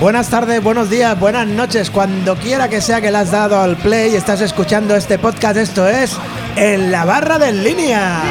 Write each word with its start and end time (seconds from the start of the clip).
Buenas 0.00 0.28
tardes, 0.28 0.62
buenos 0.62 0.90
días, 0.90 1.18
buenas 1.18 1.48
noches, 1.48 1.90
cuando 1.90 2.36
quiera 2.36 2.68
que 2.68 2.80
sea 2.80 3.00
que 3.00 3.10
le 3.10 3.18
has 3.18 3.32
dado 3.32 3.60
al 3.60 3.76
play 3.76 4.12
y 4.12 4.14
estás 4.14 4.40
escuchando 4.40 4.94
este 4.94 5.18
podcast, 5.18 5.56
esto 5.56 5.88
es 5.88 6.16
En 6.54 6.92
la 6.92 7.04
barra 7.04 7.36
del 7.36 7.64
línea. 7.64 8.22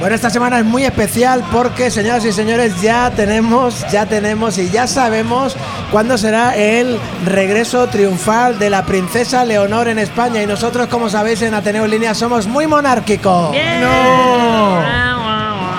Bueno, 0.00 0.16
esta 0.16 0.28
semana 0.28 0.58
es 0.58 0.64
muy 0.64 0.84
especial 0.84 1.44
porque, 1.52 1.92
señoras 1.92 2.24
y 2.24 2.32
señores, 2.32 2.80
ya 2.82 3.12
tenemos, 3.12 3.86
ya 3.92 4.06
tenemos 4.06 4.58
y 4.58 4.70
ya 4.70 4.88
sabemos 4.88 5.56
cuándo 5.92 6.18
será 6.18 6.56
el 6.56 6.98
regreso 7.24 7.86
triunfal 7.86 8.58
de 8.58 8.70
la 8.70 8.84
princesa 8.84 9.44
Leonor 9.44 9.86
en 9.86 10.00
España. 10.00 10.42
Y 10.42 10.46
nosotros, 10.46 10.88
como 10.88 11.08
sabéis, 11.08 11.42
en 11.42 11.54
Ateneo 11.54 11.84
en 11.84 11.92
Línea 11.92 12.14
somos 12.14 12.48
muy 12.48 12.66
monárquicos. 12.66 13.52
No. 13.80 14.82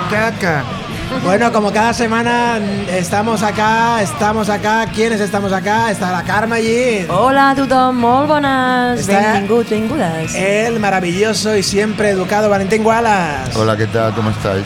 Caca. 0.09 0.76
Bueno, 1.23 1.51
como 1.51 1.71
cada 1.71 1.93
semana 1.93 2.59
estamos 2.89 3.43
acá, 3.43 4.01
estamos 4.01 4.49
acá. 4.49 4.85
¿Quiénes 4.93 5.19
estamos 5.19 5.51
acá? 5.51 5.91
Está 5.91 6.11
la 6.11 6.23
Carmen 6.23 6.53
allí. 6.59 7.05
Hola 7.09 7.51
a 7.51 7.91
molt 7.91 8.27
bones, 8.27 9.07
Està- 9.07 9.33
benvinguts, 9.33 9.69
benvingudes. 9.69 10.35
El 10.35 10.79
maravilloso 10.79 11.55
y 11.55 11.63
siempre 11.63 12.09
educado 12.09 12.49
Valentín 12.49 12.85
Wallace. 12.85 13.57
Hola, 13.57 13.75
¿qué 13.75 13.87
tal? 13.87 14.13
¿Cómo 14.13 14.29
estáis? 14.29 14.63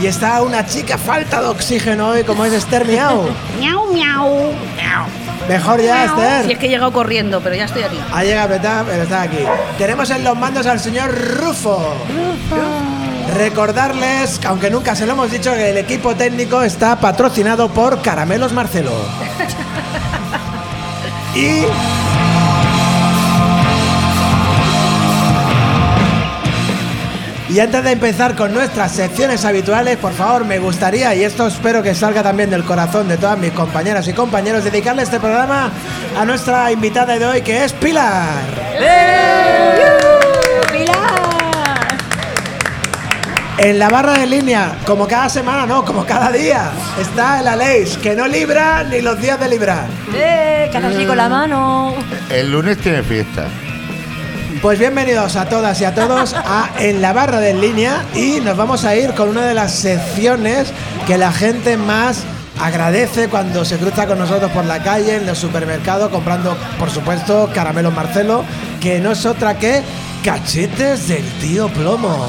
Y 0.00 0.06
está 0.06 0.42
una 0.42 0.64
chica 0.64 0.96
falta 0.96 1.40
de 1.40 1.48
oxígeno 1.48 2.08
hoy, 2.08 2.22
como 2.24 2.44
es 2.44 2.52
Esther 2.52 2.86
Miau. 2.86 3.28
Miau, 3.60 3.92
miau. 3.92 4.50
Mejor 5.48 5.80
ya, 5.80 6.04
Esther. 6.04 6.44
Si 6.44 6.52
es 6.52 6.58
que 6.58 6.66
he 6.66 6.68
llegado 6.68 6.92
corriendo, 6.92 7.40
pero 7.40 7.56
ya 7.56 7.64
estoy 7.64 7.82
aquí. 7.82 7.98
Ha 8.12 8.22
llegado, 8.22 8.54
está, 8.54 8.84
pero 8.86 9.02
está 9.04 9.22
aquí. 9.22 9.38
Tenemos 9.78 10.10
en 10.10 10.22
los 10.22 10.36
mandos 10.36 10.66
al 10.66 10.78
señor 10.78 11.10
Rufo. 11.38 11.94
Recordarles, 13.34 14.40
aunque 14.46 14.70
nunca 14.70 14.94
se 14.94 15.06
lo 15.06 15.12
hemos 15.12 15.30
dicho, 15.30 15.52
que 15.52 15.70
el 15.70 15.78
equipo 15.78 16.14
técnico 16.14 16.62
está 16.62 16.98
patrocinado 16.98 17.68
por 17.68 18.00
Caramelos 18.02 18.52
Marcelo. 18.52 18.92
y. 21.34 21.64
Y 27.50 27.60
antes 27.60 27.82
de 27.82 27.92
empezar 27.92 28.36
con 28.36 28.52
nuestras 28.52 28.92
secciones 28.92 29.46
habituales, 29.46 29.96
por 29.96 30.12
favor, 30.12 30.44
me 30.44 30.58
gustaría, 30.58 31.14
y 31.14 31.24
esto 31.24 31.46
espero 31.46 31.82
que 31.82 31.94
salga 31.94 32.22
también 32.22 32.50
del 32.50 32.62
corazón 32.62 33.08
de 33.08 33.16
todas 33.16 33.38
mis 33.38 33.52
compañeras 33.52 34.06
y 34.06 34.12
compañeros, 34.12 34.64
dedicarle 34.64 35.02
este 35.02 35.18
programa 35.18 35.72
a 36.16 36.24
nuestra 36.26 36.70
invitada 36.70 37.18
de 37.18 37.24
hoy, 37.24 37.40
que 37.40 37.64
es 37.64 37.72
Pilar. 37.72 38.44
Pilar! 38.76 40.17
En 43.58 43.80
la 43.80 43.88
barra 43.88 44.12
de 44.12 44.26
línea, 44.26 44.78
como 44.86 45.08
cada 45.08 45.28
semana, 45.28 45.66
no, 45.66 45.84
como 45.84 46.06
cada 46.06 46.30
día, 46.30 46.70
está 47.00 47.40
el 47.40 47.48
Aleix, 47.48 47.98
que 47.98 48.14
no 48.14 48.28
libra 48.28 48.84
ni 48.84 49.00
los 49.00 49.20
días 49.20 49.40
de 49.40 49.48
librar. 49.48 49.86
¡Eh! 50.14 50.70
Así 50.72 51.04
con 51.04 51.16
la 51.16 51.28
mano. 51.28 51.92
El 52.30 52.52
lunes 52.52 52.78
tiene 52.78 53.02
fiesta. 53.02 53.48
Pues 54.62 54.78
bienvenidos 54.78 55.34
a 55.34 55.46
todas 55.46 55.80
y 55.80 55.84
a 55.84 55.92
todos 55.92 56.34
a 56.34 56.70
En 56.78 57.02
la 57.02 57.12
barra 57.12 57.40
de 57.40 57.52
línea 57.52 58.04
y 58.14 58.38
nos 58.40 58.56
vamos 58.56 58.84
a 58.84 58.94
ir 58.94 59.12
con 59.14 59.28
una 59.28 59.44
de 59.44 59.54
las 59.54 59.72
secciones 59.72 60.72
que 61.08 61.18
la 61.18 61.32
gente 61.32 61.76
más 61.76 62.22
agradece 62.60 63.28
cuando 63.28 63.64
se 63.64 63.76
cruza 63.76 64.06
con 64.06 64.20
nosotros 64.20 64.52
por 64.52 64.66
la 64.66 64.84
calle, 64.84 65.16
en 65.16 65.26
los 65.26 65.38
supermercados, 65.38 66.10
comprando, 66.10 66.56
por 66.78 66.90
supuesto, 66.90 67.50
caramelos 67.52 67.92
Marcelo, 67.92 68.44
que 68.80 69.00
no 69.00 69.10
es 69.10 69.26
otra 69.26 69.58
que 69.58 69.82
cachetes 70.22 71.08
del 71.08 71.24
tío 71.40 71.68
plomo. 71.68 72.26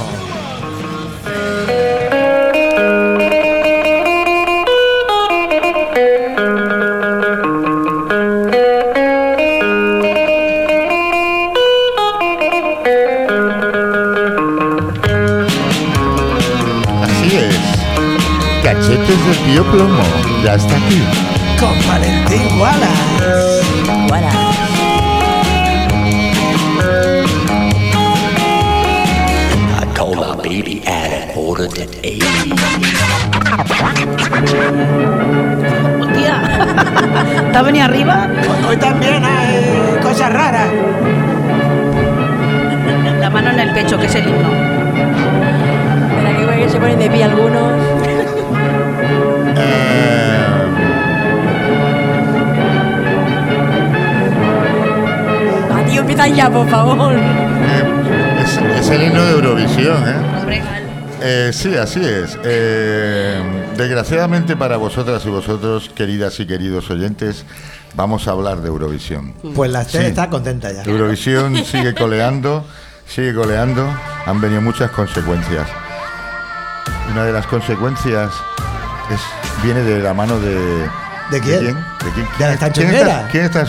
Cachetes 18.90 19.24
del 19.24 19.38
tío 19.46 19.64
plomo. 19.72 20.02
Ya 20.44 20.56
está 20.56 20.76
aquí. 20.76 21.04
Con 21.60 21.78
Valentín 21.88 22.60
Wallace. 22.60 23.62
Voilà. 24.08 24.32
I 29.78 29.86
my 30.16 30.36
baby 30.38 30.82
eight. 30.88 32.24
Hostia. 36.02 36.42
¿Te 37.52 37.58
has 37.58 37.64
venido 37.64 37.86
arriba? 37.86 38.28
Hoy 38.68 38.78
también 38.78 39.24
hay 39.24 40.00
cosas 40.02 40.34
raras. 40.34 40.70
La 43.20 43.30
mano 43.30 43.52
en 43.52 43.60
el 43.60 43.72
pecho, 43.72 44.00
que 44.00 44.08
es 44.08 44.16
el 44.16 44.30
himno. 44.30 44.50
Veo 46.40 46.58
que 46.58 46.70
se 46.70 46.80
ponen 46.80 46.98
de 46.98 47.10
pie 47.12 47.24
algunos. 47.26 47.99
Empieza 56.20 56.28
ya, 56.36 56.50
por 56.52 56.70
favor. 56.70 57.14
eh, 57.14 58.42
es, 58.44 58.58
es 58.58 58.90
el 58.90 59.04
himno 59.04 59.24
de 59.24 59.32
Eurovisión, 59.32 60.04
¿eh? 60.08 60.16
Hombre, 60.40 60.64
Eh, 61.22 61.52
sí, 61.54 61.76
así 61.76 62.00
es. 62.04 62.38
Eh, 62.44 63.42
desgraciadamente 63.78 64.56
para 64.56 64.78
vosotras 64.78 65.26
y 65.26 65.30
vosotros, 65.30 65.90
queridas 65.96 66.40
y 66.40 66.46
queridos 66.48 66.90
oyentes, 66.90 67.46
vamos 67.94 68.28
a 68.28 68.32
hablar 68.32 68.62
de 68.62 68.68
Eurovisión. 68.70 69.34
Pues 69.56 69.70
la 69.72 69.82
Esther 69.82 70.02
Sí. 70.04 70.08
está 70.08 70.30
contenta 70.30 70.72
ya. 70.72 70.84
Eurovisión 70.84 71.56
sigue 71.66 71.94
coleando, 71.94 72.66
sigue 73.06 73.34
coleando, 73.34 73.86
han 74.26 74.40
venido 74.42 74.62
muchas 74.62 74.92
consecuencias. 74.92 75.68
Una 77.12 77.24
de 77.26 77.32
las 77.34 77.48
consecuencias 77.48 78.32
es, 79.12 79.20
viene 79.64 79.82
de 79.84 80.02
la 80.02 80.14
mano 80.14 80.40
de... 80.40 80.86
¿De 81.32 81.40
quién? 81.42 81.66
¿De 81.66 82.12
quién? 82.14 82.26
¿De 82.26 82.32
¿Quién 82.38 82.50
está, 82.52 82.72
quién 82.72 83.46
está? 83.46 83.62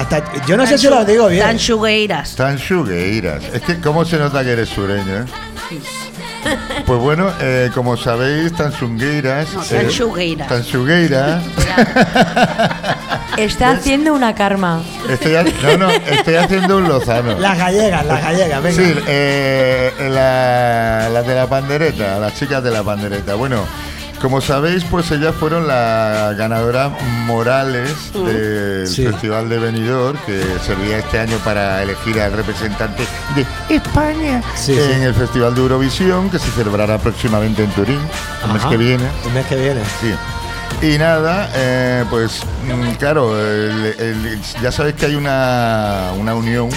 Hasta- 0.00 0.22
yo 0.46 0.56
no 0.56 0.66
sé 0.66 0.76
si 0.78 0.88
lo 0.88 1.04
digo 1.04 1.28
bien. 1.28 1.40
Dan 1.46 1.58
Sugueiras. 1.58 2.34
Tan 2.36 2.58
Sugueiras. 2.58 3.42
Es 3.52 3.62
que, 3.62 3.80
¿cómo 3.80 4.04
se 4.04 4.18
nota 4.18 4.42
que 4.42 4.50
eres 4.52 4.68
sureño, 4.68 5.18
eh? 5.20 5.24
Pues 6.84 7.00
bueno, 7.00 7.30
eh, 7.40 7.70
como 7.74 7.96
sabéis, 7.96 8.52
Tansungueiras. 8.52 9.48
No, 9.54 9.62
eh. 9.62 9.66
Tanxugueiras. 10.48 11.42
Está 13.38 13.70
haciendo 13.70 14.12
una 14.14 14.34
karma. 14.34 14.82
Estoy, 15.08 15.34
ha- 15.36 15.42
no, 15.42 15.76
no, 15.78 15.90
estoy 15.90 16.34
haciendo 16.36 16.76
un 16.76 16.88
lozano. 16.88 17.38
Las 17.38 17.58
gallegas, 17.58 18.04
las 18.06 18.22
gallegas, 18.22 18.62
venga. 18.62 18.82
Sí, 18.82 18.94
eh, 19.08 19.92
la- 20.10 21.08
las 21.08 21.26
de 21.26 21.34
la 21.34 21.46
pandereta, 21.46 22.18
las 22.18 22.34
chicas 22.38 22.62
de 22.62 22.70
la 22.70 22.82
pandereta. 22.82 23.34
Bueno, 23.34 23.64
como 24.24 24.40
sabéis, 24.40 24.84
pues 24.84 25.10
ellas 25.10 25.34
fueron 25.38 25.66
las 25.68 26.34
ganadoras 26.38 26.90
morales 27.26 27.92
del 28.14 28.86
Sí. 28.86 29.06
Festival 29.06 29.50
de 29.50 29.58
Benidorm, 29.58 30.16
que 30.24 30.42
servía 30.64 30.96
este 30.96 31.18
año 31.20 31.36
para 31.44 31.82
elegir 31.82 32.18
al 32.22 32.32
representante 32.32 33.02
de 33.36 33.74
España 33.76 34.42
Sí, 34.56 34.72
en 34.72 34.78
sí. 35.00 35.04
el 35.04 35.12
Festival 35.14 35.54
de 35.54 35.60
Eurovisión, 35.60 36.30
que 36.30 36.38
se 36.38 36.50
celebrará 36.52 36.96
próximamente 36.96 37.64
en 37.64 37.70
Turín, 37.72 38.00
el 38.46 38.52
mes 38.54 38.64
que 38.64 38.76
viene. 38.78 39.04
El 39.26 39.32
mes 39.34 39.44
que 39.46 39.56
viene. 39.56 39.80
Sí. 40.00 40.86
Y 40.86 40.96
nada, 40.96 41.50
eh, 41.54 42.04
pues 42.08 42.40
mm, 42.66 42.94
claro, 42.94 43.38
el- 43.38 43.94
el- 43.98 44.40
ya 44.62 44.72
sabéis 44.72 44.96
que 44.96 45.04
hay 45.04 45.16
una, 45.16 46.12
una 46.18 46.34
unión 46.34 46.70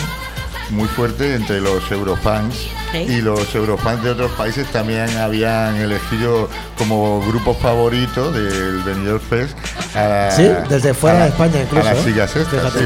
muy 0.69 0.88
fuerte 0.88 1.36
entre 1.36 1.62
los 1.62 1.90
eurofans 1.92 2.56
Sí. 2.92 3.00
y 3.00 3.22
los 3.22 3.54
eurofans 3.54 4.02
de 4.04 4.12
otros 4.12 4.31
países 4.31 4.66
también 4.72 5.10
habían 5.18 5.75
elegido 5.75 6.50
como 6.78 7.19
grupo 7.28 7.54
favorito 7.54 8.31
del 8.31 8.81
Benidorm 8.84 9.19
Fest 9.19 9.58
a, 9.96 10.31
Sí, 10.31 10.50
desde 10.69 10.94
fuera 10.94 11.19
a 11.19 11.24
de 11.24 11.30
España 11.30 11.62
incluso, 11.64 11.88
a 11.88 11.94
las 11.94 12.06
¿eh? 12.06 12.10
chicas 12.10 12.36
estas, 12.36 12.72
sí. 12.74 12.80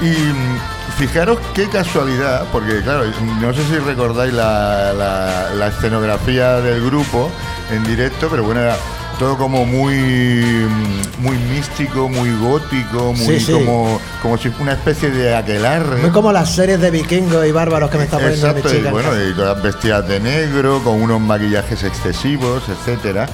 Y 0.00 0.06
mm, 0.08 0.58
fijaros 0.98 1.38
qué 1.54 1.68
casualidad, 1.68 2.44
porque 2.50 2.80
claro, 2.82 3.04
no 3.40 3.52
sé 3.52 3.62
si 3.66 3.76
recordáis 3.78 4.32
la, 4.32 4.92
la- 4.94 5.50
la 5.54 5.66
escenografía 5.68 6.60
del 6.62 6.84
grupo 6.86 7.30
en 7.70 7.84
directo, 7.84 8.28
pero 8.30 8.42
bueno, 8.42 8.60
era 8.62 8.76
todo 9.18 9.36
como 9.38 9.64
muy 9.64 9.94
mm, 9.94 11.22
muy 11.22 11.38
místico, 11.38 12.08
muy 12.08 12.30
gótico, 12.38 13.12
muy 13.14 13.38
Sí, 13.38 13.46
sí. 13.46 13.52
como 13.52 14.00
como 14.22 14.36
si 14.36 14.48
fuera 14.50 14.62
una 14.64 14.72
especie 14.72 15.10
de 15.10 15.34
aquelarre. 15.34 16.02
Muy 16.02 16.10
como 16.10 16.32
las 16.32 16.54
series 16.54 16.80
de 16.80 16.90
vikingos 16.90 17.46
y 17.46 17.52
bárbaros 17.52 17.90
que 17.90 17.98
me 17.98 18.04
está 18.04 18.18
poniendo 18.18 18.46
mi 18.46 18.50
Exacto, 18.60 18.68
y 18.74 18.76
chica. 18.76 18.88
en 18.88 18.92
bueno, 18.94 19.10
y 19.30 19.34
todas 19.34 19.62
vestidas 19.62 20.06
de 20.08 20.20
negro, 20.20 20.80
con 20.84 21.00
unos 21.00 21.20
maquillajes 21.20 21.82
excesivos, 21.84 22.62
etcétera. 22.68 23.26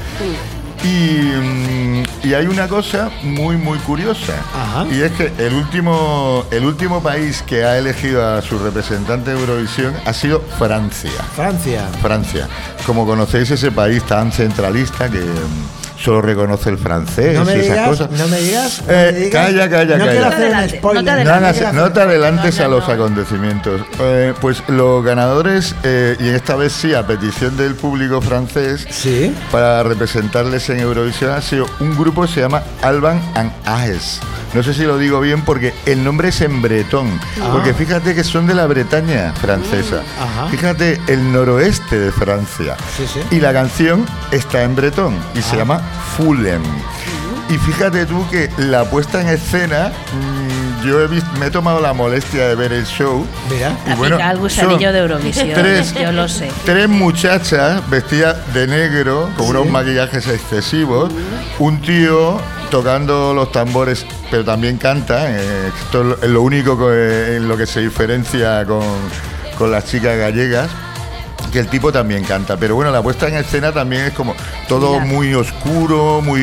Y, 0.84 0.86
mm, 0.88 2.02
y 2.24 2.34
hay 2.34 2.46
una 2.46 2.68
cosa 2.68 3.10
muy 3.22 3.56
muy 3.56 3.78
curiosa 3.78 4.34
Ajá. 4.54 4.86
y 4.90 5.00
es 5.00 5.12
que 5.12 5.32
el 5.38 5.54
último 5.54 6.44
el 6.50 6.64
último 6.64 7.02
país 7.02 7.42
que 7.42 7.64
ha 7.64 7.78
elegido 7.78 8.26
a 8.26 8.42
su 8.42 8.58
representante 8.58 9.30
de 9.32 9.40
Eurovisión 9.40 9.94
ha 10.04 10.12
sido 10.12 10.40
Francia. 10.58 11.10
Francia. 11.36 11.88
Francia. 12.00 12.48
Como 12.86 13.06
conocéis 13.06 13.50
ese 13.50 13.70
país 13.70 14.02
tan 14.04 14.32
centralista 14.32 15.08
que 15.08 15.20
mm, 15.20 15.81
solo 16.02 16.20
reconoce 16.22 16.70
el 16.70 16.78
francés 16.78 17.34
No 17.38 17.44
me 17.44 17.52
y 17.56 17.60
esas 17.60 17.70
digas, 17.76 17.88
cosas. 17.88 18.10
no 18.10 18.28
me 18.28 18.40
digas. 18.40 18.82
no 18.86 18.92
Eh, 18.92 19.10
me 19.12 19.18
digas. 19.20 19.46
calla, 19.46 19.70
calla, 19.70 19.98
no 19.98 20.04
calla. 20.04 20.10
quiero 20.12 20.24
No 20.24 20.30
te 20.30 20.36
adelantes, 20.36 20.78
spoiler. 20.78 21.04
no 21.04 21.10
te 21.10 21.24
No, 21.24 21.30
adelantes. 21.32 21.62
hagas- 21.62 21.74
no 21.74 21.92
te 21.92 22.00
adelantes 22.00 22.58
No, 22.58 22.64
a 22.64 22.68
los 22.68 22.88
no. 22.88 22.94
acontecimientos. 22.94 23.80
Eh, 24.00 24.34
pues 24.40 24.62
los 24.68 25.04
ganadores, 25.04 25.74
eh, 25.84 26.16
y 26.18 26.28
esta 26.28 26.56
vez 26.56 26.72
sí, 26.72 26.94
a 26.94 27.06
petición 27.06 27.56
del 27.56 27.74
público 27.74 28.20
francés, 28.20 28.86
Sí. 28.90 29.34
para 29.50 29.82
representarles 29.82 30.68
en 30.70 30.80
Eurovisión, 30.80 31.30
ha 31.32 31.40
sido 31.42 31.66
un 31.80 31.96
grupo 31.96 32.22
que 32.22 32.28
se 32.28 32.40
llama 32.40 32.62
Alban 32.82 33.20
and 33.34 33.52
Ages. 33.64 34.20
No 34.54 34.62
sé 34.62 34.74
si 34.74 34.82
lo 34.82 34.98
digo 34.98 35.18
bien 35.20 35.42
porque 35.44 35.72
el 35.86 36.04
nombre 36.04 36.28
es 36.28 36.40
en 36.42 36.60
bretón. 36.60 37.18
Porque 37.52 37.72
fíjate 37.72 38.14
que 38.14 38.22
son 38.22 38.46
de 38.46 38.54
la 38.54 38.66
Bretaña 38.66 39.32
francesa. 39.40 40.02
Ajá. 40.20 40.48
Fíjate 40.50 41.00
el 41.06 41.32
noroeste 41.32 41.98
de 41.98 42.12
Francia. 42.12 42.76
Sí, 42.96 43.04
sí. 43.10 43.20
Y 43.30 43.40
la 43.40 43.52
canción 43.54 44.04
está 44.30 44.62
en 44.62 44.76
bretón 44.76 45.16
y 45.34 45.40
se 45.40 45.56
llama 45.56 45.80
Fulham. 46.16 46.62
Y 47.48 47.58
fíjate 47.58 48.06
tú 48.06 48.24
que 48.30 48.48
la 48.56 48.84
puesta 48.84 49.20
en 49.20 49.28
escena, 49.28 49.92
mm, 50.14 50.86
yo 50.86 51.00
he 51.02 51.06
visto, 51.06 51.28
me 51.38 51.46
he 51.46 51.50
tomado 51.50 51.80
la 51.80 51.92
molestia 51.92 52.48
de 52.48 52.54
ver 52.54 52.72
el 52.72 52.86
show. 52.86 53.26
Mira. 53.50 53.76
Y 53.86 53.90
pica 54.16 54.30
el 54.30 54.38
gusanillo 54.38 54.92
de 54.92 54.98
Eurovisión, 55.00 55.50
Tres, 55.52 55.92
yo 55.94 56.12
lo 56.12 56.28
sé. 56.28 56.50
Tres 56.64 56.88
muchachas 56.88 57.88
vestidas 57.90 58.36
de 58.54 58.66
negro, 58.66 59.28
con 59.36 59.48
unos 59.48 59.66
maquillajes 59.68 60.26
excesivos. 60.28 61.12
Un 61.58 61.82
tío 61.82 62.40
tocando 62.70 63.34
los 63.34 63.52
tambores, 63.52 64.06
pero 64.30 64.44
también 64.46 64.78
canta. 64.78 65.26
eh, 65.30 65.70
esto 65.84 66.00
es 66.00 66.06
lo- 66.06 66.22
es 66.22 66.30
lo 66.30 66.40
único 66.42 66.78
que- 66.78 67.36
en 67.36 67.48
lo 67.48 67.56
que 67.58 67.66
se 67.66 67.80
diferencia 67.80 68.64
con, 68.64 68.82
con 69.58 69.70
las 69.70 69.84
chicas 69.84 70.16
gallegas. 70.16 70.70
Que 71.52 71.58
el 71.58 71.68
tipo 71.68 71.92
también 71.92 72.24
canta, 72.24 72.56
pero 72.56 72.74
bueno, 72.76 72.90
la 72.90 73.02
puesta 73.02 73.28
en 73.28 73.34
escena 73.34 73.72
también 73.72 74.02
es 74.06 74.12
como 74.14 74.34
todo 74.68 74.92
Mira. 75.00 75.04
muy 75.04 75.34
oscuro, 75.34 76.20
muy 76.22 76.40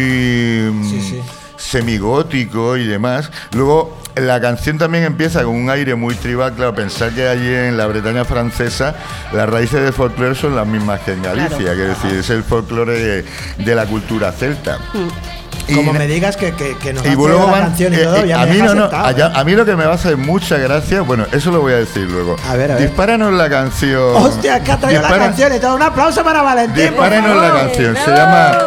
mm, 0.72 0.84
Sí, 0.90 1.02
sí. 1.02 1.22
semigótico 1.58 2.78
y 2.78 2.86
demás. 2.86 3.32
Luego 3.54 3.98
la 4.16 4.40
canción 4.42 4.78
también 4.78 5.06
empieza 5.06 5.44
con 5.44 5.56
un 5.56 5.70
aire 5.70 5.96
muy 5.96 6.14
tribal, 6.16 6.54
claro, 6.54 6.76
pensar 6.76 7.12
que 7.12 7.28
allí 7.28 7.48
en 7.54 7.78
la 7.78 7.88
Bretaña 7.88 8.24
francesa 8.26 8.96
las 9.34 9.50
raíces 9.50 9.82
del 9.82 9.94
folclore 9.94 10.36
son 10.36 10.56
las 10.56 10.68
mismas 10.68 11.00
que 11.02 11.14
en 11.14 11.24
Galicia, 11.24 11.58
Claro. 11.58 11.76
que 11.78 11.92
es 11.92 12.04
decir, 12.04 12.20
es 12.20 12.30
el 12.30 12.44
folclore 12.44 13.00
de, 13.00 13.26
de 13.66 13.76
la 13.76 13.86
cultura 13.86 14.32
celta. 14.32 14.78
Y 14.94 15.39
Como 15.76 15.94
me 15.94 16.08
digas 16.08 16.36
que, 16.38 16.54
que, 16.54 16.78
que 16.78 16.94
nos 16.94 17.06
y 17.06 17.10
luego 17.16 17.46
la 17.46 17.52
van, 17.52 17.62
canción 17.64 17.94
y 17.94 17.98
eh, 17.98 18.04
todo, 18.04 18.16
eh, 18.18 18.28
ya 18.28 18.42
a 18.42 18.46
me 18.46 18.54
mí 18.54 18.62
no, 18.62 18.74
no, 18.76 18.86
allá- 18.86 19.28
¿eh? 19.28 19.32
a 19.36 19.44
mí 19.44 19.54
lo 19.54 19.66
que 19.66 19.76
me 19.76 19.86
va 19.86 19.92
a 19.92 19.96
hacer 19.96 20.18
mucha 20.18 20.58
gracia, 20.58 21.02
bueno, 21.02 21.26
eso 21.32 21.52
lo 21.52 21.62
voy 21.62 21.74
a 21.74 21.78
decir 21.78 22.04
luego. 22.10 22.36
A 22.48 22.56
ver, 22.56 22.72
a 22.72 22.76
ver. 22.76 22.88
Dispáranos 22.88 23.34
la 23.34 23.50
canción. 23.50 24.16
Hostia, 24.16 24.64
que 24.64 24.72
ha 24.72 24.78
traído 24.80 25.02
la 25.02 25.08
Dispara- 25.10 25.26
canción 25.26 25.56
y 25.56 25.60
todo. 25.60 25.76
Un 25.76 25.82
aplauso 25.84 26.24
para 26.24 26.42
Valentín. 26.42 26.84
Dispáranos 26.90 27.42
la 27.42 27.52
canción. 27.54 27.96
Se 27.96 28.12
llama, 28.12 28.58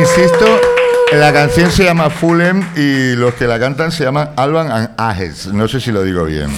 insisto, 0.00 0.46
la 1.12 1.32
canción 1.32 1.70
se 1.70 1.84
llama 1.84 2.10
Fulham 2.10 2.68
y 2.76 3.14
los 3.14 3.34
que 3.34 3.46
la 3.46 3.58
cantan 3.58 3.90
se 3.92 4.04
llaman 4.04 4.30
Alban 4.36 4.70
and 4.70 4.90
Ages. 4.96 5.46
No 5.46 5.66
sé 5.68 5.80
si 5.80 5.90
lo 5.92 6.02
digo 6.02 6.24
bien. 6.24 6.48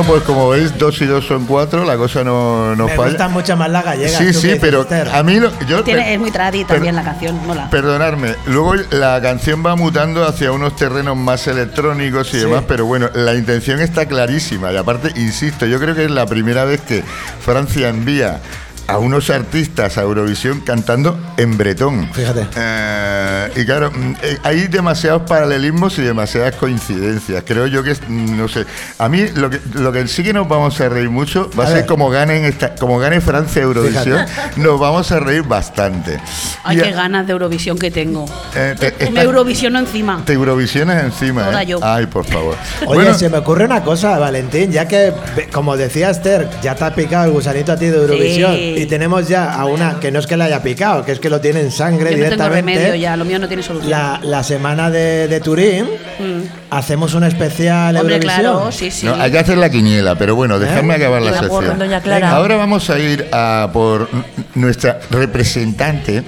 Bueno, 0.00 0.14
pues 0.14 0.22
como 0.24 0.48
veis, 0.48 0.78
dos 0.78 0.98
y 1.02 1.04
dos 1.04 1.26
son 1.26 1.44
cuatro, 1.44 1.84
la 1.84 1.96
cosa 1.98 2.24
no, 2.24 2.74
no 2.74 2.86
Me 2.86 2.96
falla. 2.96 3.08
gustan 3.10 3.32
mucho 3.32 3.54
más 3.56 3.68
las 3.70 3.84
gallegas. 3.84 4.12
Sí, 4.16 4.32
¿tú 4.32 4.40
qué 4.40 4.52
sí, 4.54 4.58
pero 4.58 4.86
a 5.12 5.22
mí 5.22 5.38
lo, 5.38 5.52
yo 5.66 5.84
Tiene, 5.84 6.14
es 6.14 6.18
muy 6.18 6.30
tradi 6.30 6.64
per- 6.64 6.76
también 6.76 6.96
la 6.96 7.02
canción, 7.04 7.38
mola. 7.46 7.68
Perdonadme, 7.68 8.34
luego 8.46 8.76
la 8.92 9.20
canción 9.20 9.62
va 9.64 9.76
mutando 9.76 10.24
hacia 10.26 10.52
unos 10.52 10.74
terrenos 10.74 11.18
más 11.18 11.46
electrónicos 11.48 12.28
y 12.28 12.30
Sí. 12.32 12.38
demás, 12.38 12.64
pero 12.66 12.86
bueno, 12.86 13.10
la 13.12 13.34
intención 13.34 13.78
está 13.80 14.06
clarísima 14.06 14.72
y 14.72 14.76
aparte, 14.78 15.12
insisto, 15.20 15.66
yo 15.66 15.78
creo 15.78 15.94
que 15.94 16.04
es 16.06 16.10
la 16.10 16.24
primera 16.24 16.64
vez 16.64 16.80
que 16.80 17.04
Francia 17.44 17.88
envía 17.90 18.40
a 18.90 18.98
unos 18.98 19.30
artistas 19.30 19.96
a 19.98 20.02
Eurovisión 20.02 20.60
cantando 20.60 21.18
en 21.36 21.56
bretón. 21.56 22.08
Fíjate. 22.12 22.46
Eh, 22.56 23.48
y 23.56 23.64
claro, 23.64 23.90
mm, 23.90 24.14
eh, 24.22 24.38
hay 24.42 24.66
demasiados 24.68 25.22
paralelismos 25.22 25.98
y 25.98 26.02
demasiadas 26.02 26.54
coincidencias. 26.56 27.42
Creo 27.46 27.66
yo 27.66 27.82
que, 27.82 27.92
es, 27.92 28.00
mm, 28.06 28.36
no 28.36 28.48
sé, 28.48 28.66
a 28.98 29.08
mí 29.08 29.26
lo 29.34 29.50
que, 29.50 29.60
lo 29.74 29.92
que 29.92 30.06
sí 30.08 30.22
que 30.22 30.32
nos 30.32 30.48
vamos 30.48 30.80
a 30.80 30.88
reír 30.88 31.10
mucho 31.10 31.50
va 31.58 31.64
a, 31.64 31.68
A 31.68 31.70
ser 31.70 31.86
como 31.86 32.10
ganen 32.10 32.44
esta, 32.44 32.74
como 32.74 32.98
gane 32.98 33.20
Francia 33.20 33.62
Eurovisión, 33.62 34.24
nos 34.56 34.80
vamos 34.80 35.10
a 35.12 35.20
reír 35.20 35.42
bastante. 35.42 36.18
Ay, 36.64 36.76
Y 36.76 36.80
a- 36.80 36.84
qué 36.84 36.90
ganas 36.92 37.26
de 37.26 37.32
Eurovisión 37.32 37.78
que 37.78 37.90
tengo. 37.90 38.24
eh, 38.54 38.74
te- 38.78 39.10
Me 39.10 39.22
Eurovisiono 39.22 39.78
encima. 39.78 40.22
te 40.24 40.32
Eurovisiones 40.32 41.04
encima, 41.04 41.44
Toda 41.46 41.62
¿eh? 41.62 41.66
yo. 41.66 41.78
Ay, 41.82 42.06
por 42.06 42.24
favor. 42.24 42.56
Oye, 42.86 42.94
Bueno, 42.94 43.14
se 43.14 43.28
me 43.28 43.38
ocurre 43.38 43.64
una 43.64 43.82
cosa, 43.82 44.18
Valentín, 44.18 44.72
ya 44.72 44.86
que, 44.88 45.12
como 45.52 45.76
decía 45.76 46.10
Esther, 46.10 46.48
ya 46.62 46.74
te 46.74 46.84
ha 46.84 46.94
picado 46.94 47.26
el 47.26 47.30
gusanito 47.32 47.72
a 47.72 47.76
ti 47.76 47.86
de 47.86 47.96
Eurovisión 47.96 48.54
Sí. 48.54 48.74
Y 48.82 48.86
tenemos 48.86 49.28
ya 49.28 49.52
a 49.54 49.64
una 49.66 50.00
que 50.00 50.10
no 50.10 50.18
es 50.18 50.26
que 50.26 50.36
le 50.36 50.44
haya 50.44 50.62
picado, 50.62 51.04
que 51.04 51.12
es 51.12 51.20
que 51.20 51.28
lo 51.30 51.40
tiene 51.40 51.60
en 51.60 51.70
sangre 51.70 52.10
Yo 52.12 52.16
no 52.16 52.30
tengo 52.30 52.44
directamente. 52.44 52.56
remedio 52.80 52.94
ya, 52.94 53.16
lo 53.16 53.24
mío 53.24 53.38
no 53.38 53.48
tiene 53.48 53.62
solución. 53.62 53.90
La, 53.90 54.20
la 54.22 54.42
semana 54.42 54.90
de, 54.90 55.28
de 55.28 55.40
Turín 55.40 55.86
hacemos 56.70 57.14
una 57.14 57.28
especial 57.28 57.94
Mm. 57.94 57.98
Hombre, 57.98 58.14
Eurovisión. 58.16 58.42
claro, 58.42 58.72
sí, 58.72 58.90
sí. 58.90 59.06
no, 59.06 59.14
hay 59.14 59.30
que 59.30 59.38
hacer 59.38 59.58
la 59.58 59.68
quiniela, 59.70 60.14
pero 60.16 60.34
bueno, 60.34 60.58
dejadme 60.58 60.94
¿Eh? 60.94 60.96
acabar 60.96 61.22
la 61.22 61.38
sección. 61.38 61.78
doña 61.78 62.00
Clara. 62.00 62.30
Ahora 62.30 62.56
vamos 62.56 62.88
a 62.90 62.98
ir 62.98 63.26
a 63.32 63.68
por 63.72 64.08
nuestra 64.54 64.98
representante. 65.10 66.22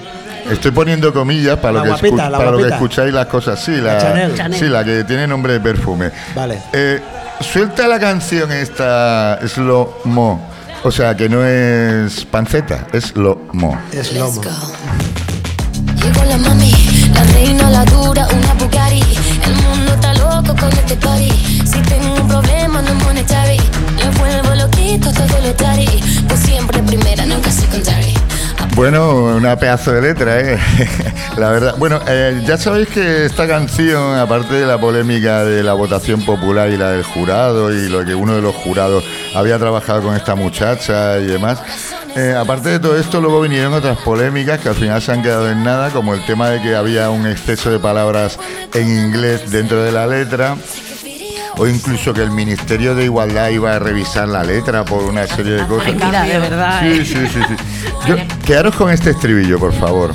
Estoy 0.51 0.71
poniendo 0.71 1.13
comillas 1.13 1.57
para, 1.59 1.73
La 1.73 1.79
lo 1.79 1.83
que, 1.85 1.89
guapita, 2.09 2.29
la 2.29 2.37
para 2.37 2.51
lo 2.51 2.57
que 2.57 2.67
escucháis 2.67 3.13
las 3.13 3.27
cosas. 3.27 3.63
Sí, 3.63 3.71
la, 3.77 3.93
La 3.93 3.97
Chanel. 4.01 4.35
Chanel. 4.35 4.59
sí, 4.59 4.65
la 4.67 4.83
que 4.83 5.03
tiene 5.05 5.25
nombre 5.25 5.53
de 5.53 5.59
perfume. 5.61 6.11
Vale. 6.35 6.59
Eh, 6.73 6.99
suelta 7.39 7.87
la 7.87 7.97
canción 7.99 8.51
esta 8.51 9.39
Slow 9.47 9.99
Mo. 10.05 10.49
O 10.85 10.91
sea, 10.91 11.15
que 11.15 11.29
no 11.29 11.45
es 11.45 12.25
panceta, 12.25 12.87
es 12.91 13.15
lo 13.15 13.39
mo. 13.53 13.79
Es 13.93 14.11
lomo. 14.13 14.41
Llegó 14.41 16.23
la 16.25 16.37
mami, 16.37 16.71
la 17.13 17.23
reina, 17.23 17.69
la 17.69 17.85
dura, 17.85 18.27
una 18.27 18.53
Bugatti. 18.55 19.01
El 19.45 19.55
mundo 19.63 19.93
está 19.93 20.13
loco 20.15 20.53
con 20.59 20.69
este 20.73 20.97
party. 20.97 21.31
Si 21.65 21.79
tengo 21.83 22.15
un 22.15 22.27
problema, 22.27 22.81
no 22.81 22.89
es 22.89 23.03
monetary. 23.05 23.61
Le 23.97 24.09
vuelvo 24.19 24.55
loquito 24.55 25.09
todo 25.13 25.39
lo 25.41 25.53
tari. 25.55 25.87
Pues 26.27 26.41
siempre 26.41 26.83
primera, 26.83 27.25
nunca 27.25 27.49
secondary. 27.49 28.22
Bueno, 28.75 29.25
una 29.25 29.55
pedazo 29.55 29.91
de 29.91 30.01
letra, 30.01 30.39
¿eh? 30.39 30.57
la 31.37 31.51
verdad. 31.51 31.75
Bueno, 31.77 31.99
eh, 32.07 32.41
ya 32.43 32.57
sabéis 32.57 32.87
que 32.89 33.25
esta 33.25 33.47
canción, 33.47 34.17
aparte 34.17 34.55
de 34.55 34.65
la 34.65 34.79
polémica 34.79 35.45
de 35.45 35.61
la 35.61 35.73
votación 35.73 36.25
popular 36.25 36.69
y 36.71 36.77
la 36.77 36.89
del 36.89 37.03
jurado, 37.03 37.71
y 37.71 37.87
lo 37.87 38.03
que 38.03 38.15
uno 38.15 38.35
de 38.35 38.41
los 38.41 38.55
jurados 38.55 39.03
había 39.35 39.59
trabajado 39.59 40.01
con 40.01 40.15
esta 40.15 40.33
muchacha 40.33 41.19
y 41.19 41.25
demás, 41.25 41.61
eh, 42.15 42.35
aparte 42.35 42.69
de 42.69 42.79
todo 42.79 42.97
esto, 42.97 43.21
luego 43.21 43.41
vinieron 43.41 43.73
otras 43.73 43.99
polémicas 43.99 44.59
que 44.59 44.69
al 44.69 44.75
final 44.75 45.01
se 45.03 45.11
han 45.11 45.21
quedado 45.21 45.51
en 45.51 45.63
nada, 45.63 45.91
como 45.91 46.15
el 46.15 46.25
tema 46.25 46.49
de 46.49 46.61
que 46.61 46.75
había 46.75 47.11
un 47.11 47.27
exceso 47.27 47.69
de 47.69 47.77
palabras 47.77 48.39
en 48.73 48.89
inglés 48.89 49.51
dentro 49.51 49.83
de 49.83 49.91
la 49.91 50.07
letra. 50.07 50.55
O 51.57 51.67
incluso 51.67 52.13
que 52.13 52.21
el 52.21 52.31
Ministerio 52.31 52.95
de 52.95 53.05
Igualdad 53.05 53.49
iba 53.49 53.75
a 53.75 53.79
revisar 53.79 54.27
la 54.27 54.43
letra 54.43 54.83
por 54.83 55.03
una 55.03 55.27
serie 55.27 55.53
de 55.53 55.67
cosas. 55.67 55.93
Mira, 55.93 56.23
de 56.23 56.39
verdad. 56.39 56.81
Sí, 56.81 56.87
¿eh? 56.87 57.05
sí, 57.05 57.27
sí, 57.27 57.39
sí. 57.47 57.55
Yo, 58.07 58.15
quedaros 58.45 58.75
con 58.75 58.89
este 58.89 59.11
estribillo, 59.11 59.59
por 59.59 59.73
favor. 59.73 60.13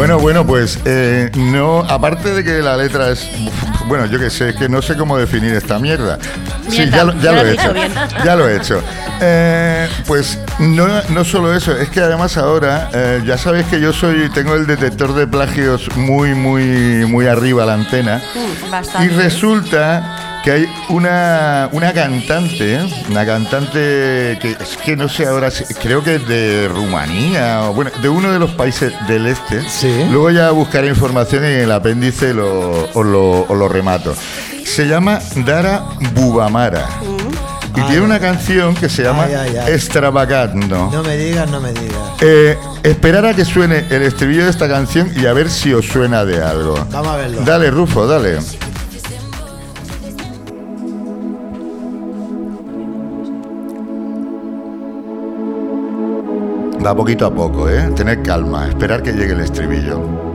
Bueno, 0.00 0.18
bueno, 0.18 0.46
pues 0.46 0.80
eh, 0.86 1.30
no, 1.36 1.80
aparte 1.80 2.32
de 2.32 2.42
que 2.42 2.62
la 2.62 2.74
letra 2.74 3.10
es, 3.10 3.28
bueno, 3.90 4.06
yo 4.06 4.20
qué 4.20 4.30
sé, 4.30 4.50
es 4.50 4.54
que 4.54 4.68
no 4.68 4.80
sé 4.82 4.96
cómo 4.96 5.18
definir 5.18 5.52
esta 5.52 5.80
mierda. 5.80 6.16
Sí, 6.68 6.88
ya 6.88 7.02
lo, 7.02 7.12
ya 7.20 7.42
he 7.42 7.54
hecho. 7.54 7.74
Ya 8.24 8.36
lo 8.36 8.48
he 8.48 8.56
hecho. 8.56 8.80
Eh, 9.20 9.88
pues 10.06 10.38
no, 10.60 10.86
no 11.08 11.24
solo 11.24 11.52
eso, 11.52 11.76
es 11.76 11.88
que 11.88 11.98
además 11.98 12.36
ahora, 12.36 12.88
eh, 12.94 13.20
ya 13.26 13.36
sabéis 13.36 13.66
que 13.66 13.80
yo 13.80 13.92
soy, 13.92 14.30
tengo 14.30 14.54
el 14.54 14.68
detector 14.68 15.12
de 15.12 15.26
plagios 15.26 15.88
muy, 15.96 16.34
muy, 16.34 17.04
muy 17.06 17.26
arriba 17.26 17.66
la 17.66 17.74
antena. 17.74 18.22
Y 18.64 18.70
bastante. 18.70 19.12
resulta 19.16 20.29
que 20.42 20.50
hay 20.52 20.72
una, 20.88 21.68
una 21.72 21.92
cantante, 21.92 22.74
¿eh? 22.74 23.04
una 23.10 23.26
cantante 23.26 24.38
que 24.40 24.56
es 24.60 24.76
que 24.82 24.96
no 24.96 25.08
sé 25.08 25.26
ahora, 25.26 25.50
creo 25.82 26.02
que 26.02 26.16
es 26.16 26.28
de 26.28 26.68
Rumanía, 26.68 27.64
o 27.68 27.74
bueno, 27.74 27.90
de 28.00 28.08
uno 28.08 28.32
de 28.32 28.38
los 28.38 28.50
países 28.52 28.92
del 29.06 29.26
este. 29.26 29.68
Sí. 29.68 30.06
Luego 30.10 30.30
ya 30.30 30.50
buscaré 30.50 30.88
información 30.88 31.44
y 31.44 31.48
en 31.48 31.60
el 31.60 31.72
apéndice 31.72 32.32
lo, 32.32 32.88
lo, 32.94 33.68
remato. 33.68 34.14
Se 34.64 34.86
llama 34.86 35.20
Dara 35.44 35.84
Bubamara. 36.14 36.88
y 37.76 37.80
Ay. 37.80 37.86
tiene 37.88 38.02
una 38.02 38.18
canción 38.18 38.74
que 38.74 38.88
se 38.88 39.02
llama 39.02 39.24
ay. 39.24 39.56
Extravagando. 39.68 40.90
No 40.90 41.02
me 41.02 41.16
digas, 41.16 41.50
no 41.50 41.60
me 41.60 41.72
digas. 41.72 41.98
Eh, 42.20 42.56
esperar 42.82 43.26
a 43.26 43.34
que 43.34 43.44
suene 43.44 43.84
el 43.90 44.02
estribillo 44.02 44.44
de 44.44 44.50
esta 44.50 44.68
canción 44.68 45.12
y 45.14 45.26
a 45.26 45.32
ver 45.32 45.50
si 45.50 45.72
os 45.74 45.86
suena 45.86 46.24
de 46.24 46.42
algo. 46.42 46.74
Vamos 46.90 47.08
a 47.08 47.16
verlo. 47.16 47.42
Dale, 47.42 47.70
Rufo, 47.70 48.06
dale. 48.06 48.38
Va 56.84 56.94
poquito 56.94 57.26
a 57.26 57.34
poco, 57.34 57.68
¿eh? 57.68 57.90
Tener 57.94 58.22
calma, 58.22 58.68
esperar 58.68 59.02
que 59.02 59.12
llegue 59.12 59.34
el 59.34 59.40
estribillo. 59.40 60.29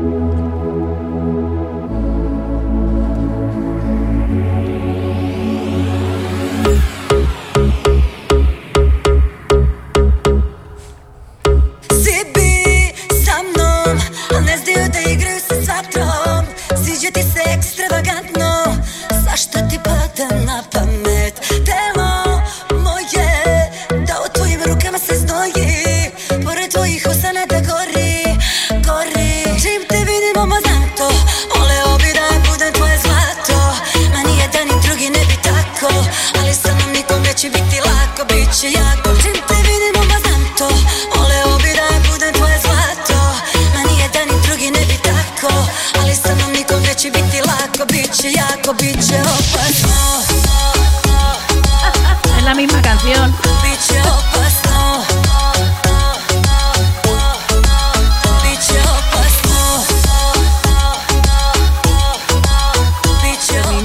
Canción. 52.96 53.36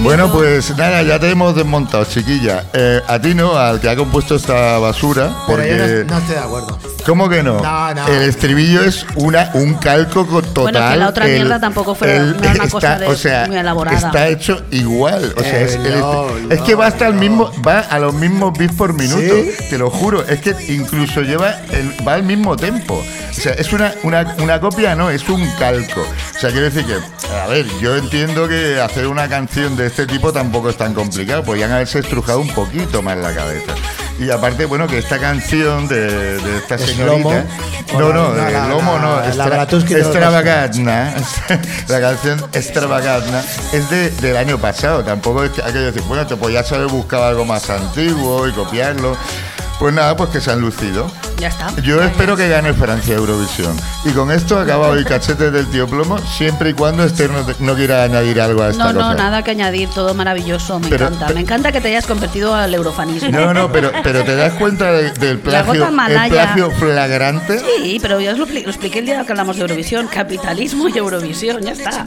Bueno, 0.02 0.32
pues 0.32 0.74
nada, 0.76 1.02
ya 1.02 1.20
te 1.20 1.30
hemos 1.30 1.54
desmontado, 1.54 2.04
chiquilla. 2.04 2.64
Eh, 2.72 3.02
a 3.06 3.20
ti 3.20 3.34
no, 3.34 3.56
al 3.56 3.80
que 3.80 3.88
ha 3.90 3.94
compuesto 3.94 4.34
esta 4.34 4.78
basura, 4.78 5.30
Pero 5.46 5.58
porque... 5.58 5.68
yo 5.68 6.04
no, 6.04 6.10
no 6.10 6.18
estoy 6.18 6.34
de 6.34 6.40
acuerdo. 6.40 6.78
¿Cómo 7.06 7.28
que 7.28 7.42
no? 7.42 7.60
No, 7.60 7.94
no. 7.94 8.06
El 8.08 8.22
estribillo 8.22 8.82
es 8.84 9.04
una, 9.16 9.50
un 9.54 9.74
calco 9.74 10.26
co- 10.26 10.42
total. 10.42 10.62
Bueno, 10.62 10.78
es 10.86 10.92
que 10.92 10.96
la 10.98 11.08
otra 11.08 11.26
El- 11.26 11.32
mierda 11.34 11.58
tampoco 11.60 11.94
fue 11.94 12.14
el- 12.16 12.36
no 12.36 12.42
era 12.44 12.52
una 12.52 12.68
cosa 12.70 12.98
de- 12.98 13.06
o 13.06 13.16
sea, 13.16 13.46
muy 13.46 13.56
elaborada. 13.56 13.96
Está 13.98 14.28
hecho 14.28 14.62
igual. 14.70 15.32
O 15.36 15.40
sea, 15.42 15.60
Eh, 15.60 15.64
es, 15.64 15.74
el 15.76 15.98
no, 16.00 16.26
es 16.50 16.60
que 16.60 16.74
va 16.74 16.86
hasta 16.86 17.06
el 17.08 17.14
mismo, 17.14 17.50
va 17.66 17.80
a 17.80 17.98
los 17.98 18.14
mismos 18.14 18.56
bits 18.56 18.74
por 18.74 18.92
minuto. 18.92 19.34
¿Sí? 19.34 19.52
Te 19.70 19.78
lo 19.78 19.90
juro. 19.90 20.24
Es 20.26 20.40
que 20.40 20.54
incluso 20.72 21.22
lleva 21.22 21.54
el, 21.70 22.06
va 22.06 22.14
al 22.14 22.22
mismo 22.22 22.56
tempo. 22.56 22.94
O 23.30 23.32
sea, 23.32 23.52
es 23.52 23.72
una, 23.72 23.92
una, 24.02 24.34
una 24.42 24.60
copia, 24.60 24.94
no, 24.94 25.10
es 25.10 25.28
un 25.28 25.44
calco. 25.58 26.00
O 26.02 26.38
sea, 26.38 26.50
quiero 26.50 26.70
decir 26.70 26.84
que, 26.84 26.96
a 27.34 27.46
ver, 27.46 27.66
yo 27.80 27.96
entiendo 27.96 28.46
que 28.48 28.80
hacer 28.80 29.06
una 29.06 29.28
canción 29.28 29.76
de 29.76 29.86
este 29.86 30.06
tipo 30.06 30.32
tampoco 30.32 30.68
es 30.70 30.76
tan 30.76 30.94
complicado. 30.94 31.42
Podrían 31.44 31.72
haberse 31.72 32.00
estrujado 32.00 32.40
un 32.40 32.48
poquito 32.48 33.02
más 33.02 33.16
la 33.16 33.34
cabeza. 33.34 33.72
Y 34.20 34.30
aparte, 34.30 34.66
bueno, 34.66 34.86
que 34.86 34.98
esta 34.98 35.18
canción 35.18 35.88
de, 35.88 36.36
de 36.38 36.56
esta 36.58 36.74
Es 36.74 36.82
señorita. 36.82 37.16
Lomo. 37.16 37.32
No, 37.98 38.12
no, 38.12 38.34
la- 38.34 38.68
Lomo 38.68 38.98
no. 38.98 39.16
la- 39.20 39.34
la 39.34 39.62
Extra- 39.64 39.98
extravagantna. 39.98 41.14
La 41.88 42.00
canción 42.00 42.44
Extravagantna 42.52 43.42
es 43.72 43.88
de, 43.90 44.10
del 44.10 44.36
año 44.36 44.58
pasado. 44.58 45.02
Tampoco 45.02 45.42
es 45.44 45.50
que 45.52 45.62
hay 45.62 45.72
que 45.72 45.78
decir, 45.78 46.02
bueno, 46.02 46.26
te 46.26 46.36
podías 46.36 46.70
haber 46.70 46.88
buscado 46.88 47.24
algo 47.24 47.44
más 47.46 47.68
antiguo 47.70 48.46
y 48.46 48.52
copiarlo. 48.52 49.16
Pues 49.80 49.94
nada, 49.94 50.14
pues 50.14 50.28
que 50.30 50.40
se 50.42 50.50
han 50.52 50.60
lucido. 50.60 51.10
Ya 51.38 51.48
está. 51.48 51.74
Yo 51.82 52.02
espero 52.02 52.36
que 52.36 52.46
gane 52.50 52.74
Francia 52.74 53.14
Eurovisión. 53.14 53.74
Y 54.04 54.10
con 54.10 54.30
esto 54.30 54.58
acaba 54.58 54.88
hoy 54.88 55.04
Cachetes 55.04 55.50
del 55.50 55.66
Tío 55.70 55.86
Plomo, 55.88 56.18
siempre 56.18 56.68
y 56.70 56.72
cuando 56.74 57.02
Esther 57.02 57.30
no, 57.60 57.74
quiera 57.74 58.02
añadir 58.02 58.42
algo 58.42 58.62
a 58.62 58.68
esta 58.68 58.84
No, 58.84 58.92
no, 58.92 59.00
cosa. 59.00 59.14
nada 59.14 59.42
que 59.42 59.52
añadir, 59.52 59.88
todo 59.88 60.12
maravilloso, 60.12 60.78
me 60.78 60.88
Pero- 60.88 61.06
encanta. 61.06 61.26
pero- 61.28 61.36
me 61.36 61.40
encanta 61.40 61.72
que 61.72 61.80
te 61.80 61.88
hayas 61.88 62.06
convertido 62.06 62.54
al 62.54 62.74
eurofanismo. 62.74 63.30
No, 63.30 63.54
no, 63.54 63.72
pero, 63.72 63.90
pero 64.02 64.22
te 64.22 64.36
das 64.36 64.52
cuenta 64.52 64.92
de- 64.92 65.12
del 65.12 65.38
La 65.46 65.62
plagio, 65.64 65.88
el 65.88 66.30
plagio 66.30 66.70
flagrante. 66.72 67.58
Sí, 67.78 67.98
pero 68.02 68.20
ya 68.20 68.32
os 68.32 68.38
lo, 68.38 68.46
expli- 68.46 68.64
lo 68.64 68.68
expliqué 68.70 68.98
el 68.98 69.06
día 69.06 69.24
que 69.24 69.32
hablamos 69.32 69.56
de 69.56 69.62
Eurovisión, 69.62 70.08
capitalismo 70.08 70.90
y 70.90 70.98
Eurovisión, 70.98 71.62
ya 71.62 71.72
está. 71.72 72.04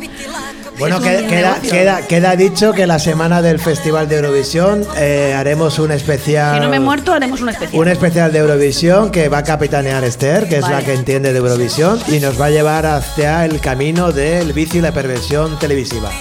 Bueno, 0.77 0.97
Es 0.97 1.03
que- 1.03 1.17
un 1.23 1.27
queda, 1.27 1.55
queda, 1.61 2.01
queda 2.07 2.35
dicho 2.35 2.71
que 2.73 2.85
la 2.85 2.99
semana 2.99 3.41
del 3.41 3.59
Festival 3.59 4.07
de 4.09 4.17
Eurovisión 4.17 4.85
eh, 4.95 5.33
haremos 5.35 5.79
un 5.79 5.91
especial. 5.91 6.55
Si 6.55 6.61
no 6.61 6.69
me 6.69 6.77
he 6.77 6.79
muerto, 6.79 7.13
haremos 7.13 7.41
una 7.41 7.51
especial. 7.51 7.62
Un 7.71 7.87
especial 7.87 8.31
de 8.31 8.39
Eurovisión 8.39 9.09
que 9.11 9.29
va 9.29 9.39
a 9.39 9.43
capitanear 9.43 10.03
Esther, 10.03 10.47
que 10.47 10.57
es 10.57 10.61
Vale. 10.61 10.75
la 10.75 10.83
que 10.83 10.93
entiende 10.93 11.31
de 11.31 11.39
Eurovisión, 11.39 11.99
y 12.07 12.19
nos 12.19 12.39
va 12.39 12.45
a 12.45 12.49
llevar 12.49 12.85
hacia 12.85 13.45
el 13.45 13.59
camino 13.59 14.11
del 14.11 14.53
vicio 14.53 14.79
y 14.79 14.83
la 14.83 14.91
perversión 14.91 15.57
televisiva. 15.57 16.11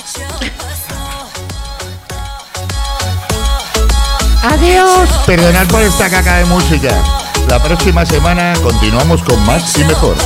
Adiós. 4.43 5.09
Perdonad 5.27 5.67
por 5.69 5.83
esta 5.83 6.09
caca 6.09 6.39
de 6.39 6.45
música. 6.47 6.91
La 7.49 7.63
próxima 7.63 8.07
semana 8.07 8.55
continuamos 8.63 9.23
con 9.23 9.45
más 9.45 9.77
y 9.79 9.85
mejor. 9.85 10.17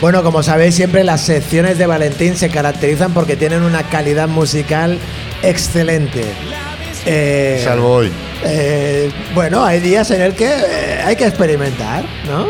Bueno, 0.00 0.22
como 0.22 0.42
sabéis, 0.42 0.74
siempre 0.74 1.04
las 1.04 1.20
secciones 1.20 1.76
de 1.76 1.86
Valentín 1.86 2.34
se 2.36 2.48
caracterizan 2.48 3.12
porque 3.12 3.36
tienen 3.36 3.62
una 3.62 3.82
calidad 3.82 4.28
musical 4.28 4.98
excelente. 5.42 6.24
Eh, 7.04 7.60
Salvo 7.62 7.94
hoy. 7.96 8.12
eh, 8.44 9.10
bueno, 9.34 9.64
hay 9.64 9.80
días 9.80 10.10
en 10.10 10.22
el 10.22 10.34
que 10.34 10.46
eh, 10.46 11.00
hay 11.04 11.16
que 11.16 11.26
experimentar, 11.26 12.04
¿no? 12.26 12.46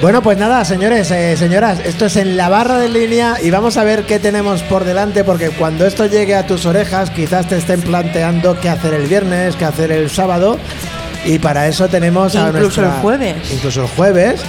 Bueno, 0.00 0.22
pues 0.22 0.38
nada, 0.38 0.64
señores, 0.64 1.10
eh, 1.10 1.36
señoras, 1.36 1.78
esto 1.84 2.06
es 2.06 2.16
en 2.16 2.36
la 2.36 2.48
barra 2.48 2.78
de 2.78 2.88
línea 2.88 3.36
y 3.42 3.50
vamos 3.50 3.76
a 3.76 3.84
ver 3.84 4.04
qué 4.04 4.18
tenemos 4.18 4.62
por 4.62 4.84
delante 4.84 5.22
porque 5.22 5.50
cuando 5.50 5.84
esto 5.86 6.06
llegue 6.06 6.34
a 6.34 6.46
tus 6.46 6.64
orejas 6.66 7.10
quizás 7.10 7.46
te 7.48 7.58
estén 7.58 7.80
planteando 7.82 8.58
qué 8.58 8.68
hacer 8.68 8.94
el 8.94 9.06
viernes, 9.06 9.54
qué 9.56 9.64
hacer 9.64 9.92
el 9.92 10.10
sábado 10.10 10.58
y 11.24 11.38
para 11.38 11.68
eso 11.68 11.88
tenemos 11.88 12.34
a 12.34 12.48
Incluso 12.48 12.80
nuestra- 12.80 12.96
el 12.96 13.02
jueves. 13.02 13.52
Incluso 13.52 13.82
el 13.82 13.88
jueves. 13.88 14.40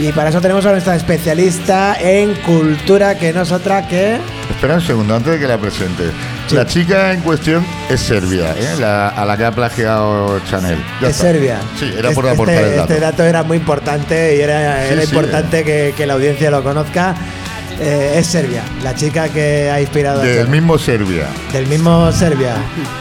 Y 0.00 0.12
para 0.12 0.30
eso 0.30 0.40
tenemos 0.40 0.64
a 0.64 0.70
nuestra 0.70 0.96
especialista 0.96 1.94
en 2.00 2.34
cultura, 2.36 3.18
que 3.18 3.34
no 3.34 3.42
es 3.42 3.52
otra 3.52 3.86
que... 3.86 4.16
Espera 4.50 4.76
un 4.76 4.80
segundo 4.80 5.14
antes 5.14 5.34
de 5.34 5.38
que 5.38 5.46
la 5.46 5.58
presente. 5.58 6.04
Sí. 6.48 6.54
La 6.56 6.66
chica 6.66 7.12
en 7.12 7.20
cuestión 7.20 7.64
es 7.90 8.00
serbia, 8.00 8.52
¿eh? 8.58 8.76
La- 8.80 9.08
a 9.10 9.26
la 9.26 9.36
que 9.36 9.44
ha 9.44 9.52
plagiado 9.52 10.40
Chanel. 10.48 10.78
Ya 11.02 11.08
está. 11.08 11.24
Serbia. 11.24 11.58
Sí, 11.78 11.92
era 11.98 12.12
por 12.12 12.26
Este- 12.26 12.42
el 12.70 12.76
dato. 12.76 12.92
Este 12.94 13.00
dato 13.00 13.24
era 13.24 13.42
muy 13.42 13.58
importante 13.58 14.36
y 14.36 14.40
era, 14.40 14.86
Sí, 14.86 14.92
era 14.94 15.02
sí, 15.02 15.08
importante 15.08 15.64
que, 15.64 15.92
que 15.94 16.06
la 16.06 16.14
audiencia 16.14 16.50
lo 16.50 16.62
conozca. 16.62 17.14
Eh, 17.82 18.16
es 18.18 18.26
Serbia, 18.26 18.62
la 18.82 18.94
chica 18.94 19.28
que 19.30 19.70
ha 19.70 19.80
inspirado 19.80 20.20
a 20.20 20.24
Del 20.24 20.34
Chanel. 20.44 20.50
mismo 20.50 20.76
Serbia. 20.78 21.24
Del 21.50 21.66
mismo 21.66 22.12
Serbia, 22.12 22.52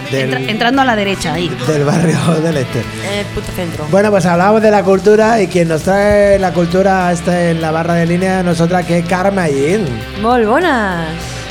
del, 0.10 0.34
Entra- 0.34 0.50
entrando 0.52 0.82
a 0.82 0.86
la 0.86 0.96
derecha 0.96 1.34
ahí. 1.34 1.50
del 1.68 1.84
barrio 1.84 2.18
del 2.44 2.56
este. 2.58 2.80
En 2.80 3.20
el 3.20 3.26
puto 3.28 3.52
centro. 3.54 3.86
Bueno, 3.92 4.10
pues 4.10 4.26
hablamos 4.26 4.62
de 4.62 4.72
la 4.72 4.82
cultura 4.84 5.42
y 5.42 5.48
quien 5.48 5.68
nos 5.68 5.82
trae 5.84 6.40
la 6.40 6.54
cultura 6.54 7.12
esta 7.12 7.50
en 7.50 7.60
la 7.62 7.72
barra 7.72 7.96
de 7.96 8.06
línea 8.06 8.42
no 8.42 8.52
es 8.52 8.62
otra 8.62 8.84
que 8.84 9.04
Karma 9.04 9.50
Yin. 9.50 9.86
Muy 10.22 10.46
buenas. 10.46 11.08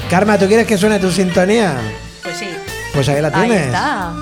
Karma, 0.08 0.38
¿tú 0.38 0.46
quieres 0.46 0.66
que 0.66 0.78
suene 0.78 0.98
tu 0.98 1.10
sintonía? 1.10 1.74
Pues 2.22 2.34
sí. 2.38 2.46
Pues 2.94 3.06
ahí 3.10 3.20
la 3.20 3.28
Ahí 3.28 3.46
tienes. 3.48 3.66
está. 3.66 4.12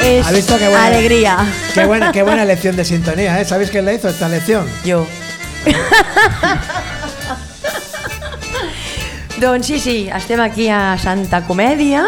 Es 0.00 0.26
¿Ha 0.26 0.30
visto 0.32 0.58
qué 0.58 0.68
buena- 0.68 0.86
alegría. 0.86 1.36
Qué 1.72 1.84
buena, 1.86 2.12
qué 2.12 2.22
buena 2.22 2.44
lección 2.44 2.76
de 2.76 2.84
sintonía, 2.84 3.40
¿eh? 3.40 3.44
¿Sabéis 3.44 3.70
quién 3.70 3.84
la 3.84 3.94
hizo 3.94 4.08
esta 4.08 4.28
lección? 4.28 4.66
Jo. 4.86 5.06
doncs 9.40 9.66
sí, 9.66 9.78
sí, 9.80 10.08
estem 10.14 10.40
aquí 10.40 10.68
a 10.68 10.96
Santa 11.02 11.42
Comèdia 11.46 12.04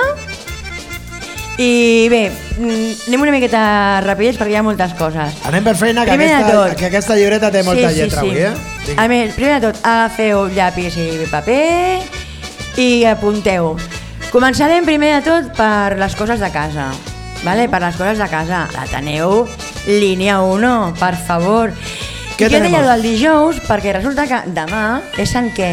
I 1.58 2.06
bé, 2.12 2.30
mm, 2.58 3.08
anem 3.08 3.22
una 3.24 3.32
miqueta 3.32 4.02
rapidets 4.04 4.36
perquè 4.36 4.52
hi 4.52 4.58
ha 4.60 4.62
moltes 4.62 4.92
coses. 4.98 5.32
Anem 5.48 5.64
per 5.64 5.72
feina, 5.80 6.04
que 6.04 6.12
Primer 6.12 6.34
aquesta, 6.34 6.52
tot. 6.52 6.74
que 6.76 6.86
aquesta 6.90 7.16
llibreta 7.16 7.48
té 7.50 7.62
molta 7.64 7.90
lletra 7.96 8.20
avui, 8.20 8.36
eh? 8.36 8.50
Vinga. 8.86 9.02
A 9.02 9.08
més, 9.08 9.32
primer 9.32 9.54
de 9.56 9.70
tot, 9.70 9.80
agafeu 9.82 10.50
llapis 10.52 10.98
i 11.00 11.24
paper 11.30 12.02
i 12.76 12.90
apunteu. 13.08 13.72
Començarem 14.36 14.84
primer 14.84 15.14
de 15.14 15.20
tot 15.24 15.46
per 15.56 15.96
les 15.96 16.12
coses 16.12 16.42
de 16.42 16.50
casa. 16.52 16.90
Vale? 17.40 17.70
Per 17.72 17.78
les 17.80 17.94
coses 17.96 18.18
de 18.20 18.26
casa. 18.28 18.66
L'Ateneu, 18.74 19.46
línia 19.88 20.42
1, 20.44 20.72
per 21.00 21.14
favor. 21.16 21.72
Què 22.36 22.50
I 22.50 22.52
jo 22.52 22.60
deia 22.60 22.82
del 22.84 23.00
dijous 23.00 23.62
perquè 23.64 23.94
resulta 23.96 24.26
que 24.28 24.42
demà 24.52 24.82
és 25.16 25.32
Sant 25.32 25.48
què? 25.56 25.70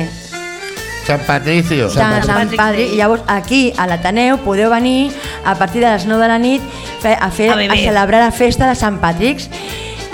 San 1.03 1.25
Patricio. 1.27 1.89
Sant, 1.91 2.23
Sant 2.23 2.55
Padre. 2.55 2.85
Day. 2.85 2.93
I 2.95 3.01
llavors 3.01 3.27
aquí 3.27 3.73
a 3.75 3.89
l'Ateneu 3.91 4.39
podeu 4.45 4.71
venir 4.71 5.11
a 5.43 5.57
partir 5.59 5.83
de 5.83 5.89
les 5.89 6.07
9 6.07 6.23
de 6.23 6.31
la 6.31 6.39
nit 6.39 6.63
a, 6.63 7.27
fer, 7.35 7.51
A 7.51 7.59
a, 7.67 7.75
celebrar 7.75 8.23
la 8.23 8.31
festa 8.31 8.71
de 8.71 8.79
Sant 8.79 9.01
Patrick's. 9.03 9.49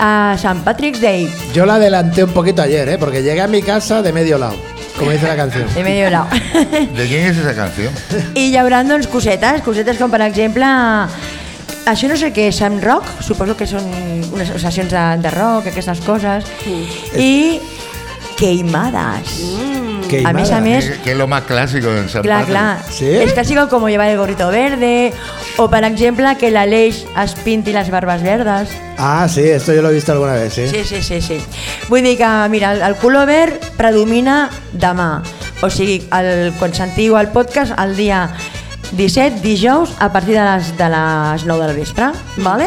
A 0.02 0.34
Sant 0.42 0.64
Patrick's 0.66 0.98
Day. 0.98 1.30
Yo 1.54 1.70
la 1.70 1.78
adelanté 1.78 2.24
un 2.24 2.34
poquito 2.34 2.62
ayer, 2.62 2.88
¿eh? 2.88 2.98
Porque 2.98 3.22
llegué 3.22 3.42
a 3.42 3.46
mi 3.46 3.62
casa 3.62 4.02
de 4.02 4.12
medio 4.12 4.38
lado, 4.38 4.56
como 5.00 5.12
dice 5.12 5.26
la 5.26 5.36
canción. 5.36 5.74
De 5.74 5.82
medio 5.82 6.10
lado. 6.10 6.28
¿De 6.70 7.06
quién 7.08 7.26
es 7.26 7.36
esa 7.36 7.54
canción? 7.54 7.92
I 8.34 8.50
hi 8.52 8.56
haurà 8.60 8.82
doncs 8.84 9.08
cosetes, 9.10 9.64
cosetes 9.64 9.98
com 9.98 10.12
per 10.12 10.20
exemple 10.28 10.68
això 11.90 12.10
no 12.10 12.18
sé 12.20 12.30
què 12.36 12.50
és, 12.50 12.60
Sam 12.60 12.78
Rock, 12.84 13.08
suposo 13.24 13.56
que 13.56 13.66
són 13.66 13.86
unes 14.30 14.52
sessions 14.60 14.92
de, 14.92 15.04
de 15.24 15.32
rock, 15.34 15.72
aquestes 15.72 16.04
coses, 16.06 16.46
i 17.16 17.58
queimades. 18.38 19.40
A 20.26 20.32
més 20.34 20.50
a 20.50 20.60
més, 20.60 20.84
Que, 21.04 21.12
es 21.12 21.16
lo 21.16 21.26
más 21.28 21.42
clásico 21.44 21.88
en 21.88 22.08
San 22.08 22.22
clar, 22.22 22.44
clar, 22.46 22.78
¿Sí? 22.90 23.06
és 23.06 23.32
clásico 23.32 23.68
com 23.68 23.86
llevar 23.88 24.08
el 24.10 24.18
gorrito 24.18 24.48
verde, 24.50 25.12
o 25.56 25.68
per 25.70 25.84
exemple 25.84 26.36
que 26.36 26.50
l'Aleix 26.50 27.04
es 27.22 27.34
pinti 27.44 27.72
les 27.72 27.90
barbes 27.90 28.22
verdes. 28.22 28.68
Ah, 28.98 29.28
sí, 29.28 29.42
esto 29.48 29.72
yo 29.72 29.82
lo 29.82 29.90
he 29.90 29.94
visto 29.94 30.12
alguna 30.12 30.34
vez, 30.34 30.52
sí. 30.52 30.68
Sí, 30.68 30.84
sí, 30.84 31.02
sí, 31.02 31.20
sí. 31.20 31.38
Vull 31.88 32.02
dir 32.02 32.16
que, 32.18 32.30
mira, 32.50 32.72
el, 32.74 32.82
el 32.82 32.96
color 33.00 33.26
verd 33.30 33.70
predomina 33.78 34.50
demà. 34.72 35.22
O 35.62 35.70
sigui, 35.70 36.00
el, 36.16 36.52
quan 36.58 36.74
sentiu 36.74 37.16
el 37.20 37.28
podcast, 37.32 37.72
el 37.78 37.94
dia 37.96 38.30
17, 38.92 39.40
dijous, 39.44 39.92
a 40.00 40.10
partir 40.12 40.34
de 40.34 40.42
les, 40.42 40.72
de 40.76 40.88
les 40.88 41.44
9 41.46 41.66
del 41.68 41.76
vespre. 41.76 42.10
Vale? 42.38 42.66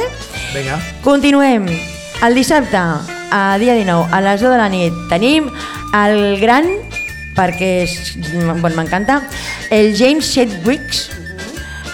Venga. 0.53 0.79
Continuem. 1.03 1.67
El 2.23 2.35
dissabte, 2.35 2.77
a 2.77 3.57
dia 3.59 3.73
19, 3.75 4.07
a 4.12 4.21
les 4.21 4.39
10 4.39 4.51
de 4.53 4.57
la 4.57 4.69
nit, 4.69 4.93
tenim 5.09 5.50
el 5.97 6.39
gran, 6.39 6.69
perquè 7.38 7.88
bueno, 8.62 8.75
m'encanta, 8.78 9.22
el 9.74 9.94
James 9.98 10.34
Sedgwicks 10.36 11.10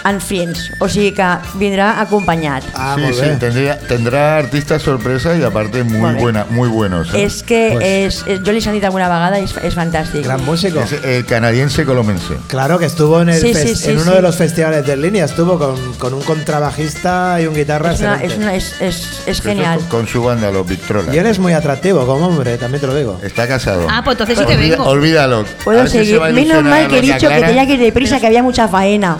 and 0.04 0.20
Friends. 0.20 0.72
O 0.78 0.88
sigui 0.88 1.12
que 1.12 1.26
vindrà 1.54 2.00
acompanyat. 2.00 2.64
Ah, 2.74 2.96
sí, 2.98 3.12
sí, 3.14 3.26
tendría, 3.38 3.78
tendrá 3.78 4.36
artistas 4.38 4.82
sorpresa 4.82 5.36
y 5.36 5.42
aparte 5.42 5.82
muy 5.84 5.98
Molt 5.98 6.16
bé. 6.16 6.20
buena, 6.22 6.46
muy 6.50 6.68
buenos. 6.68 7.12
¿eh? 7.14 7.24
És 7.24 7.42
que 7.42 7.70
Pues- 7.72 8.24
és, 8.26 8.40
jo 8.44 8.52
l'he 8.52 8.60
sentit 8.60 8.84
alguna 8.84 9.08
vegada 9.08 9.38
i 9.38 9.44
és, 9.44 9.54
és 9.62 9.74
fantàstic. 9.76 10.22
Gran 10.24 10.44
músico. 10.44 10.80
Es 10.80 10.92
el 11.04 11.24
canadiense 11.26 11.84
colomense. 11.84 12.34
Claro 12.48 12.78
que 12.78 12.86
estuvo 12.86 13.20
en, 13.22 13.28
el 13.30 13.40
Sí, 13.40 13.52
fes- 13.52 13.62
sí, 13.68 13.76
sí, 13.76 13.90
en 13.90 13.96
uno 13.98 14.10
sí. 14.10 14.16
de 14.16 14.22
los 14.22 14.36
festivales 14.36 14.86
de 14.86 14.96
línea, 14.96 15.24
estuvo 15.24 15.58
con, 15.58 15.76
con 15.94 16.14
un 16.14 16.22
contrabajista 16.22 17.40
y 17.40 17.46
un 17.46 17.54
guitarra 17.54 17.92
És, 17.92 18.00
una, 18.00 18.14
excelente. 18.22 18.34
és, 18.34 18.38
una, 18.42 18.54
és, 18.54 18.74
és 18.80 19.20
Eso 19.26 19.42
genial. 19.42 19.78
Con, 19.80 19.88
con 19.88 20.06
su 20.06 20.22
banda, 20.22 20.50
los 20.50 20.66
Victrola. 20.66 21.14
Y 21.14 21.18
él 21.18 21.26
es 21.26 21.38
muy 21.38 21.52
atractivo 21.52 22.06
como 22.06 22.26
hombre, 22.28 22.56
también 22.58 22.80
te 22.80 22.86
lo 22.86 22.94
digo. 22.94 23.18
Está 23.22 23.46
casado. 23.48 23.86
Ah, 23.90 24.02
pues 24.04 24.14
entonces 24.14 24.38
sí 24.38 24.44
que 24.46 24.54
Olvida- 24.54 24.76
vengo. 24.76 24.84
Olvídalo. 24.90 25.40
A 25.40 25.64
Puedo 25.64 25.78
ver 25.80 25.88
si 25.90 25.98
se 25.98 26.04
seguir. 26.04 26.20
va 26.20 26.26
a 26.26 26.28
Menos 26.30 26.44
ilusionar 26.44 26.70
mal 26.70 26.88
que 26.88 26.98
he 26.98 27.02
dicho 27.02 27.14
que 27.14 27.26
Clara. 27.26 27.46
tenía 27.46 27.66
que 27.66 27.74
ir 27.74 27.80
deprisa, 27.80 28.20
que 28.20 28.26
había 28.26 28.42
mucha 28.42 28.68
faena. 28.68 29.18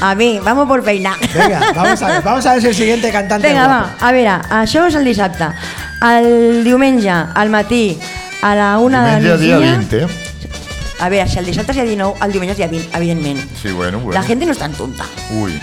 A 0.00 0.14
ver, 0.22 0.42
vamos 0.42 0.68
por 0.68 0.82
feina. 0.84 1.16
Venga, 1.34 1.72
vamos 1.74 2.02
a 2.02 2.08
ver, 2.08 2.22
vamos 2.22 2.46
a 2.46 2.52
ver 2.52 2.62
si 2.62 2.68
el 2.68 2.74
siguiente 2.74 3.10
cantante 3.10 3.48
Vinga, 3.48 3.62
es 3.62 3.68
va, 3.68 3.80
a 4.00 4.12
veure, 4.12 4.34
això 4.62 4.86
és 4.88 4.98
el 4.98 5.04
dissabte. 5.08 5.48
El 6.02 6.64
diumenge, 6.64 7.12
al 7.12 7.50
matí, 7.50 7.98
a 8.42 8.54
la 8.58 8.78
una 8.78 9.04
Diumenge, 9.18 9.38
día 9.38 9.58
migdia... 9.58 9.76
20. 9.78 10.02
¿eh? 10.02 10.06
A 11.02 11.08
veure, 11.08 11.28
si 11.28 11.38
el 11.38 11.46
dissabte 11.46 11.72
és 11.74 11.80
dia 11.80 11.86
19, 11.88 12.24
el 12.24 12.34
diumenge 12.34 12.54
és 12.54 12.60
dia 12.62 12.70
20, 12.70 12.96
evidentment. 12.98 13.40
Sí, 13.60 13.72
bueno, 13.72 13.98
bueno. 13.98 14.14
La 14.18 14.22
gente 14.26 14.46
no 14.46 14.54
és 14.54 14.60
tan 14.60 14.74
tonta. 14.78 15.06
Uy. 15.40 15.56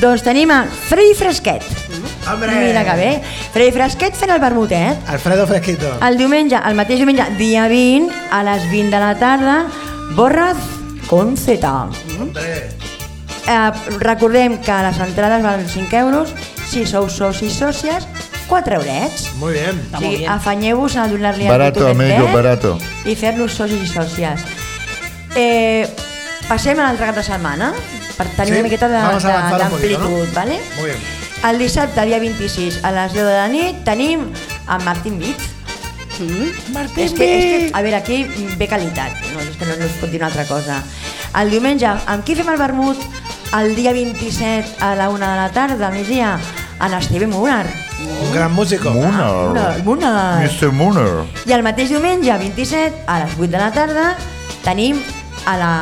Doncs 0.00 0.24
tenim 0.24 0.50
a 0.50 0.64
Freddy 0.64 1.14
Fresquet. 1.14 1.64
Hombre. 2.30 2.54
Mira 2.56 2.84
que 2.86 2.96
bé. 2.96 3.10
Freddy 3.52 3.74
Fresquet 3.74 4.16
fent 4.16 4.32
el 4.32 4.40
vermutet. 4.40 5.06
Alfredo 5.12 5.46
Fresquito. 5.46 5.92
El 6.06 6.18
diumenge, 6.18 6.56
el 6.56 6.78
mateix 6.78 7.02
diumenge, 7.02 7.28
dia 7.38 7.68
20, 7.68 8.10
a 8.32 8.42
les 8.48 8.66
20 8.72 8.96
de 8.96 9.02
la 9.02 9.14
tarda, 9.20 9.56
Borraz 10.16 10.56
con 11.06 11.36
Z. 11.36 11.90
Eh, 13.50 13.70
recordem 13.98 14.58
que 14.62 14.70
les 14.86 14.98
entrades 15.02 15.42
valen 15.42 15.66
5 15.68 15.96
euros, 15.98 16.30
si 16.70 16.84
sou 16.86 17.08
socis 17.10 17.56
sòcies, 17.58 18.06
4 18.46 18.76
eurets. 18.78 19.32
Muy 19.42 19.54
bien. 19.58 19.74
O 19.90 19.98
molt 19.98 20.04
sigui, 20.04 20.16
bien. 20.22 20.30
afanyeu-vos 20.30 20.94
a 20.96 21.08
donar-li 21.10 21.48
al 21.48 21.56
Barato, 21.56 21.88
amigo, 21.88 22.28
barato. 22.32 22.78
i 23.04 23.16
fer-nos 23.18 23.52
socis 23.58 23.82
i 23.82 23.90
sòcies. 23.90 24.44
Eh, 25.34 25.88
passem 26.48 26.78
a 26.78 26.86
l'altre 26.86 27.06
cap 27.10 27.16
de 27.18 27.24
setmana 27.26 27.72
per 28.16 28.28
tenir 28.36 28.52
Sí, 28.54 28.58
una 28.60 28.62
miqueta 28.68 28.88
de- 28.88 29.02
vamos 29.02 29.24
a 29.24 29.28
de- 29.28 29.34
avanzar 29.34 29.62
un 29.62 29.70
poquito, 29.78 29.98
d'amplitud, 29.98 30.28
¿no? 30.28 30.34
¿vale? 30.34 30.60
Muy 30.78 30.84
bien. 30.90 30.98
El 31.50 31.58
dissabte, 31.58 32.04
dia 32.06 32.18
26, 32.20 32.84
a 32.84 32.92
les 32.92 33.12
10 33.14 33.24
de 33.24 33.32
la 33.32 33.48
nit, 33.48 33.82
tenim 33.84 34.20
en 34.68 34.84
Martín 34.84 35.18
Beat. 35.18 35.38
Martín 36.72 37.04
És 37.04 37.12
que, 37.14 37.24
és 37.24 37.70
que, 37.70 37.70
a 37.72 37.80
veure, 37.80 37.96
aquí 37.96 38.24
ve 38.58 38.68
qualitat, 38.68 39.12
no, 39.32 39.40
és 39.40 39.56
que 39.56 39.64
no, 39.64 39.74
no 39.74 39.84
es 39.86 39.92
pot 39.98 40.10
dir 40.10 40.20
una 40.20 40.26
altra 40.26 40.44
cosa. 40.44 40.82
El 41.40 41.48
diumenge, 41.50 41.86
amb 41.86 42.24
qui 42.26 42.34
fem 42.36 42.48
el 42.52 42.58
vermut? 42.58 42.98
El 43.52 43.74
dia 43.74 43.92
27 43.92 44.76
a 44.78 44.94
la 44.94 45.08
una 45.10 45.32
de 45.32 45.36
la 45.36 45.50
tarda, 45.50 45.88
al 45.88 45.94
migdia, 45.94 46.38
en 46.80 46.94
Esteve 46.94 47.26
Munar. 47.26 47.66
Un 48.22 48.32
gran 48.32 48.52
músico. 48.54 48.90
Mooner. 48.90 49.82
Munar. 49.82 50.46
Mr. 50.46 50.70
Mooner. 50.70 51.24
I 51.46 51.56
el 51.56 51.64
mateix 51.66 51.90
diumenge, 51.90 52.30
27, 52.30 53.02
a 53.08 53.18
les 53.24 53.34
8 53.34 53.50
de 53.50 53.58
la 53.58 53.72
tarda, 53.74 54.06
tenim 54.62 55.02
a 55.50 55.56
la 55.58 55.72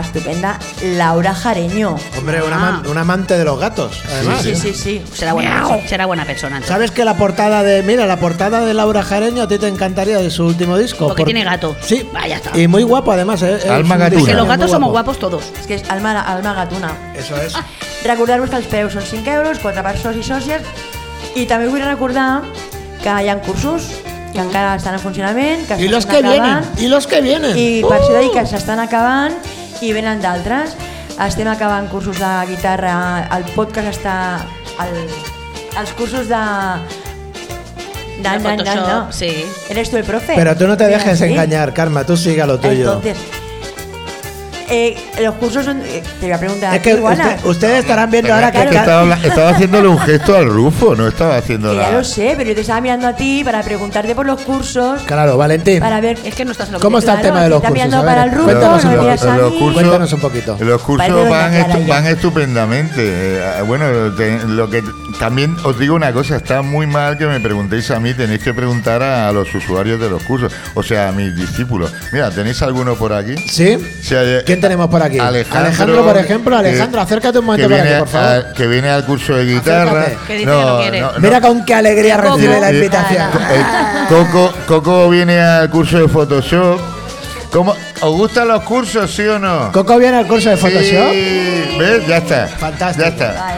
estupenda 0.00 0.58
Laura 0.82 1.34
Jareño. 1.34 1.96
Hombre, 2.18 2.42
un, 2.42 2.52
Ah. 2.52 2.82
amante 3.00 3.36
de 3.38 3.44
los 3.44 3.58
gatos, 3.58 4.00
además. 4.10 4.42
Sí, 4.42 4.54
sí, 4.56 4.74
sí. 4.74 5.02
Será 5.12 5.32
buena, 5.34 5.56
persona, 5.60 5.88
será 5.88 6.06
buena 6.06 6.24
persona. 6.24 6.56
entonces. 6.56 6.68
¿Sabes 6.74 6.90
que 6.90 7.04
la 7.04 7.14
portada 7.16 7.62
de. 7.62 7.82
Mira, 7.82 8.06
la 8.06 8.18
portada 8.18 8.64
de 8.64 8.74
Laura 8.74 9.02
Jareño 9.02 9.42
a 9.42 9.48
ti 9.48 9.58
te 9.58 9.68
encantaría 9.68 10.18
de 10.18 10.30
su 10.30 10.44
último 10.46 10.76
disco? 10.78 11.08
Porque 11.08 11.24
tiene 11.24 11.44
gato. 11.44 11.76
Sí. 11.82 12.08
Ah, 12.14 12.26
ya 12.28 12.36
está. 12.36 12.56
Y 12.58 12.66
muy 12.68 12.82
guapo 12.82 13.12
además, 13.12 13.42
¿eh? 13.42 13.56
Es 13.56 13.66
Alma 13.66 13.94
un 13.96 14.00
gatuna. 14.00 14.24
Que 14.26 14.34
los 14.34 14.46
muy 14.46 14.56
gatos 14.56 14.70
somos 14.70 14.90
guapo. 14.90 15.12
guapos 15.12 15.18
todos. 15.18 15.44
És 15.60 15.66
que 15.66 15.74
és 15.74 15.90
alma, 15.90 16.20
alma 16.20 16.54
gatuna. 16.54 16.92
Eso 17.16 17.36
es. 17.36 17.54
Recordar-vos 18.04 18.50
que 18.50 18.56
els 18.56 18.66
preus 18.66 18.92
són 18.92 19.02
5 19.02 19.30
euros, 19.30 19.58
4 19.58 19.82
per 19.82 19.96
socis 19.98 20.26
i 20.26 20.30
sòcies, 20.30 20.62
i 21.36 21.46
també 21.46 21.68
vull 21.68 21.80
recordar 21.82 22.42
que 23.02 23.08
hi 23.24 23.28
ha 23.28 23.38
cursos 23.40 23.88
que 24.34 24.40
encara 24.40 24.74
estan 24.76 24.94
en 24.94 25.00
funcionament, 25.00 25.66
que 25.68 25.76
Y 25.80 25.88
los 25.88 26.04
s'estan 26.04 26.22
que 26.22 26.28
vienen. 26.28 26.64
Y 26.78 26.88
los 26.88 27.06
que 27.06 27.20
vienen. 27.20 27.56
i 27.56 27.82
per 27.82 28.00
això 28.00 28.18
dir 28.20 28.30
que 28.32 28.44
s'estan 28.46 28.80
acabant 28.80 29.32
i 29.84 29.92
venen 29.92 30.20
d'altres. 30.24 30.74
Estem 31.14 31.46
acabant 31.52 31.86
cursos 31.92 32.18
de 32.18 32.32
guitarra, 32.50 32.94
el 33.36 33.44
podcast 33.54 33.92
està... 33.98 34.16
El, 34.82 34.96
els 35.78 35.92
cursos 35.98 36.28
de... 36.30 36.42
De 38.14 38.22
No, 38.22 38.38
no, 38.38 38.38
no, 38.38 38.48
Photoshop, 38.64 38.88
no. 38.88 39.12
sí. 39.12 39.44
¿Eres 39.68 39.90
tú 39.90 39.96
el 39.98 40.04
profe? 40.04 40.34
Pero 40.36 40.56
tú 40.56 40.66
no 40.68 40.76
te 40.76 40.86
dejes 40.86 41.18
¿Sí? 41.18 41.24
engañar, 41.24 41.74
Karma, 41.74 42.04
tú 42.04 42.16
siga 42.16 42.46
lo 42.46 42.58
tuyo. 42.58 42.94
Entonces, 42.94 43.16
eh, 44.68 44.96
los 45.22 45.34
cursos 45.36 45.64
son... 45.64 45.80
eh, 45.82 46.02
te 46.20 46.26
voy 46.26 46.32
a 46.34 46.38
preguntar 46.38 46.74
es 46.74 46.80
a 46.80 46.82
que 46.82 46.94
usted- 46.94 47.44
ustedes 47.44 47.78
estarán 47.80 48.10
viendo 48.10 48.28
Pero 48.28 48.34
ahora 48.36 48.52
que, 48.52 48.76
estaba, 48.76 49.00
habla- 49.00 49.18
estaba 49.22 49.50
haciéndole 49.50 49.88
un 49.88 49.98
gesto 49.98 50.36
al 50.36 50.46
Rufo, 50.46 50.94
no 50.96 51.06
estaba 51.08 51.36
haciendo 51.36 51.72
ya 51.74 51.90
la... 51.90 51.92
lo 51.98 52.04
sé, 52.04 52.34
pero 52.36 52.48
yo 52.50 52.54
te 52.54 52.60
estaba 52.62 52.80
mirando 52.80 53.06
a 53.08 53.14
ti 53.16 53.42
para 53.44 53.62
preguntarte 53.62 54.14
por 54.14 54.26
los 54.26 54.40
cursos, 54.42 55.02
Claro, 55.02 55.36
Valentín. 55.36 55.80
para 55.80 56.00
ver... 56.00 56.18
Es 56.24 56.34
que 56.34 56.44
no 56.44 56.52
estás 56.52 56.68
en 56.68 56.74
lo 56.74 56.80
¿Cómo 56.80 56.98
está 56.98 57.14
el 57.14 57.22
tema 57.22 57.42
de 57.42 57.48
los 57.50 57.56
está 57.58 57.68
cursos? 57.68 57.84
mirando 57.86 57.96
A 57.96 58.02
ver, 58.02 58.10
para 58.14 58.24
el 58.24 58.30
Ruto, 58.30 58.44
cuéntanos 58.44 58.84
no 58.84 58.90
un 58.90 58.94
me 58.94 58.96
poco. 58.96 59.10
miras 59.10 59.24
a 59.24 59.36
los 59.36 59.52
mí. 59.52 59.58
cursos, 59.58 59.74
Cuéntanos 59.82 60.12
un 60.12 60.20
poquito. 60.20 60.56
Los 60.60 60.82
cursos 60.82 61.08
van, 61.30 61.52
doña 61.52 61.64
Clara 61.64 61.74
estu- 61.80 61.86
ya. 61.86 61.94
van 61.94 62.06
estupendamente. 62.06 62.94
Eh, 63.04 63.62
bueno, 63.66 63.86
te- 64.16 64.38
lo 64.46 64.68
que 64.70 64.82
también 65.18 65.56
os 65.64 65.78
digo 65.78 65.94
una 65.94 66.12
cosa, 66.12 66.36
está 66.36 66.62
muy 66.62 66.86
mal 66.86 67.16
que 67.18 67.26
me 67.26 67.40
preguntéis 67.40 67.90
a 67.90 68.00
mí, 68.00 68.14
tenéis 68.14 68.42
que 68.42 68.52
preguntar 68.54 69.02
a, 69.02 69.32
los 69.32 69.54
usuarios 69.54 70.00
de 70.00 70.08
los 70.10 70.22
cursos, 70.22 70.52
o 70.74 70.82
sea, 70.82 71.08
a 71.08 71.12
mis 71.12 71.34
discípulos. 71.36 71.92
Mira, 72.12 72.30
¿tenéis 72.30 72.62
alguno 72.62 72.94
por 72.94 73.12
aquí? 73.12 73.34
¿Sí? 73.48 73.76
Sí, 74.02 74.14
eh, 74.16 74.42
¿Quién 74.54 74.60
tenemos 74.60 74.88
por 74.88 75.02
aquí? 75.02 75.18
Alejandro, 75.18 76.04
por 76.04 76.16
ejemplo. 76.16 76.52
que- 76.62 76.68
Alejandro, 76.68 77.00
acércate 77.00 77.38
un 77.40 77.44
momento 77.46 77.68
que 77.68 77.74
por 77.74 77.82
viene 77.82 77.96
aquí, 77.96 77.98
por 78.04 78.08
favor. 78.08 78.28
a- 78.46 78.52
que 78.52 78.66
viene 78.68 78.88
al 78.88 79.04
curso 79.04 79.34
de 79.36 79.44
guitarra. 79.46 79.90
Acércate. 80.02 80.18
Que 80.26 80.32
dice 80.34 80.44
que 80.50 80.56
no 80.56 80.80
quiere. 80.80 81.04
Mira 81.18 81.40
con 81.40 81.64
qué 81.64 81.74
alegría 81.74 82.16
recibe 82.16 82.60
la 82.60 82.70
Eh, 82.70 82.74
invitación. 82.74 83.22
eh, 83.50 83.64
Coco, 84.08 84.52
Coco 84.66 85.08
viene 85.10 85.40
al 85.40 85.68
curso 85.70 85.98
de 85.98 86.08
Photoshop. 86.08 86.80
¿Cómo? 87.50 87.72
¿Os 88.00 88.12
gustan 88.16 88.48
los 88.48 88.62
cursos, 88.64 89.10
sí 89.14 89.22
o 89.22 89.38
no? 89.38 89.70
Coco 89.72 89.96
viene 89.98 90.18
al 90.18 90.26
curso 90.26 90.50
de 90.50 90.56
Photoshop. 90.56 91.12
Sí, 91.12 91.76
¿Ves? 91.78 92.06
Ya 92.06 92.16
está. 92.18 92.46
Fantástico. 92.48 93.02
Ya 93.02 93.08
está. 93.08 93.54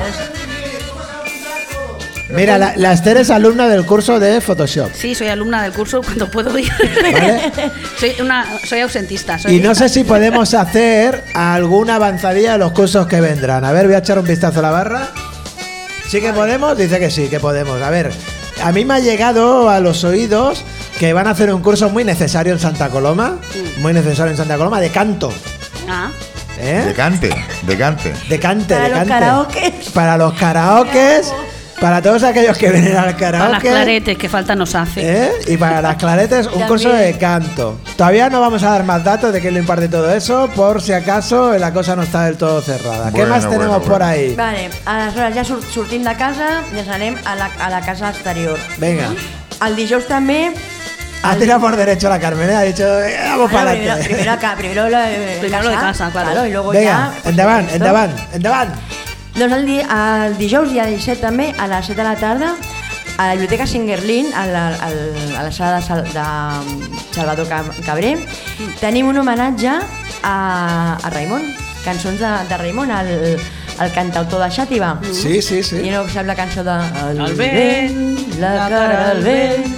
Mira, 2.29 2.59
la, 2.59 2.75
la 2.77 2.93
Esther 2.93 3.19
es 3.19 3.31
alumna 3.31 3.69
del 3.69 3.85
curso 3.87 4.19
de 4.19 4.41
Photoshop. 4.41 4.91
Sí, 4.95 5.15
soy 5.15 5.29
alumna 5.29 5.63
del 5.63 5.73
curso 5.73 6.01
cuando 6.03 6.29
puedo 6.29 6.59
ir. 6.59 6.71
Vale. 7.03 7.53
soy, 8.01 8.17
una, 8.21 8.47
soy 8.65 8.81
ausentista. 8.81 9.39
Soy 9.39 9.55
Y 9.57 9.61
no 9.61 9.75
sé 9.77 9.89
si 9.89 10.03
podemos 10.03 10.53
hacer 10.55 11.23
alguna 11.35 11.97
avanzadilla 11.97 12.53
de 12.53 12.59
los 12.59 12.73
cursos 12.73 13.07
que 13.07 13.21
vendrán. 13.21 13.65
A 13.65 13.71
ver, 13.73 13.87
voy 13.87 13.95
a 13.95 13.99
echar 13.99 14.19
un 14.19 14.25
vistazo 14.27 14.59
a 14.59 14.63
la 14.63 14.71
barra. 14.71 15.09
¿Sí 16.09 16.21
que 16.21 16.33
podemos? 16.33 16.77
Dice 16.77 16.99
que 16.99 17.11
sí, 17.11 17.29
que 17.29 17.39
podemos. 17.39 17.81
A 17.81 17.91
ver, 17.91 18.11
a 18.63 18.73
mí 18.73 18.85
me 18.85 18.95
ha 18.95 18.99
llegado 18.99 19.71
a 19.71 19.79
los 19.81 20.03
oídos 20.03 20.65
que 20.99 21.13
van 21.13 21.27
a 21.29 21.31
hacer 21.31 21.53
un 21.55 21.63
curso 21.63 21.91
muy 21.91 22.05
necesario 22.05 22.53
en 22.53 22.59
Santa 22.59 22.89
Coloma. 22.89 23.39
Muy 23.79 23.93
necesario 23.93 24.33
en 24.33 24.37
Santa 24.37 24.57
Coloma, 24.57 24.81
de 24.81 24.91
canto. 24.91 25.33
Ah, 25.89 26.11
¿Eh? 26.59 26.83
Decante, 26.87 27.31
decante. 27.67 28.13
De 28.29 28.41
cante, 28.41 28.75
Para 28.75 28.85
de 28.85 28.91
los 28.91 28.99
cante. 28.99 29.13
karaokes. 29.13 29.91
Para 29.93 30.17
los 30.17 30.33
karaokes. 30.35 31.27
Para 31.81 32.01
todos 32.01 32.23
aquellos 32.23 32.57
que 32.57 32.71
vienen 32.71 32.97
al 32.97 32.97
para 32.97 33.11
las 33.13 33.17
karaoke. 33.21 33.69
claretes 33.69 34.17
que 34.19 34.29
falta 34.31 34.55
nos 34.55 34.75
hace. 34.75 35.01
¿eh? 35.27 35.31
Y 35.47 35.57
para 35.59 35.83
las 35.83 35.97
claretes, 35.97 36.47
un 36.47 36.53
También. 36.53 36.69
curso 36.69 36.89
de 36.91 37.19
canto. 37.19 37.79
Todavía 37.97 38.31
no 38.31 38.41
vamos 38.41 38.63
a 38.63 38.71
dar 38.71 38.85
más 38.85 39.05
datos 39.05 39.31
de 39.33 39.41
quién 39.43 39.53
lo 39.55 39.61
imparte 39.61 39.89
todo 39.89 40.11
eso, 40.13 40.49
por 40.57 40.81
si 40.81 40.95
acaso 40.95 41.53
la 41.59 41.73
cosa 41.75 41.95
no 41.95 42.03
está 42.03 42.25
del 42.25 42.37
todo 42.39 42.63
cerrada. 42.63 43.07
¿Qué 43.13 43.19
Bueno, 43.19 43.29
más 43.35 43.45
tenemos 43.45 43.67
bueno, 43.67 43.83
por 43.83 43.89
bueno. 43.99 44.07
ahí? 44.07 44.35
Vale, 44.35 44.71
aleshores 44.87 45.35
ja 45.35 45.45
sort, 45.45 45.63
sortim 45.71 46.03
de 46.03 46.17
casa 46.17 46.63
i 46.75 46.79
ens 46.81 46.89
anem 46.89 47.17
a 47.27 47.35
la, 47.37 47.51
a 47.61 47.69
la 47.71 47.81
casa 47.83 48.09
exterior. 48.09 48.59
Venga. 48.79 49.11
El 49.67 49.77
dijous 49.77 50.07
també... 50.09 50.53
Ha 51.23 51.35
tirado 51.37 51.61
por 51.61 51.75
derecho 51.77 52.09
la 52.09 52.21
Carmen, 52.21 52.49
¿eh? 52.51 52.55
ha 52.55 52.63
dicho, 52.63 52.85
eh, 52.85 53.17
vamos 53.23 53.51
Bueno, 53.51 53.59
para 53.59 53.71
primero, 53.73 53.93
adelante. 53.93 54.15
primero, 54.15 54.33
acá, 54.33 54.55
primero 54.57 54.89
la, 54.89 55.11
eh, 55.11 55.37
Primero 55.41 55.63
lo 55.65 55.71
de 55.71 55.75
casa, 55.77 56.11
claro. 56.13 56.47
y 56.47 56.53
luego 56.53 56.71
Venga, 56.71 56.85
ya... 56.91 57.11
pues, 57.23 57.27
endavant, 57.27 57.65
esto. 57.67 57.77
endavant, 57.77 58.35
endavant. 58.35 58.75
Doncs 59.37 59.53
el, 59.53 59.67
di, 59.69 59.77
el 59.85 60.39
dijous 60.39 60.71
dia 60.73 60.87
17 60.89 61.21
també, 61.21 61.51
a 61.61 61.67
les 61.69 61.85
7 61.91 61.99
de 62.01 62.05
la 62.07 62.17
tarda, 62.17 62.55
a 63.19 63.27
la 63.29 63.35
Biblioteca 63.35 63.67
Singerlin, 63.69 64.33
a 64.33 64.47
la, 64.49 64.63
a 64.69 64.89
la, 64.89 65.41
a 65.41 65.43
la 65.45 65.53
sala 65.53 65.77
de, 65.77 65.83
Sal, 65.85 66.05
de 66.05 66.25
Salvador 67.13 67.47
Cabré, 67.85 68.17
tenim 68.81 69.09
un 69.13 69.21
homenatge 69.21 69.75
a, 70.23 70.37
a 70.97 71.11
Raimon, 71.13 71.45
cançons 71.85 72.21
de, 72.21 72.33
de 72.49 72.59
Raimon, 72.63 72.91
el, 72.91 73.37
el 73.37 73.93
cantautor 73.93 74.41
de 74.41 74.49
Xàtiva. 74.57 74.95
Sí, 75.13 75.43
sí, 75.43 75.61
I 75.61 75.69
sí. 75.69 75.85
no 75.93 76.07
sap 76.09 76.25
la 76.29 76.37
cançó 76.37 76.65
de 76.65 76.77
El 77.13 77.37
vent, 77.37 78.39
la 78.41 78.55
cara 78.73 79.11
al 79.11 79.23
vent... 79.25 79.75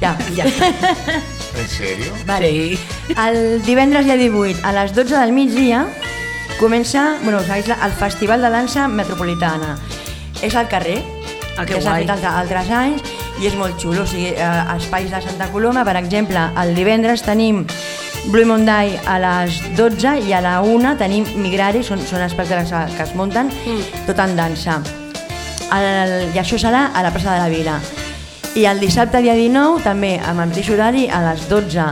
Ja, 0.00 0.16
Ja. 0.36 0.44
¿En 0.44 1.68
serio? 1.68 2.12
Vale. 2.24 2.48
Sí. 2.48 2.78
El 3.16 3.62
divendres 3.62 4.06
dia 4.06 4.16
18, 4.16 4.60
a 4.64 4.72
les 4.72 4.94
12 4.94 5.16
del 5.16 5.32
migdia, 5.32 5.86
comença 6.60 7.16
bueno, 7.24 7.40
la- 7.40 7.86
el 7.86 7.92
Festival 7.92 8.42
de 8.42 8.50
Dansa 8.50 8.86
Metropolitana. 8.88 9.76
És 10.42 10.54
al 10.54 10.68
carrer, 10.68 11.02
Ah, 11.56 11.66
que 11.66 11.74
que 11.74 11.80
s'ha 11.82 11.96
fet 11.96 12.08
altre- 12.10 12.28
altres 12.28 12.70
anys, 12.70 13.02
i 13.40 13.46
és 13.46 13.54
molt 13.56 13.76
xulo. 13.80 14.02
O 14.02 14.06
sigui, 14.06 14.28
eh, 14.28 14.76
espais 14.76 15.10
de 15.10 15.20
Santa 15.20 15.48
Coloma, 15.48 15.84
per 15.84 15.96
exemple, 15.96 16.38
el 16.62 16.74
divendres 16.74 17.22
tenim 17.22 17.66
Blue 18.26 18.44
Monday 18.46 19.00
a 19.06 19.18
les 19.18 19.58
12 19.76 20.20
i 20.28 20.32
a 20.32 20.40
la 20.40 20.60
1 20.62 20.96
tenim 20.96 21.24
Migrari, 21.36 21.82
són, 21.82 22.00
són 22.06 22.20
espectacles 22.22 22.70
que 22.96 23.02
es 23.02 23.14
munten, 23.14 23.48
Mm. 23.48 24.06
tot 24.06 24.18
en 24.18 24.36
dansa. 24.36 24.80
El, 25.72 26.30
I 26.34 26.38
això 26.38 26.58
serà 26.58 26.90
a 26.94 27.02
la 27.02 27.10
plaça 27.10 27.32
de 27.34 27.38
la 27.40 27.48
Vila. 27.48 27.78
I 28.54 28.64
el 28.66 28.80
dissabte, 28.80 29.20
dia 29.22 29.34
19, 29.34 29.80
també 29.82 30.18
amb 30.18 30.40
el 30.40 30.48
mateix 30.48 30.68
horari, 30.70 31.08
a 31.08 31.20
les 31.30 31.48
12 31.48 31.84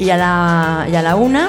i 0.00 0.10
a 0.10 0.16
la, 0.16 0.86
i 0.90 0.96
a 0.96 1.02
la 1.02 1.14
1, 1.16 1.48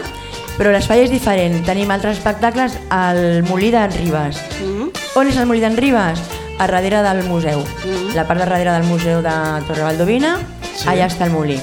però 0.60 0.74
l'espai 0.76 1.06
és 1.06 1.10
diferent. 1.10 1.62
Tenim 1.66 1.90
altres 1.96 2.18
espectacles 2.20 2.76
al 2.92 3.44
Molí 3.48 3.72
d'en 3.72 3.90
Ribes. 3.96 4.42
Mm. 4.60 4.90
On 5.16 5.28
és 5.32 5.38
el 5.40 5.48
Molí 5.48 5.62
d'en 5.64 5.78
Ribes? 5.80 6.20
A 6.60 6.68
darrere 6.68 7.00
del 7.02 7.24
museu. 7.24 7.62
Mm. 7.64 8.14
La 8.16 8.26
part 8.28 8.42
de 8.42 8.46
darrere 8.46 8.74
del 8.76 8.84
museu 8.84 9.22
de 9.24 9.36
Torre 9.68 9.84
Valdovina, 9.88 10.36
Sí. 10.76 10.88
allà 10.92 11.08
està 11.08 11.26
el 11.26 11.32
molí. 11.32 11.58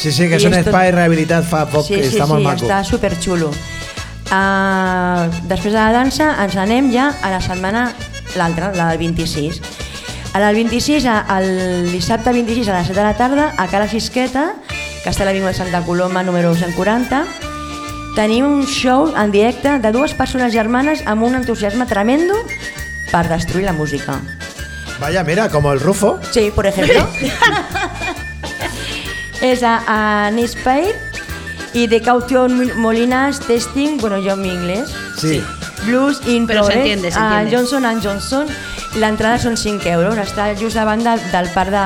Sí, 0.00 0.10
sí, 0.12 0.26
que 0.28 0.34
I 0.34 0.36
és 0.40 0.44
un 0.44 0.54
és 0.54 0.64
tot- 0.64 0.72
espai 0.72 0.90
rehabilitat 0.92 1.44
fa 1.44 1.66
poc, 1.68 1.84
sí, 1.86 1.94
que 1.96 2.08
sí, 2.08 2.16
està 2.16 2.26
molt 2.26 2.40
sí, 2.40 2.46
maco. 2.46 2.64
està 2.66 2.82
superxulo. 2.84 3.50
Uh, 4.30 5.26
després 5.50 5.72
de 5.74 5.78
la 5.80 5.90
dansa 5.92 6.30
ens 6.44 6.54
anem 6.56 6.92
ja 6.94 7.08
a 7.20 7.30
la 7.32 7.40
setmana 7.42 7.92
l'altra, 8.36 8.70
la 8.72 8.88
del 8.90 8.98
26. 8.98 9.60
A 10.32 10.38
la 10.38 10.46
del 10.52 10.56
26, 10.62 11.04
a- 11.06 11.24
el 11.40 11.90
dissabte 11.92 12.32
26 12.32 12.68
a 12.68 12.78
les 12.78 12.86
7 12.86 13.00
de 13.00 13.04
la 13.06 13.16
tarda, 13.16 13.52
a 13.58 13.66
Cara 13.66 13.88
Xisqueta, 13.88 14.52
que 15.02 15.10
està 15.10 15.22
a 15.22 15.26
l'Avinguda 15.26 15.50
de 15.50 15.58
Santa 15.58 15.80
Coloma 15.82 16.22
número 16.22 16.54
140, 16.54 17.24
tenim 18.16 18.46
un 18.46 18.66
show 18.66 19.12
en 19.16 19.30
directe 19.30 19.78
de 19.78 19.92
dues 19.92 20.14
persones 20.14 20.52
germanes 20.52 21.04
amb 21.06 21.22
un 21.22 21.34
entusiasme 21.38 21.86
tremendo 21.86 22.34
per 23.10 23.28
destruir 23.28 23.64
la 23.66 23.72
música. 23.72 24.20
Vaya, 25.00 25.24
mira, 25.24 25.48
como 25.48 25.72
el 25.72 25.80
Rufo. 25.80 26.20
Sí, 26.30 26.50
por 26.54 26.66
ejemplo. 26.66 27.06
es 29.40 29.62
a, 29.62 30.26
a 30.26 30.30
Nispire 30.30 30.94
y 31.72 31.86
de 31.86 32.02
Caution 32.02 32.78
Molinas 32.78 33.40
Testing, 33.40 33.98
bueno, 33.98 34.18
yo 34.18 34.34
en 34.34 34.42
mi 34.42 34.48
inglés. 34.48 34.92
Sí. 35.18 35.42
Blues 35.86 36.20
in 36.26 36.46
Però 36.46 36.66
Progress, 36.66 36.74
s'entiende, 36.74 37.08
a 37.08 37.12
s'entiende. 37.12 37.56
Johnson 37.56 37.86
and 37.86 38.04
Johnson. 38.04 38.46
L'entrada 38.98 39.38
són 39.38 39.54
5 39.56 39.86
euros, 39.86 40.18
està 40.18 40.50
just 40.58 40.74
davant 40.74 41.00
de, 41.06 41.12
del 41.30 41.46
parc 41.54 41.70
de, 41.70 41.84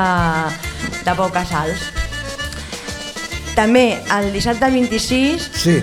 de 1.04 1.14
Pau 1.14 1.28
Casals. 1.30 1.78
També 3.54 4.00
el 4.10 4.32
dissabte 4.34 4.66
26 4.72 5.50
Sí. 5.54 5.76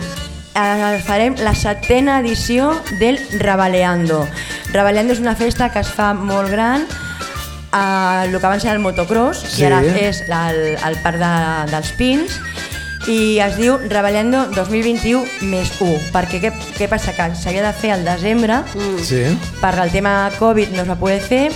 Eh, 0.55 0.99
farem 1.05 1.35
la 1.43 1.53
setena 1.55 2.19
edició 2.19 2.71
del 2.99 3.19
Rabaleando. 3.39 4.27
Rabaleando 4.73 5.13
és 5.13 5.19
una 5.19 5.35
festa 5.35 5.69
que 5.71 5.79
es 5.83 5.89
fa 5.91 6.13
molt 6.13 6.49
gran 6.51 6.85
a 7.71 8.25
el 8.25 8.37
que 8.37 8.45
abans 8.45 8.63
era 8.65 8.73
el 8.73 8.79
motocross, 8.83 9.37
Sí. 9.47 9.61
i 9.61 9.65
ara 9.65 9.81
és 9.83 10.23
la, 10.27 10.49
el, 10.51 10.75
el 10.75 10.97
parc 11.03 11.17
de, 11.21 11.31
dels 11.71 11.91
Pins, 11.95 12.39
i 13.07 13.39
es 13.41 13.55
diu 13.57 13.77
Rabaleando 13.89 14.45
2021 14.53 15.23
més 15.49 15.71
1, 15.79 16.11
perquè 16.13 16.41
què, 16.43 16.51
què 16.77 16.89
passa? 16.91 17.15
Que 17.17 17.29
s'havia 17.35 17.63
de 17.65 17.73
fer 17.73 17.93
al 17.95 18.03
desembre, 18.05 18.59
Sí. 19.01 19.23
per 19.61 19.73
el 19.79 19.89
tema 19.91 20.31
Covid 20.37 20.75
no 20.75 20.83
es 20.83 20.89
va 20.89 20.95
poder 20.99 21.21
fer 21.21 21.47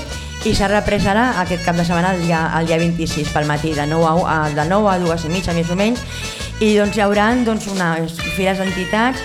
i 0.45 0.53
s'ha 0.55 0.67
reprès 0.69 1.05
ara 1.09 1.41
aquest 1.41 1.63
cap 1.65 1.75
de 1.75 1.83
setmana 1.83 2.13
el 2.15 2.21
dia, 2.21 2.51
el 2.59 2.67
dia 2.67 2.77
26 2.77 3.29
pel 3.33 3.45
matí, 3.49 3.73
de 3.73 3.85
9 3.87 4.05
a, 4.25 4.45
a, 4.45 4.49
de 4.49 4.65
9 4.69 4.89
a 4.91 4.97
2 4.99 5.25
i 5.25 5.29
mitja 5.33 5.53
més 5.57 5.69
o 5.69 5.75
menys 5.75 5.99
i 6.63 6.75
doncs 6.77 6.95
hi 6.97 7.01
haurà 7.03 7.29
doncs, 7.45 7.67
unes 7.67 8.13
fires 8.37 8.57
d'entitats 8.61 9.19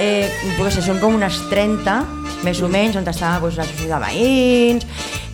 eh, 0.00 0.26
què 0.58 0.70
sé, 0.74 0.82
són 0.82 0.98
com 1.02 1.14
unes 1.14 1.36
30 1.50 2.00
més 2.44 2.58
o 2.60 2.68
menys, 2.68 2.96
on 2.98 3.06
està 3.06 3.36
doncs, 3.40 3.56
l'associació 3.60 3.94
de 3.94 4.00
veïns 4.02 4.86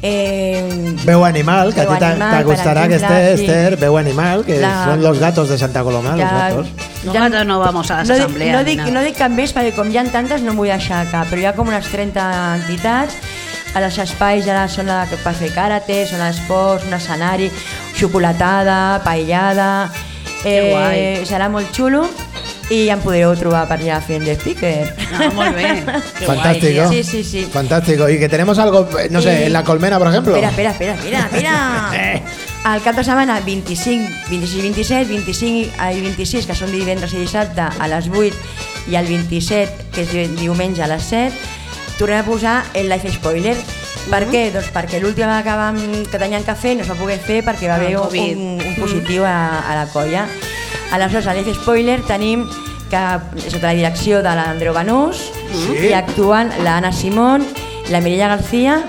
eh, 0.02 0.94
Veu 1.04 1.24
Animal, 1.24 1.72
que 1.74 1.80
Veu 1.82 1.92
a 1.92 1.98
ti 1.98 2.04
que 2.88 2.94
exemple, 2.94 3.16
esté 3.18 3.36
sí. 3.36 3.44
Esther, 3.46 3.76
Veu 3.80 3.96
Animal, 3.98 4.44
que 4.44 4.60
La- 4.60 4.84
son 4.84 5.02
los 5.02 5.18
gatos 5.18 5.48
de 5.48 5.58
Santa 5.58 5.82
Coloma, 5.82 6.10
los 6.12 6.20
ja- 6.20 6.30
gatos. 6.48 6.68
Nosaltres 7.04 7.46
no 7.46 7.58
vamos 7.58 7.90
a 7.90 7.96
las 7.98 8.08
no 8.08 8.14
dic- 8.14 8.20
asambleas 8.20 8.56
No 8.56 8.64
dic, 8.64 8.80
no 8.92 9.02
dic 9.02 9.16
cap 9.16 9.32
més 9.32 9.54
perquè 9.56 9.72
com 9.74 9.88
hi 9.90 9.96
ha 9.96 10.04
tantes 10.12 10.42
no 10.44 10.52
vull 10.54 10.68
deixar 10.68 11.06
cap, 11.10 11.28
però 11.30 11.40
hi 11.40 11.46
ha 11.48 11.54
com 11.56 11.68
unes 11.68 11.88
30 11.88 12.28
entitats 12.60 13.16
a 13.74 13.80
les 13.80 13.96
espais 14.02 14.44
ja 14.44 14.66
són 14.68 14.86
la 14.90 15.06
per 15.24 15.32
fer 15.38 15.52
karate, 15.54 16.02
són 16.06 16.20
esports, 16.26 16.84
un 16.86 16.94
escenari, 17.00 17.50
xocolatada, 17.96 19.00
paellada... 19.04 19.88
Que 20.42 20.70
guai. 20.70 21.26
serà 21.28 21.48
molt 21.52 21.68
xulo 21.76 22.06
i 22.70 22.86
em 22.88 23.00
podreu 23.02 23.32
trobar 23.36 23.64
per 23.68 23.80
allà 23.80 23.98
fent 24.00 24.22
de 24.24 24.36
speaker. 24.38 24.94
Ah, 25.12 25.28
molt 25.34 25.56
bé. 25.56 25.82
Que 26.18 26.24
Fantástico. 26.26 26.88
Sí, 26.92 27.02
sí, 27.04 27.24
sí. 27.24 27.42
Fantástico. 27.52 28.08
Y 28.08 28.18
que 28.18 28.28
tenemos 28.28 28.58
algo, 28.58 28.88
eh, 28.98 29.08
no 29.10 29.20
sé, 29.20 29.40
Y- 29.40 29.46
en 29.46 29.52
la 29.52 29.64
colmena, 29.64 29.98
por 29.98 30.08
ejemplo. 30.08 30.36
Espera, 30.36 30.70
espera, 30.70 30.70
espera, 30.94 30.96
mira, 31.04 31.28
mira. 31.92 32.22
El 32.74 32.82
cap 32.82 32.94
de 32.94 33.02
setmana 33.04 33.40
25, 33.40 34.08
26 34.30 34.62
27, 34.62 35.04
25 35.12 35.70
i 35.96 36.00
26, 36.00 36.46
que 36.46 36.54
són 36.54 36.70
divendres 36.70 37.12
i 37.16 37.22
dissabte 37.24 37.60
a 37.64 37.88
les 37.88 38.06
8, 38.08 38.36
i 38.92 38.94
el 39.00 39.06
27, 39.08 39.86
que 39.94 40.02
és 40.04 40.12
di- 40.12 40.28
diumenge 40.40 40.82
a 40.84 40.86
les 40.86 41.02
7, 41.08 41.32
tornem 41.98 42.20
a 42.20 42.24
posar 42.24 42.56
el 42.74 42.88
life 42.88 43.10
spoiler. 43.12 43.56
Per 44.10 44.24
què? 44.30 44.48
Doncs 44.50 44.70
perquè 44.74 44.98
l'última 45.00 45.36
que, 45.46 45.54
vam, 45.54 45.76
que 46.10 46.18
teníem 46.18 46.42
que 46.46 46.54
fer 46.58 46.74
no 46.76 46.82
es 46.82 46.90
va 46.90 46.96
poder 46.98 47.18
fer 47.22 47.44
perquè 47.46 47.68
va 47.70 47.76
Ah, 47.76 47.78
haver 47.78 47.96
un, 47.96 48.58
un 48.58 48.74
positiu 48.78 49.24
a, 49.24 49.60
a 49.70 49.76
la 49.78 49.86
colla. 49.92 50.26
Aleshores, 50.92 51.26
a 51.30 51.34
l'F 51.36 51.52
Spoiler 51.60 52.00
tenim 52.08 52.42
que 52.90 53.02
sota 53.46 53.68
la 53.68 53.74
direcció 53.78 54.18
de 54.22 54.32
l'Andreu 54.34 54.74
Banús 54.74 55.20
Sí. 55.50 55.88
i 55.88 55.92
actuen 55.94 56.50
l'Anna 56.64 56.90
Simón, 56.92 57.46
la 57.90 58.00
Mireia 58.00 58.28
García 58.28 58.80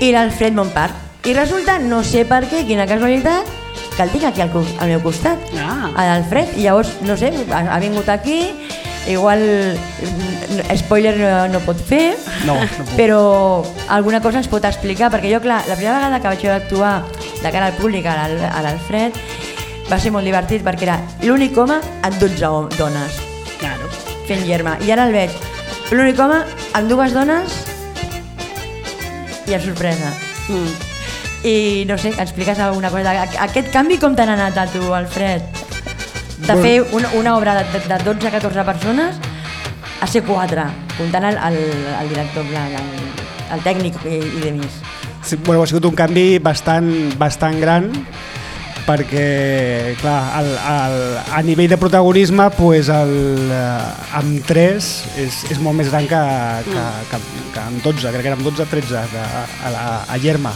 i 0.00 0.12
l'Alfred 0.14 0.54
Montparc. 0.54 0.94
I 1.26 1.34
resulta, 1.34 1.78
no 1.78 2.02
sé 2.06 2.24
per 2.26 2.44
què, 2.50 2.64
quina 2.66 2.86
casualitat, 2.90 3.46
que 3.96 4.02
el 4.02 4.10
tinc 4.10 4.24
aquí 4.30 4.40
al, 4.42 4.50
al 4.80 4.88
meu 4.88 5.02
costat, 5.02 5.38
Ah. 5.58 5.90
a 5.94 6.06
l'Alfred, 6.06 6.56
i 6.58 6.62
llavors, 6.66 6.90
no 7.02 7.16
sé, 7.16 7.32
ha, 7.50 7.60
ha 7.74 7.78
vingut 7.82 8.08
aquí, 8.08 8.40
igual 9.08 9.40
mm, 9.78 10.76
spoiler 10.78 11.16
no, 11.18 11.48
no 11.48 11.60
pot 11.66 11.76
fer, 11.80 12.16
No, 12.46 12.54
no 12.54 12.66
puc. 12.76 12.92
però 12.96 13.64
alguna 13.88 14.20
cosa 14.22 14.38
ens 14.38 14.48
pot 14.48 14.64
explicar, 14.64 15.10
perquè 15.10 15.32
jo, 15.32 15.40
clar, 15.42 15.62
la 15.68 15.74
primera 15.74 15.96
vegada 15.98 16.20
que 16.20 16.28
vaig 16.28 16.46
actuar 16.50 17.02
de 17.42 17.50
cara 17.50 17.66
al 17.66 17.74
públic 17.80 18.06
a 18.06 18.14
l'Al- 18.14 18.44
a 18.52 18.62
l'Alfred 18.62 19.12
va 19.90 19.98
ser 19.98 20.12
molt 20.14 20.24
divertit 20.24 20.62
perquè 20.64 20.86
era 20.86 21.00
l'únic 21.22 21.56
home 21.58 21.80
amb 22.02 22.16
12 22.20 22.46
hom- 22.46 22.70
dones 22.78 23.18
Claro. 23.58 23.90
fent 24.28 24.46
germa. 24.46 24.76
I 24.86 24.90
ara 24.94 25.04
el 25.06 25.12
veig 25.12 25.30
l'únic 25.90 26.18
home 26.22 26.38
amb 26.72 26.88
dues 26.88 27.12
dones 27.12 27.52
i 29.46 29.54
a 29.54 29.60
sorpresa. 29.60 30.12
Mm. 30.48 30.72
I 31.44 31.84
no 31.88 31.98
sé, 31.98 32.12
expliques 32.22 32.58
alguna 32.60 32.88
cosa. 32.90 33.10
Aqu- 33.24 33.40
Aquest 33.42 33.70
canvi 33.74 33.98
com 33.98 34.14
t'ha 34.14 34.22
anat 34.30 34.56
a 34.56 34.66
tu, 34.70 34.94
Alfred? 34.94 35.42
De 36.42 36.56
fer 36.58 36.74
una, 36.92 37.10
una 37.14 37.36
obra 37.36 37.54
de, 37.62 37.80
de 37.86 37.98
12 38.04 38.28
a 38.28 38.30
14 38.34 38.64
persones 38.66 39.20
a 40.02 40.06
ser 40.10 40.24
4, 40.26 40.64
comptant 40.98 41.28
el, 41.30 41.38
el, 41.38 41.58
el 42.00 42.08
director, 42.10 42.44
el, 42.44 42.76
el 43.54 43.62
tècnic 43.62 43.98
i, 44.02 44.18
i 44.18 44.44
de 44.48 44.52
més. 44.58 44.80
Sí, 45.22 45.38
bueno, 45.46 45.62
ha 45.62 45.70
sigut 45.70 45.86
un 45.86 45.94
canvi 45.94 46.40
bastant, 46.42 46.90
bastant 47.20 47.60
gran 47.62 47.92
perquè, 48.82 49.94
clar, 50.00 50.18
el, 50.40 50.48
el, 50.58 50.96
a 51.30 51.42
nivell 51.46 51.70
de 51.70 51.78
protagonisme, 51.78 52.48
pues 52.56 52.90
el, 52.90 53.12
eh, 53.54 54.16
amb 54.18 54.42
3 54.48 54.88
és, 55.22 55.38
és 55.54 55.60
molt 55.62 55.78
més 55.78 55.90
gran 55.92 56.08
que, 56.10 56.22
que, 56.66 56.86
que, 57.12 57.20
que 57.54 57.62
amb 57.62 57.86
12, 57.86 58.10
crec 58.10 58.26
que 58.26 58.32
era 58.32 58.38
amb 58.38 58.48
12 58.48 58.66
13 58.72 58.98
a, 58.98 59.04
a, 59.06 59.70
a, 59.70 59.84
a 60.10 60.18
Llerma. 60.18 60.54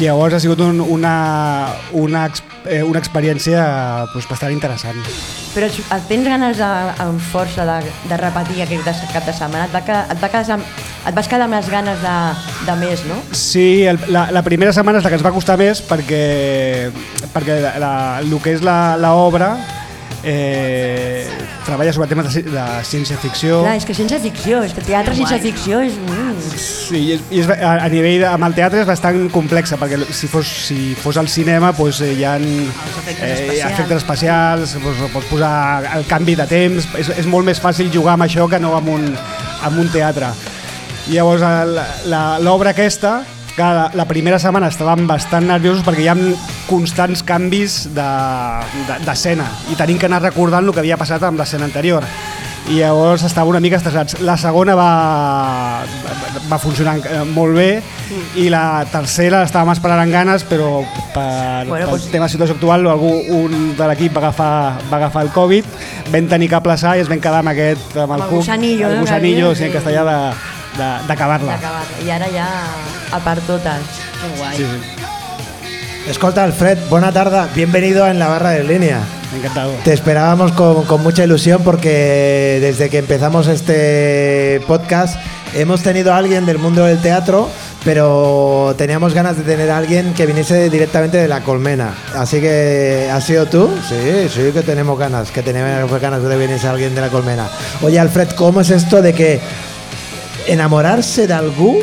Llavors 0.00 0.34
ha 0.34 0.42
sigut 0.42 0.60
un, 0.64 0.80
una, 0.82 1.14
una, 1.98 2.26
eh, 2.66 2.82
una 2.82 3.00
experiència 3.00 3.62
pues, 4.12 4.28
bastant 4.30 4.52
interessant. 4.52 4.98
Però 5.54 5.66
et 5.66 5.78
et 5.80 6.06
tens 6.08 6.28
ganes 6.28 6.60
de, 6.60 6.70
amb 7.02 7.22
força 7.32 7.66
de, 7.66 7.78
de 8.10 8.20
repetir 8.20 8.62
aquest 8.64 9.02
cap 9.14 9.26
de 9.26 9.34
setmana? 9.34 9.66
Et, 9.66 9.74
va 9.74 9.82
quedar, 9.86 10.04
et, 10.12 10.20
va 10.22 10.30
quedar, 10.30 10.60
et 11.10 11.16
vas 11.16 11.30
quedar 11.32 11.48
amb 11.48 11.58
les 11.58 11.72
ganes 11.72 12.00
de, 12.04 12.16
de 12.68 12.78
més, 12.84 13.04
no? 13.08 13.18
Sí, 13.32 13.84
el, 13.90 13.98
la, 14.14 14.28
la 14.34 14.44
primera 14.46 14.74
setmana 14.76 15.00
és 15.00 15.06
la 15.06 15.12
que 15.12 15.20
ens 15.20 15.26
va 15.26 15.34
costar 15.34 15.58
més 15.60 15.82
perquè, 15.82 16.24
perquè 17.34 17.60
la, 17.64 17.76
la, 17.82 17.92
el 18.22 18.38
que 18.42 18.56
és 18.58 18.64
la, 18.66 18.96
la 19.00 19.14
obra 19.18 19.54
eh, 20.22 21.26
treballa 21.64 21.92
sobre 21.92 22.08
temes 22.10 22.28
de, 22.34 22.42
de 22.50 22.64
ciència-ficció. 22.86 23.60
Clar, 23.64 23.76
és 23.78 23.86
que 23.88 23.96
ciència 23.96 24.20
ficció, 24.22 24.60
és 24.66 24.74
que 24.76 24.84
teatre 24.84 25.14
ciència 25.16 25.40
ficció 25.42 25.80
és... 25.84 25.96
Mm. 25.96 26.38
Sí, 26.60 27.00
i 27.00 27.14
és, 27.14 27.24
i 27.30 27.42
és, 27.42 27.50
a, 27.50 27.72
a 27.84 27.88
nivell 27.92 28.20
de, 28.22 28.28
amb 28.28 28.48
el 28.48 28.56
teatre 28.56 28.82
és 28.82 28.88
bastant 28.88 29.28
complexa 29.32 29.78
perquè 29.80 30.00
si 30.16 30.28
fos, 30.30 30.50
si 30.68 30.94
fos 30.98 31.18
al 31.20 31.28
cinema 31.30 31.72
pues, 31.76 32.00
eh, 32.04 32.12
hi 32.18 32.24
ha 32.26 32.36
efectes 32.40 33.26
especials. 33.30 33.72
efectes 33.72 34.02
especials, 34.02 34.76
pues, 34.82 35.02
pots 35.14 35.30
posar 35.30 35.52
el 35.96 36.06
canvi 36.10 36.36
de 36.38 36.48
temps, 36.50 36.88
és, 37.00 37.12
és 37.22 37.28
molt 37.30 37.48
més 37.48 37.60
fàcil 37.62 37.92
jugar 37.92 38.18
amb 38.18 38.28
això 38.28 38.48
que 38.50 38.60
no 38.62 38.74
amb 38.78 38.94
un, 38.96 39.10
amb 39.66 39.84
un 39.84 39.92
teatre. 39.92 40.32
Llavors 41.10 41.42
l'obra 42.44 42.74
aquesta, 42.74 43.20
clar, 43.56 43.70
la, 43.76 43.86
la 43.94 44.04
primera 44.08 44.38
setmana 44.38 44.68
estàvem 44.72 45.06
bastant 45.08 45.46
nerviosos 45.50 45.84
perquè 45.86 46.04
hi 46.04 46.10
ha 46.12 46.16
constants 46.68 47.22
canvis 47.26 47.82
de- 47.94 48.84
de- 48.88 49.00
d'escena 49.06 49.44
de, 49.66 49.72
i 49.72 49.76
tenim 49.80 49.98
que 49.98 50.06
anar 50.10 50.22
recordant 50.22 50.66
el 50.66 50.72
que 50.74 50.80
havia 50.84 50.96
passat 51.00 51.22
amb 51.26 51.38
l'escena 51.40 51.64
anterior 51.68 52.04
i 52.70 52.76
llavors 52.78 53.22
estava 53.24 53.48
una 53.50 53.58
mica 53.58 53.78
estressats. 53.80 54.20
La 54.20 54.36
segona 54.38 54.74
va, 54.78 54.90
va 56.50 56.58
funcionar 56.60 56.98
eh, 57.00 57.22
molt 57.24 57.56
bé 57.56 57.68
i 58.38 58.48
la 58.52 58.84
tercera 58.92 59.40
estàvem 59.46 59.72
esperant 59.72 60.02
amb 60.04 60.12
ganes 60.12 60.44
però 60.46 60.82
per, 61.14 61.66
Bueno, 61.66 61.86
pel 61.86 61.96
pues- 61.96 62.10
tema 62.12 62.26
de 62.28 62.34
situació 62.36 62.54
actual 62.58 62.86
algú, 62.86 63.10
un 63.40 63.74
de 63.78 63.88
l'equip 63.90 64.14
va, 64.14 64.20
agafar, 64.28 64.78
va 64.92 64.96
agafar 65.00 65.24
el 65.26 65.32
Covid 65.34 65.64
vam 66.12 66.28
tenir 66.30 66.48
que 66.52 66.58
aplaçar 66.60 66.96
i 66.98 67.00
es 67.04 67.08
vam 67.10 67.18
quedar 67.20 67.40
amb 67.42 67.52
aquest 67.54 67.96
amb 67.96 68.12
Amb 68.12 68.20
el 68.22 68.28
cuc, 68.28 68.38
gusanillo, 68.44 68.88
el 68.88 68.94
no? 68.96 69.00
gusanillo 69.06 69.48
Que 69.50 69.56
sí, 69.56 69.64
en 69.64 69.72
castellà 69.72 70.04
de, 70.04 70.18
d'acabar-la. 70.76 71.58
I 72.04 72.10
ara 72.10 72.28
ja 72.32 72.48
a 73.12 73.20
per 73.20 73.38
totes. 73.46 74.00
Que 74.20 74.38
guai. 74.38 74.56
sí, 74.56 74.64
sí, 74.64 76.10
Escolta, 76.10 76.44
Alfred, 76.44 76.78
buena 76.88 77.12
tarde. 77.12 77.42
Bienvenido 77.54 78.06
en 78.08 78.18
la 78.18 78.28
barra 78.28 78.50
de 78.50 78.64
línea. 78.64 79.00
encantado 79.36 79.72
Te 79.84 79.92
esperábamos 79.92 80.52
con, 80.52 80.84
con 80.84 81.02
mucha 81.02 81.24
ilusión 81.24 81.62
porque 81.62 82.58
desde 82.60 82.88
que 82.90 82.98
empezamos 82.98 83.46
este 83.46 84.60
podcast 84.66 85.20
hemos 85.54 85.82
tenido 85.82 86.12
a 86.12 86.16
alguien 86.16 86.46
del 86.46 86.58
mundo 86.58 86.84
del 86.84 86.98
teatro, 87.00 87.48
pero 87.84 88.74
teníamos 88.78 89.14
ganas 89.14 89.36
de 89.36 89.42
tener 89.42 89.70
a 89.70 89.78
alguien 89.78 90.14
que 90.14 90.26
viniese 90.26 90.70
directamente 90.70 91.18
de 91.18 91.28
la 91.28 91.42
colmena. 91.42 91.94
Así 92.16 92.40
que, 92.40 93.08
¿has 93.12 93.24
sido 93.24 93.46
tú? 93.46 93.70
Sí, 93.88 94.28
sí 94.28 94.50
que 94.52 94.62
tenemos 94.62 94.98
ganas, 94.98 95.30
que 95.30 95.42
tenemos 95.42 96.00
ganas 96.00 96.22
de 96.22 96.28
que 96.28 96.36
viniese 96.36 96.66
alguien 96.66 96.94
de 96.94 97.00
la 97.00 97.08
colmena. 97.08 97.48
Oye, 97.82 97.98
Alfred, 98.00 98.30
¿cómo 98.30 98.60
es 98.62 98.70
esto 98.70 99.02
de 99.02 99.12
que 99.12 99.40
enamorarse 100.52 101.26
de 101.26 101.34
algún, 101.34 101.78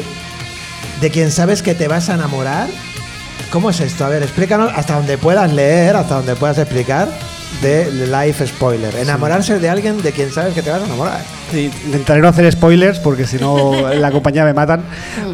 de 1.02 1.10
quien 1.10 1.32
sabes 1.32 1.62
que 1.62 1.74
te 1.74 1.88
vas 1.88 2.10
a 2.10 2.16
enamorar? 2.16 2.68
¿Cómo 3.52 3.70
es 3.70 3.80
esto? 3.80 4.06
A 4.06 4.10
ver, 4.10 4.24
explícanos 4.24 4.72
hasta 4.76 4.96
donde 4.96 5.18
puedas 5.18 5.52
leer, 5.54 5.96
hasta 5.96 6.16
donde 6.16 6.36
puedas 6.36 6.58
explicar 6.58 7.08
de 7.62 7.90
Life 8.08 8.46
Spoiler. 8.46 8.94
Enamorarse 8.96 9.60
de 9.60 9.70
alguien 9.70 10.02
de 10.02 10.12
quien 10.12 10.32
sabes 10.32 10.54
que 10.54 10.62
te 10.62 10.70
vas 10.70 10.82
a 10.82 10.86
enamorar. 10.86 11.22
Sí, 11.52 11.72
intentaré 11.86 12.22
no 12.22 12.28
hacer 12.28 12.52
spoilers 12.52 13.00
porque 13.00 13.26
si 13.26 13.38
no 13.38 13.90
la 13.94 14.12
compañía 14.12 14.44
me 14.44 14.54
matan. 14.54 14.84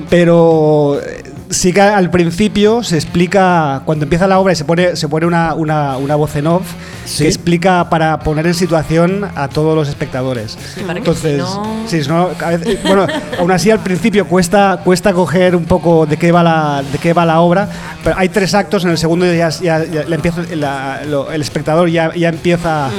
Pero 0.10 1.02
eh, 1.04 1.24
sí 1.54 1.72
que 1.72 1.82
al 1.82 2.10
principio 2.10 2.84
se 2.84 2.96
explica, 2.96 3.82
cuando 3.86 4.04
empieza 4.04 4.28
la 4.28 4.40
obra 4.40 4.54
y 4.54 4.56
se 4.56 4.66
pone, 4.66 4.96
se 4.96 5.08
pone 5.08 5.26
una, 5.26 5.54
una, 5.54 5.98
una 5.98 6.16
voz 6.16 6.36
en 6.36 6.48
off, 6.48 6.64
Sí. 7.06 7.24
que 7.24 7.30
explica 7.30 7.90
para 7.90 8.20
poner 8.20 8.48
en 8.48 8.54
situación 8.54 9.26
a 9.36 9.48
todos 9.50 9.76
los 9.76 9.88
espectadores. 9.90 10.58
que 10.76 10.82
Entonces, 10.92 11.32
si 11.34 11.38
no- 11.38 11.84
sí, 11.88 12.02
no, 12.08 12.30
a 12.46 12.50
veces- 12.52 12.82
bueno, 12.84 13.08
aún 13.40 13.52
así 13.52 13.70
al 13.72 13.80
principio 13.80 14.26
cuesta, 14.28 14.80
cuesta 14.84 15.14
coger 15.14 15.56
un 15.56 15.66
poco 15.66 16.06
de 16.06 16.18
qué 16.18 16.32
va 16.32 16.44
la, 16.44 16.82
de 16.92 16.98
qué 16.98 17.14
va 17.14 17.26
la 17.26 17.40
obra, 17.42 17.68
pero 18.04 18.18
hay 18.18 18.30
tres 18.30 18.54
actos, 18.54 18.84
en 18.86 18.92
el 18.92 18.98
segundo 18.98 19.26
ya, 19.34 19.50
ya- 19.50 19.84
empieza, 19.84 20.42
la- 20.56 21.02
lo- 21.06 21.32
el 21.32 21.42
espectador 21.42 21.90
ya, 21.90 22.14
ya 22.16 22.30
empieza 22.30 22.90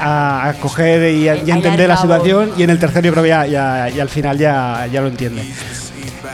a, 0.00 0.48
a 0.48 0.52
coger 0.54 1.12
y 1.14 1.28
a, 1.28 1.36
y 1.36 1.50
a 1.50 1.54
entender 1.54 1.88
la 1.88 1.96
situación 1.96 2.52
y 2.56 2.62
en 2.62 2.70
el 2.70 2.78
tercero 2.78 3.06
yo 3.06 3.12
creo 3.12 3.22
que 3.22 3.28
ya, 3.28 3.46
ya, 3.46 3.88
ya 3.88 4.02
al 4.02 4.08
final 4.08 4.38
ya, 4.38 4.88
ya 4.90 5.00
lo 5.02 5.08
entiende. 5.08 5.42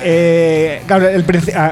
Eh, 0.03 0.83
claro, 0.87 1.09
el 1.09 1.25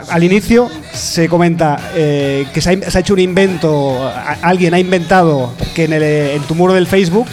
al 0.08 0.24
inicio 0.24 0.70
se 0.92 1.28
comenta 1.28 1.90
eh, 1.94 2.46
que 2.52 2.60
se 2.60 2.70
ha, 2.70 2.90
se 2.90 2.98
ha 2.98 3.00
hecho 3.00 3.14
un 3.14 3.20
invento, 3.20 4.04
a- 4.06 4.36
alguien 4.42 4.74
ha 4.74 4.78
inventado 4.78 5.52
que 5.74 5.84
en, 5.84 5.92
el, 5.92 6.02
en 6.02 6.42
tu 6.42 6.54
muro 6.54 6.74
del 6.74 6.86
Facebook 6.86 7.26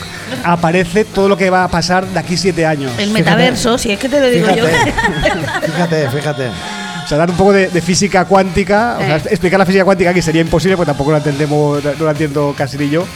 aparece 0.43 1.05
todo 1.05 1.27
lo 1.29 1.37
que 1.37 1.49
va 1.49 1.63
a 1.63 1.67
pasar 1.67 2.05
de 2.05 2.19
aquí 2.19 2.37
siete 2.37 2.65
años. 2.65 2.91
El 2.97 3.11
metaverso, 3.11 3.77
si 3.77 3.91
es 3.91 3.99
que 3.99 4.09
te 4.09 4.19
lo 4.19 4.29
digo 4.29 4.47
yo. 4.55 4.65
Fíjate, 4.65 5.61
fíjate, 5.71 6.09
fíjate. 6.09 6.47
O 7.03 7.07
sea, 7.07 7.17
dar 7.17 7.29
un 7.29 7.35
poco 7.35 7.51
de, 7.51 7.67
de 7.69 7.81
física 7.81 8.23
cuántica, 8.25 8.95
o 8.97 9.01
sea, 9.01 9.17
Eh. 9.17 9.21
explicar 9.31 9.59
la 9.59 9.65
física 9.65 9.83
cuántica 9.83 10.11
aquí 10.11 10.21
sería 10.21 10.41
imposible, 10.41 10.77
porque 10.77 10.87
tampoco 10.91 11.11
lo 11.11 11.17
entendemos, 11.17 11.83
no 11.83 11.91
lo 12.05 12.09
entiendo 12.11 12.53
casi 12.57 12.77
ni 12.77 12.89
yo. 12.89 13.03
Mm. 13.03 13.07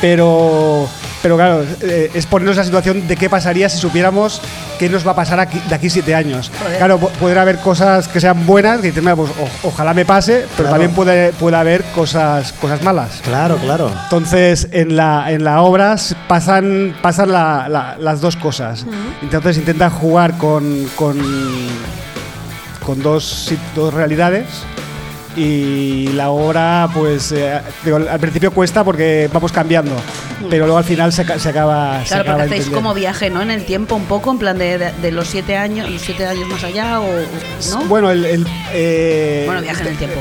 Pero, 0.00 0.88
pero 1.24 1.36
claro, 1.36 1.64
eh, 1.80 2.10
es 2.12 2.26
ponernos 2.26 2.58
la 2.58 2.64
situación 2.64 3.08
de 3.08 3.16
qué 3.16 3.30
pasaría 3.30 3.66
si 3.70 3.78
supiéramos 3.78 4.42
qué 4.78 4.90
nos 4.90 5.06
va 5.06 5.12
a 5.12 5.14
pasar 5.14 5.40
aquí, 5.40 5.58
de 5.70 5.74
aquí 5.74 5.88
siete 5.88 6.14
años. 6.14 6.52
Claro, 6.76 6.98
podrá 6.98 7.40
haber 7.40 7.56
cosas 7.60 8.08
que 8.08 8.20
sean 8.20 8.44
buenas, 8.44 8.82
que 8.82 8.88
dices, 8.88 9.02
"Mira, 9.02 9.16
pues, 9.16 9.30
o- 9.30 9.68
ojalá 9.68 9.94
me 9.94 10.04
pase, 10.04 10.40
pero 10.54 10.68
Claro. 10.68 10.70
también 10.72 10.90
puede, 10.92 11.32
puede 11.32 11.56
haber 11.56 11.82
cosas, 11.94 12.52
cosas 12.52 12.82
malas. 12.82 13.22
Claro, 13.24 13.56
claro. 13.56 13.90
Entonces, 14.04 14.68
en 14.72 14.96
la, 14.96 15.32
en 15.32 15.44
la 15.44 15.62
obra 15.62 15.96
pasan, 16.28 16.94
pasan 17.00 17.32
la- 17.32 17.68
la- 17.70 17.96
las 17.98 18.20
dos 18.20 18.36
cosas. 18.36 18.84
Entonces, 19.22 19.56
intentan 19.56 19.88
jugar 19.90 20.36
con, 20.36 20.86
con, 20.94 21.18
con 22.84 23.02
dos, 23.02 23.50
dos 23.74 23.94
realidades. 23.94 24.44
Y 25.36 26.08
la 26.12 26.30
obra, 26.30 26.88
pues, 26.94 27.32
eh, 27.32 27.60
digo, 27.84 27.96
al 27.96 28.20
principio 28.20 28.52
cuesta 28.52 28.84
porque 28.84 29.28
vamos 29.32 29.50
cambiando, 29.50 29.94
pero 30.48 30.64
luego 30.66 30.78
al 30.78 30.84
final 30.84 31.12
se, 31.12 31.24
se 31.38 31.48
acaba. 31.48 32.00
se 32.02 32.08
Claro, 32.08 32.22
acaba 32.22 32.36
porque 32.38 32.42
hacéis 32.46 32.66
entendiendo. 32.66 32.76
como 32.76 32.94
viaje, 32.94 33.30
¿no? 33.30 33.42
En 33.42 33.50
el 33.50 33.64
tiempo, 33.64 33.96
un 33.96 34.04
poco, 34.06 34.30
en 34.30 34.38
plan 34.38 34.58
de, 34.58 34.78
de- 34.78 34.92
de 34.92 35.10
los 35.12 35.26
siete 35.26 35.56
años, 35.56 35.90
los 35.90 36.02
siete 36.02 36.26
años 36.26 36.46
más 36.48 36.62
allá, 36.62 37.00
o 37.00 37.06
¿no? 37.70 37.84
Bueno, 37.86 38.10
el. 38.10 38.24
el, 38.24 38.46
eh, 38.72 39.42
Bueno, 39.46 39.60
viaje 39.62 39.82
en 39.82 39.88
el 39.88 39.96
tiempo. 39.96 40.20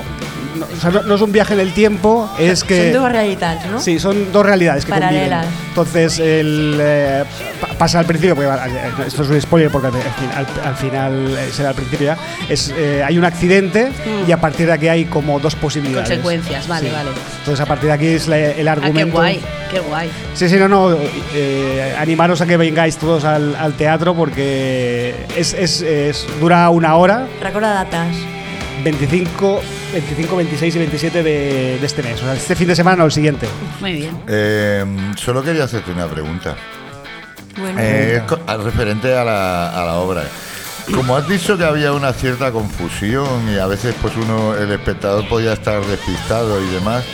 No, 0.55 0.65
o 0.65 0.79
sea, 0.79 0.91
no- 0.91 1.01
no 1.03 1.15
es 1.15 1.21
un 1.21 1.31
viaje 1.31 1.53
en 1.53 1.59
el 1.59 1.73
tiempo, 1.73 2.29
es 2.37 2.63
que. 2.63 2.91
Són 2.91 3.01
dues 3.01 3.11
realitats, 3.11 3.65
no? 3.65 3.79
Sí, 3.79 3.99
son 3.99 4.31
dos 4.31 4.45
realidades 4.45 4.85
que 4.85 4.91
Paralelas. 4.91 5.45
conviven. 5.45 5.67
Entonces, 5.69 6.19
el, 6.19 6.77
eh, 6.79 7.23
pa- 7.59 7.67
pasa 7.77 7.99
al 7.99 8.05
principio, 8.05 8.35
porque 8.35 8.49
eh, 8.49 8.91
esto 9.07 9.23
es 9.23 9.29
un 9.29 9.41
spoiler 9.41 9.71
porque 9.71 9.87
al, 9.87 9.93
al- 10.35 10.67
al 10.67 10.75
final 10.75 11.35
eh, 11.37 11.49
será 11.51 11.69
al 11.69 11.75
principio 11.75 12.05
ya, 12.07 12.17
es, 12.49 12.71
eh, 12.77 13.03
hay 13.03 13.17
un 13.17 13.25
accidente 13.25 13.91
y 14.27 14.31
a 14.31 14.37
partir 14.39 14.67
de 14.67 14.73
aquí 14.73 14.87
hay 14.87 15.05
como 15.05 15.39
dos 15.39 15.55
posibilidades. 15.55 16.07
Consecuencias, 16.09 16.67
vale, 16.67 16.89
Sí. 16.89 16.95
vale. 16.95 17.09
Entonces, 17.39 17.59
a 17.59 17.65
partir 17.65 17.87
de 17.87 17.93
aquí 17.93 18.07
es 18.07 18.27
la- 18.27 18.37
el 18.37 18.67
Ah, 18.67 18.75
qué 18.75 18.81
argumento. 18.81 19.17
guay, 19.17 19.41
qué 19.71 19.79
guay. 19.79 20.09
Sí, 20.35 20.49
sí, 20.49 20.57
no, 20.57 20.67
no. 20.67 20.95
eh, 21.33 21.95
animaros 21.97 22.41
a 22.41 22.45
que 22.45 22.57
vengáis 22.57 22.97
todos 22.97 23.23
al, 23.25 23.55
al 23.55 23.73
teatro 23.73 24.13
porque 24.13 25.15
es, 25.35 25.53
es- 25.53 25.81
es- 25.81 26.27
dura 26.39 26.69
una 26.69 26.95
hora, 26.95 27.25
Recorda 27.41 27.73
dates. 27.73 28.17
25, 28.83 29.61
25, 29.93 30.35
26 30.35 30.75
y 30.75 30.79
27 30.79 31.23
de, 31.23 31.77
de 31.79 31.85
este 31.85 32.03
mes. 32.03 32.21
O 32.21 32.25
sea, 32.25 32.33
este 32.33 32.55
fin 32.55 32.67
de 32.67 32.75
semana 32.75 33.03
o 33.03 33.05
el 33.05 33.11
siguiente. 33.11 33.47
Muy 33.79 33.93
bien. 33.93 34.17
Eh, 34.27 34.85
solo 35.17 35.43
quería 35.43 35.65
hacerte 35.65 35.91
una 35.91 36.07
pregunta. 36.07 36.55
Bueno, 37.57 37.79
Eh, 37.79 38.21
referente 38.63 39.15
a 39.15 39.23
la, 39.23 39.69
a 39.81 39.85
la 39.85 39.93
obra. 39.95 40.23
Como 40.93 41.15
has 41.15 41.27
dicho 41.29 41.57
que 41.57 41.63
había 41.63 41.93
una 41.93 42.11
cierta 42.11 42.51
confusión 42.51 43.47
y 43.53 43.57
a 43.57 43.67
veces 43.67 43.95
pues 44.01 44.13
uno, 44.17 44.53
el 44.55 44.71
espectador 44.71 45.27
podía 45.29 45.53
estar 45.53 45.81
despistado 45.85 46.61
y 46.61 46.67
demás, 46.73 47.05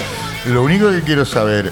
lo 0.48 0.64
único 0.64 0.90
que 0.90 1.02
quiero 1.04 1.24
saber, 1.24 1.72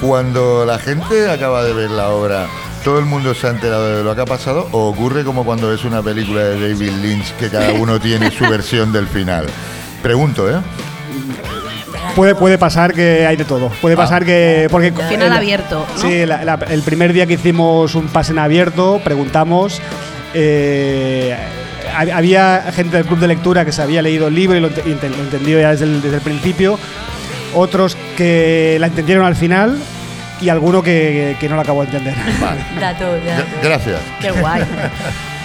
cuando 0.00 0.64
la 0.64 0.78
gente 0.78 1.28
acaba 1.28 1.64
de 1.64 1.72
ver 1.72 1.90
la 1.90 2.10
obra, 2.10 2.46
¿todo 2.84 2.98
el 2.98 3.04
mundo 3.04 3.34
se 3.34 3.46
ha 3.46 3.50
enterado 3.50 3.96
de 3.98 4.04
lo 4.04 4.14
que 4.14 4.20
ha 4.22 4.26
pasado? 4.26 4.68
¿O 4.72 4.88
ocurre 4.88 5.24
como 5.24 5.44
cuando 5.44 5.68
ves 5.68 5.84
una 5.84 6.02
película 6.02 6.42
de 6.42 6.60
David 6.70 6.90
Lynch 7.02 7.32
que 7.36 7.48
cada 7.48 7.72
uno 7.78 8.00
tiene 8.00 8.30
su 8.30 8.44
versión 8.48 8.92
del 8.92 9.06
final? 9.06 9.46
Pregunto, 10.02 10.50
¿eh? 10.50 10.60
Puede, 12.16 12.34
puede 12.34 12.58
pasar 12.58 12.92
que 12.92 13.26
hay 13.26 13.36
de 13.36 13.44
todo. 13.44 13.68
Puede 13.80 13.96
pasar 13.96 14.24
que. 14.24 14.66
Porque 14.70 14.92
Final 14.92 15.28
el- 15.28 15.32
abierto. 15.32 15.86
¿no? 15.94 16.00
Sí, 16.02 16.26
la- 16.26 16.44
la- 16.44 16.58
el 16.68 16.82
primer 16.82 17.12
día 17.12 17.26
que 17.26 17.34
hicimos 17.34 17.94
un 17.94 18.08
pase 18.08 18.32
en 18.32 18.38
abierto, 18.38 19.00
preguntamos. 19.04 19.80
eh, 20.34 21.36
hab- 21.96 22.12
había 22.12 22.64
gente 22.74 22.96
del 22.96 23.06
club 23.06 23.18
de 23.18 23.28
lectura 23.28 23.64
que 23.64 23.72
se 23.72 23.82
había 23.82 24.02
leído 24.02 24.28
el 24.28 24.34
libro 24.34 24.56
y 24.56 24.60
lo, 24.60 24.70
ent- 24.70 25.02
entendió 25.04 25.60
ya 25.60 25.70
desde 25.70 25.84
el, 25.84 26.02
desde 26.02 26.16
el 26.16 26.22
principio. 26.22 26.78
Otros 27.54 27.96
que 28.16 28.76
la 28.80 28.86
entendieron 28.88 29.24
al 29.26 29.36
final 29.36 29.76
y 30.42 30.48
alguno 30.48 30.82
que, 30.82 31.36
que 31.40 31.48
no 31.48 31.56
la 31.56 31.62
acabó 31.62 31.80
de 31.84 31.86
entender. 31.96 32.14
Dato, 32.80 33.04
dato. 33.24 33.44
Gracias. 33.62 33.98
Qué 34.20 34.30
guay. 34.32 34.62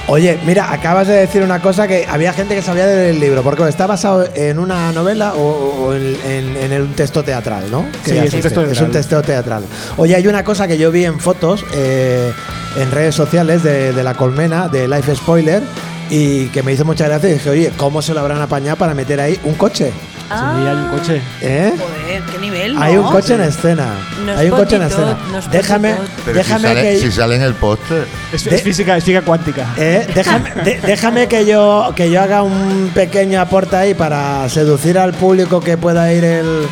Oye, 0.09 0.39
mira, 0.45 0.71
acabas 0.71 1.05
de 1.07 1.15
decir 1.15 1.43
una 1.43 1.59
cosa 1.61 1.85
que 1.85 2.05
había 2.09 2.31
gente 2.31 2.55
que 2.55 2.61
sabía 2.61 2.85
del 2.87 3.19
libro, 3.19 3.43
porque 3.43 3.67
está 3.67 3.87
basado 3.87 4.25
en 4.35 4.57
una 4.57 4.93
novela 4.93 5.33
o, 5.33 5.87
o 5.89 5.93
en, 5.93 6.15
en- 6.25 6.71
en 6.71 6.81
un 6.81 6.93
texto 6.93 7.23
teatral, 7.23 7.69
¿no? 7.69 7.85
Que 8.05 8.11
Sí, 8.11 8.15
ya 8.15 8.23
es 8.23 8.33
un 8.33 8.39
existe. 8.39 8.41
texto 8.43 8.61
Es 8.61 8.67
un 8.69 8.73
teatral. 8.73 8.91
texto 8.93 9.21
teatral. 9.21 9.63
Oye, 9.97 10.15
hay 10.15 10.25
una 10.27 10.45
cosa 10.45 10.65
que 10.65 10.77
yo 10.77 10.91
vi 10.91 11.03
en 11.03 11.19
fotos, 11.19 11.65
eh, 11.73 12.31
en 12.77 12.89
redes 12.91 13.15
sociales 13.15 13.63
de, 13.63 13.91
de 13.91 14.03
La 14.03 14.13
Colmena, 14.13 14.69
de 14.69 14.87
Life 14.87 15.13
Spoiler, 15.13 15.61
y 16.09 16.47
que 16.47 16.63
me 16.63 16.73
hizo 16.73 16.85
mucha 16.85 17.07
gracia 17.07 17.29
y 17.29 17.33
dije, 17.33 17.49
oye, 17.49 17.71
¿cómo 17.77 18.01
se 18.01 18.13
lo 18.13 18.19
habrán 18.21 18.41
apañado 18.41 18.77
para 18.77 18.93
meter 18.93 19.19
ahí 19.19 19.39
un 19.43 19.55
coche? 19.55 19.91
Sí, 20.27 20.33
hay 20.33 20.75
un 20.75 20.89
coche. 20.89 21.21
¿Eh? 21.41 21.73
Joder, 21.77 22.21
qué 22.23 22.37
nivel, 22.39 22.75
¿no? 22.75 22.81
Hay 22.81 22.97
un 22.97 23.09
coche 23.09 23.35
en 23.35 23.41
escena. 23.43 23.93
Nos 24.25 24.37
Hay 24.37 24.49
un 24.49 24.57
coche 24.57 24.75
en 24.75 24.81
escena. 24.83 25.17
Déjame. 25.49 25.95
Pero 26.25 26.37
déjame 26.37 26.59
si, 26.59 26.65
sale, 26.67 26.81
que 26.81 26.97
si 26.99 27.11
sale 27.13 27.35
en 27.37 27.41
el 27.43 27.53
póster. 27.53 28.05
Es, 28.33 28.43
física, 28.61 28.97
es 28.97 29.05
física 29.05 29.21
cuántica. 29.21 29.73
Eh, 29.77 30.05
déjame, 30.13 30.51
de- 30.65 30.81
déjame 30.81 31.27
que 31.29 31.45
yo 31.45 31.93
que 31.95 32.11
yo 32.11 32.21
haga 32.21 32.43
un 32.43 32.91
pequeño 32.93 33.39
aporte 33.39 33.77
ahí 33.77 33.93
para 33.93 34.49
seducir 34.49 34.97
al 34.99 35.13
público 35.13 35.61
que 35.61 35.77
pueda 35.77 36.11
ir 36.11 36.25
el 36.25 36.67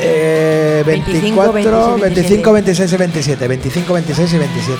eh, 0.00 0.84
25, 0.86 1.52
24, 1.52 1.98
26, 1.98 2.00
25, 2.02 2.52
26 2.52 2.92
y 2.92 2.96
27. 2.96 3.48
25, 3.48 3.92
26 3.94 4.32
y 4.32 4.38
27. 4.38 4.78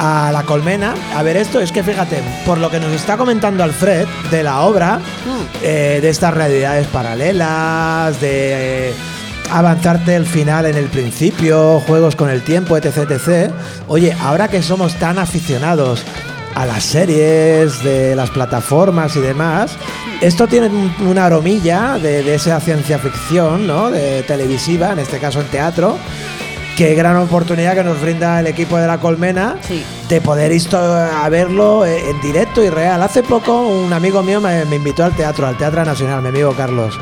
A 0.00 0.30
la 0.32 0.42
colmena, 0.42 0.94
a 1.14 1.22
ver 1.22 1.36
esto, 1.36 1.60
es 1.60 1.70
que 1.70 1.82
fíjate, 1.84 2.20
por 2.44 2.58
lo 2.58 2.68
que 2.70 2.80
nos 2.80 2.92
está 2.92 3.16
comentando 3.16 3.62
Alfred 3.62 4.06
de 4.30 4.42
la 4.42 4.62
obra, 4.62 4.98
eh, 5.62 6.00
de 6.02 6.08
estas 6.10 6.34
realidades 6.34 6.86
paralelas, 6.88 8.20
de 8.20 8.88
eh, 8.90 8.94
avanzarte 9.52 10.16
el 10.16 10.26
final 10.26 10.66
en 10.66 10.76
el 10.76 10.86
principio, 10.86 11.80
juegos 11.86 12.16
con 12.16 12.28
el 12.28 12.42
tiempo, 12.42 12.76
etc, 12.76 13.08
etc. 13.12 13.52
Oye, 13.86 14.12
ahora 14.20 14.48
que 14.48 14.62
somos 14.62 14.94
tan 14.96 15.18
aficionados 15.18 16.02
a 16.56 16.66
las 16.66 16.82
series, 16.84 17.82
de 17.84 18.14
las 18.16 18.30
plataformas 18.30 19.14
y 19.16 19.20
demás, 19.20 19.72
esto 20.20 20.46
tiene 20.48 20.66
un- 20.68 20.92
una 21.06 21.26
aromilla 21.26 21.98
de, 21.98 22.22
de 22.24 22.34
esa 22.34 22.58
ciencia 22.60 22.98
ficción, 22.98 23.66
¿no? 23.66 23.90
De 23.90 24.22
televisiva, 24.24 24.92
en 24.92 24.98
este 24.98 25.18
caso 25.18 25.40
en 25.40 25.46
teatro. 25.48 25.98
Qué 26.76 26.94
gran 26.96 27.16
oportunidad 27.16 27.74
que 27.74 27.84
nos 27.84 28.00
brinda 28.00 28.40
el 28.40 28.48
equipo 28.48 28.76
de 28.76 28.86
la 28.88 28.98
Colmena 28.98 29.56
Sí. 29.60 29.84
de 30.08 30.20
poder 30.20 30.50
ir 30.50 30.62
a 30.74 31.28
verlo 31.28 31.86
eh, 31.86 32.10
en 32.10 32.20
directo 32.20 32.64
y 32.64 32.68
real. 32.70 33.00
Hace 33.02 33.22
poco 33.22 33.62
un 33.68 33.92
amigo 33.92 34.22
mío 34.24 34.40
me, 34.40 34.64
me 34.64 34.76
invitó 34.76 35.04
al 35.04 35.14
teatro, 35.14 35.46
al 35.46 35.56
Teatro 35.56 35.84
Nacional, 35.84 36.20
mi 36.22 36.28
amigo 36.30 36.52
Carlos. 36.56 36.98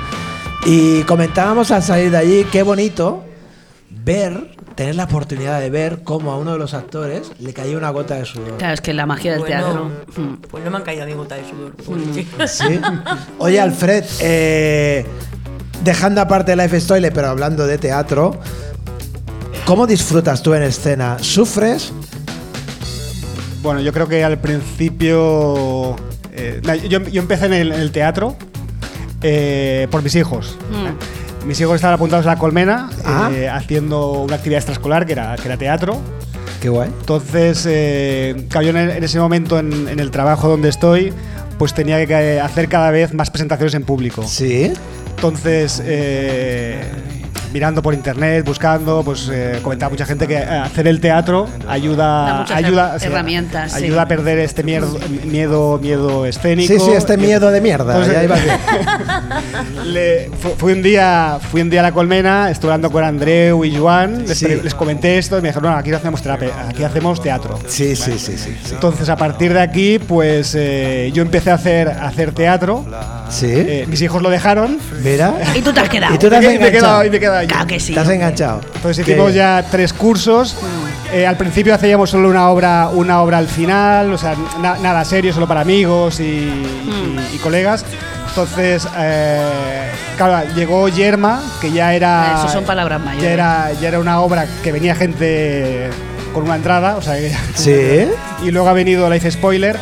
Y 0.66 1.02
comentábamos 1.04 1.70
al 1.70 1.82
salir 1.82 2.10
de 2.10 2.18
allí 2.18 2.46
qué 2.52 2.62
bonito 2.62 3.24
ver, 3.88 4.54
tener 4.74 4.94
la 4.94 5.04
oportunidad 5.04 5.58
de 5.58 5.70
ver 5.70 6.02
cómo 6.04 6.32
a 6.32 6.36
uno 6.36 6.52
de 6.52 6.58
los 6.58 6.74
actores 6.74 7.32
le 7.38 7.54
caía 7.54 7.76
una 7.78 7.88
gota 7.90 8.16
de 8.16 8.26
sudor. 8.26 8.58
Claro, 8.58 8.74
es 8.74 8.80
que 8.82 8.92
la 8.92 9.06
magia 9.06 9.32
del 9.32 9.40
Bueno, 9.40 9.56
teatro. 9.56 9.90
Mm. 10.22 10.34
pues 10.50 10.64
no 10.64 10.70
me 10.70 10.76
han 10.76 10.82
caído 10.82 11.06
mi 11.06 11.14
gota 11.14 11.36
de 11.36 11.44
sudor. 11.48 11.72
chico. 12.14 12.46
¿Sí? 12.46 12.78
Oye, 13.38 13.58
Alfred, 13.58 14.04
eh, 14.20 15.06
dejando 15.82 16.20
aparte 16.20 16.54
Life 16.56 16.76
Story, 16.76 17.10
pero 17.10 17.28
hablando 17.28 17.66
de 17.66 17.78
teatro, 17.78 18.38
¿cómo 19.64 19.86
disfrutas 19.86 20.42
tú 20.42 20.54
en 20.54 20.62
escena? 20.62 21.16
¿Sufres? 21.20 21.92
Bueno, 23.62 23.80
yo 23.80 23.92
creo 23.92 24.08
que 24.08 24.24
al 24.24 24.38
principio. 24.38 25.96
eh, 26.32 26.60
yo, 26.88 27.00
yo 27.02 27.22
empecé 27.22 27.46
en 27.46 27.52
el, 27.54 27.72
en 27.72 27.80
el 27.80 27.92
teatro 27.92 28.36
eh, 29.22 29.86
por 29.90 30.02
mis 30.02 30.14
hijos. 30.16 30.56
Mm. 30.70 31.46
Mis 31.46 31.60
hijos 31.60 31.76
estaban 31.76 31.94
apuntados 31.94 32.26
a 32.26 32.30
la 32.30 32.38
colmena 32.38 32.90
Ah. 33.04 33.30
eh, 33.32 33.48
haciendo 33.48 34.12
una 34.22 34.36
actividad 34.36 34.58
extraescolar 34.58 35.06
que 35.06 35.12
era, 35.12 35.36
que 35.36 35.46
era 35.46 35.56
teatro. 35.56 36.00
Qué 36.60 36.68
guay. 36.68 36.90
Entonces, 37.00 37.66
eh, 37.68 38.46
en, 38.54 38.76
en 38.76 39.04
ese 39.04 39.18
momento 39.18 39.58
en, 39.58 39.88
en 39.88 39.98
el 39.98 40.10
trabajo 40.12 40.48
donde 40.48 40.68
estoy, 40.68 41.12
pues 41.58 41.74
tenía 41.74 42.04
que 42.06 42.40
hacer 42.40 42.68
cada 42.68 42.90
vez 42.92 43.12
más 43.14 43.30
presentaciones 43.30 43.74
en 43.74 43.82
público. 43.84 44.22
¿Sí? 44.26 44.72
Entonces, 45.16 45.82
eh, 45.84 46.84
mirando 47.52 47.82
por 47.82 47.94
internet, 47.94 48.44
buscando, 48.44 49.02
pues 49.04 49.28
eh, 49.32 49.58
comentaba 49.62 49.90
mucha 49.90 50.06
gente 50.06 50.26
que 50.26 50.34
eh, 50.36 50.44
hacer 50.44 50.86
el 50.86 51.00
teatro 51.00 51.48
Da 51.66 51.72
ayuda, 51.72 52.42
ayuda, 52.54 52.96
her- 52.96 53.04
herramientas, 53.06 53.72
sí. 53.72 53.84
ayuda 53.84 54.02
a 54.02 54.08
perder 54.08 54.38
este 54.38 54.62
miedo, 54.62 54.98
miedo, 55.24 55.78
miedo 55.80 56.26
escénico. 56.26 56.72
Sí, 56.72 56.78
sí, 56.80 56.90
este 56.92 57.16
miedo 57.16 57.50
de 57.50 57.60
mierda. 57.60 57.92
Entonces, 57.92 58.14
ya 58.14 58.24
iba 58.24 58.36
bien. 58.36 58.56
Le- 59.92 60.30
fu- 60.40 60.54
fui 60.56 60.72
un 60.72 60.82
día 60.82 61.38
fui 61.50 61.60
un 61.60 61.70
día 61.70 61.80
a 61.80 61.82
la 61.84 61.92
colmena 61.92 62.50
estuve 62.50 62.70
hablando 62.72 62.90
con 62.90 63.04
Andreu 63.04 63.64
y 63.64 63.76
Joan 63.76 64.26
les, 64.26 64.38
Sí. 64.38 64.46
pre- 64.46 64.62
les 64.62 64.74
comenté 64.74 65.18
esto 65.18 65.38
y 65.38 65.42
me 65.42 65.48
dijeron 65.48 65.70
no 65.72 65.76
aquí 65.78 65.90
no 65.90 65.96
hacemos 65.96 66.22
terapia 66.22 66.50
aquí 66.68 66.84
hacemos 66.84 67.20
teatro 67.22 67.58
Sí, 67.66 67.94
sí, 67.96 68.12
sí, 68.18 68.36
sí. 68.36 68.56
sí. 68.64 68.74
entonces 68.74 69.08
a 69.08 69.16
partir 69.16 69.52
de 69.52 69.60
aquí 69.60 69.98
pues 69.98 70.54
eh, 70.56 71.10
yo 71.14 71.22
empecé 71.22 71.50
a 71.50 71.54
hacer 71.54 71.88
a 71.88 72.06
hacer 72.08 72.32
teatro 72.32 72.84
¿Sí? 73.30 73.46
Eh, 73.50 73.86
mis 73.88 74.00
hijos 74.02 74.20
lo 74.22 74.28
dejaron 74.30 74.78
Mira. 75.02 75.32
Y 75.54 75.62
tú 75.62 75.72
te 75.72 75.80
has 75.80 75.88
quedado. 75.88 76.14
Y 76.14 76.18
tú 76.18 76.28
te 76.28 76.36
has 76.36 76.42
y 76.44 76.46
me 76.46 76.52
he 76.52 76.56
enganchado. 76.56 76.80
quedado, 76.80 77.04
y 77.06 77.10
me 77.10 77.16
he 77.16 77.20
quedado 77.20 77.41
Claro 77.48 77.66
que 77.66 77.80
sí. 77.80 77.96
Has 77.96 78.08
enganchado. 78.08 78.60
Entonces 78.74 79.06
hicimos 79.06 79.34
ya 79.34 79.64
tres 79.70 79.92
cursos. 79.92 80.56
Eh, 81.12 81.26
al 81.26 81.36
principio 81.36 81.74
hacíamos 81.74 82.08
solo 82.10 82.28
una 82.30 82.48
obra, 82.48 82.88
una 82.88 83.20
obra 83.20 83.38
al 83.38 83.46
final, 83.48 84.12
o 84.12 84.18
sea, 84.18 84.34
na- 84.60 84.78
nada 84.78 85.04
serio, 85.04 85.32
solo 85.32 85.46
para 85.46 85.60
amigos 85.60 86.20
y, 86.20 86.22
y- 86.24 87.16
y 87.34 87.38
colegas. 87.38 87.84
Entonces, 88.30 88.88
eh, 88.96 89.90
claro, 90.16 90.48
llegó 90.54 90.88
Yerma, 90.88 91.42
que 91.60 91.70
ya 91.70 91.92
era. 91.94 92.36
Eso 92.38 92.48
son 92.48 92.64
palabras 92.64 92.98
mayores. 93.00 93.22
Ya 93.22 93.30
era, 93.32 93.72
ya 93.78 93.88
era 93.88 93.98
una 93.98 94.20
obra 94.20 94.46
que 94.62 94.72
venía 94.72 94.94
gente 94.94 95.90
con 96.32 96.44
una 96.44 96.56
entrada, 96.56 96.96
o 96.96 97.02
sea, 97.02 97.16
que- 97.16 97.36
Sí. 97.54 98.10
y 98.46 98.50
luego 98.50 98.68
ha 98.68 98.72
venido 98.72 99.10
Life 99.10 99.30
Spoiler. 99.30 99.78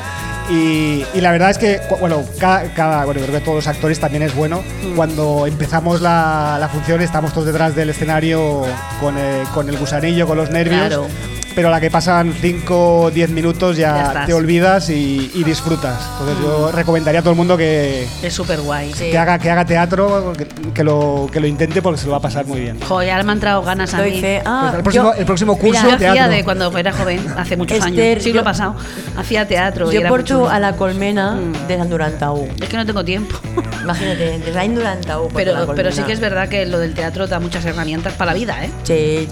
Y, 0.51 1.05
y 1.15 1.21
la 1.21 1.31
verdad 1.31 1.51
es 1.51 1.59
que, 1.59 1.81
bueno, 2.01 2.25
cada, 2.39 2.65
cada- 2.75 3.05
bueno, 3.05 3.21
creo 3.21 3.33
que 3.35 3.41
todos 3.41 3.57
los 3.57 3.67
actores 3.69 4.01
también 4.01 4.23
es 4.25 4.35
bueno. 4.35 4.63
Mm. 4.83 4.97
Cuando 4.97 5.47
empezamos 5.47 6.01
la, 6.01 6.57
la 6.59 6.69
función, 6.69 7.01
estamos 7.03 7.33
todos 7.33 7.47
detrás 7.47 7.75
del 7.77 7.91
escenario 7.91 8.63
con, 9.01 9.17
eh, 9.17 9.45
con 9.55 9.69
el 9.69 9.77
gusanillo, 9.79 10.27
con 10.27 10.37
los 10.37 10.51
nervios. 10.51 10.81
Claro. 10.81 11.07
Pero 11.55 11.69
a 11.69 11.71
la 11.73 11.81
que 11.81 11.91
pasan 11.91 12.33
5 12.33 13.01
o 13.03 13.11
10 13.11 13.31
minutos 13.31 13.77
Ya 13.77 14.13
ya, 14.15 14.27
te 14.27 14.33
olvidas 14.33 14.89
y, 14.91 15.31
y 15.35 15.45
disfrutas. 15.45 16.01
Entonces 16.21 16.37
yo 16.45 16.71
recomendaría 16.73 17.21
a 17.21 17.23
todo 17.23 17.33
el 17.33 17.37
mundo 17.37 17.57
que, 17.57 18.07
Es 18.23 18.33
súper 18.35 18.61
guay. 18.61 18.93
que 18.93 19.19
haga, 19.19 19.39
que 19.39 19.51
haga 19.51 19.65
teatro, 19.65 20.33
que, 20.37 20.47
que 20.73 20.85
lo, 20.85 21.29
que 21.31 21.41
lo 21.41 21.47
intente 21.47 21.83
porque 21.83 21.99
se 21.99 22.07
lo 22.07 22.13
va 22.13 22.19
a 22.19 22.21
pasar 22.21 22.47
muy 22.47 22.61
bien. 22.61 22.79
Joder, 22.81 23.11
ahora 23.11 23.25
me 23.25 23.33
han 23.33 23.39
entrado 23.39 23.63
ganas 23.63 23.93
a 23.95 24.03
mí. 24.03 24.23
Ah, 24.45 24.73
el, 24.77 24.83
próximo, 24.83 25.13
yo- 25.13 25.19
el 25.19 25.27
próximo 25.27 25.57
curso 25.59 25.83
Mira, 25.83 25.89
Yo 25.91 25.95
hacía 25.97 26.13
teatro. 26.13 26.37
de 26.37 26.45
cuando 26.45 26.79
era 26.79 26.93
joven, 26.93 27.27
hace 27.37 27.57
muchos 27.57 27.79
Esther, 27.79 28.13
años, 28.13 28.23
siglo 28.25 28.41
yo- 28.41 28.45
pasado, 28.45 28.77
hacía 29.17 29.47
teatro. 29.49 29.93
y 29.93 29.99
porto 30.05 30.25
chulo. 30.27 30.49
a 30.51 30.59
la 30.61 30.77
colmena 30.77 31.33
Mm. 31.33 31.67
des 31.67 31.79
l'any 31.79 31.89
91. 31.89 32.53
Es 32.61 32.69
que 32.69 32.77
no 32.77 32.87
tengo 32.87 33.05
tiempo. 33.05 33.37
Imagínate, 33.83 34.39
des 34.39 34.55
l'any 34.55 34.69
91 34.75 35.29
porto 35.29 35.51
a 35.51 35.53
la 35.53 35.61
Pero, 35.61 35.75
pero 35.75 35.93
sí 35.93 36.03
que 36.03 36.13
es 36.13 36.21
verdad 36.21 36.49
que 36.49 36.65
lo 36.67 36.79
del 36.79 36.95
teatro 36.95 37.27
da 37.27 37.41
muchas 37.41 37.65
herramientas 37.65 38.13
para 38.15 38.33
la 38.33 38.39
vida, 38.39 38.65
¿eh? 38.65 38.71
Sí. 38.85 39.29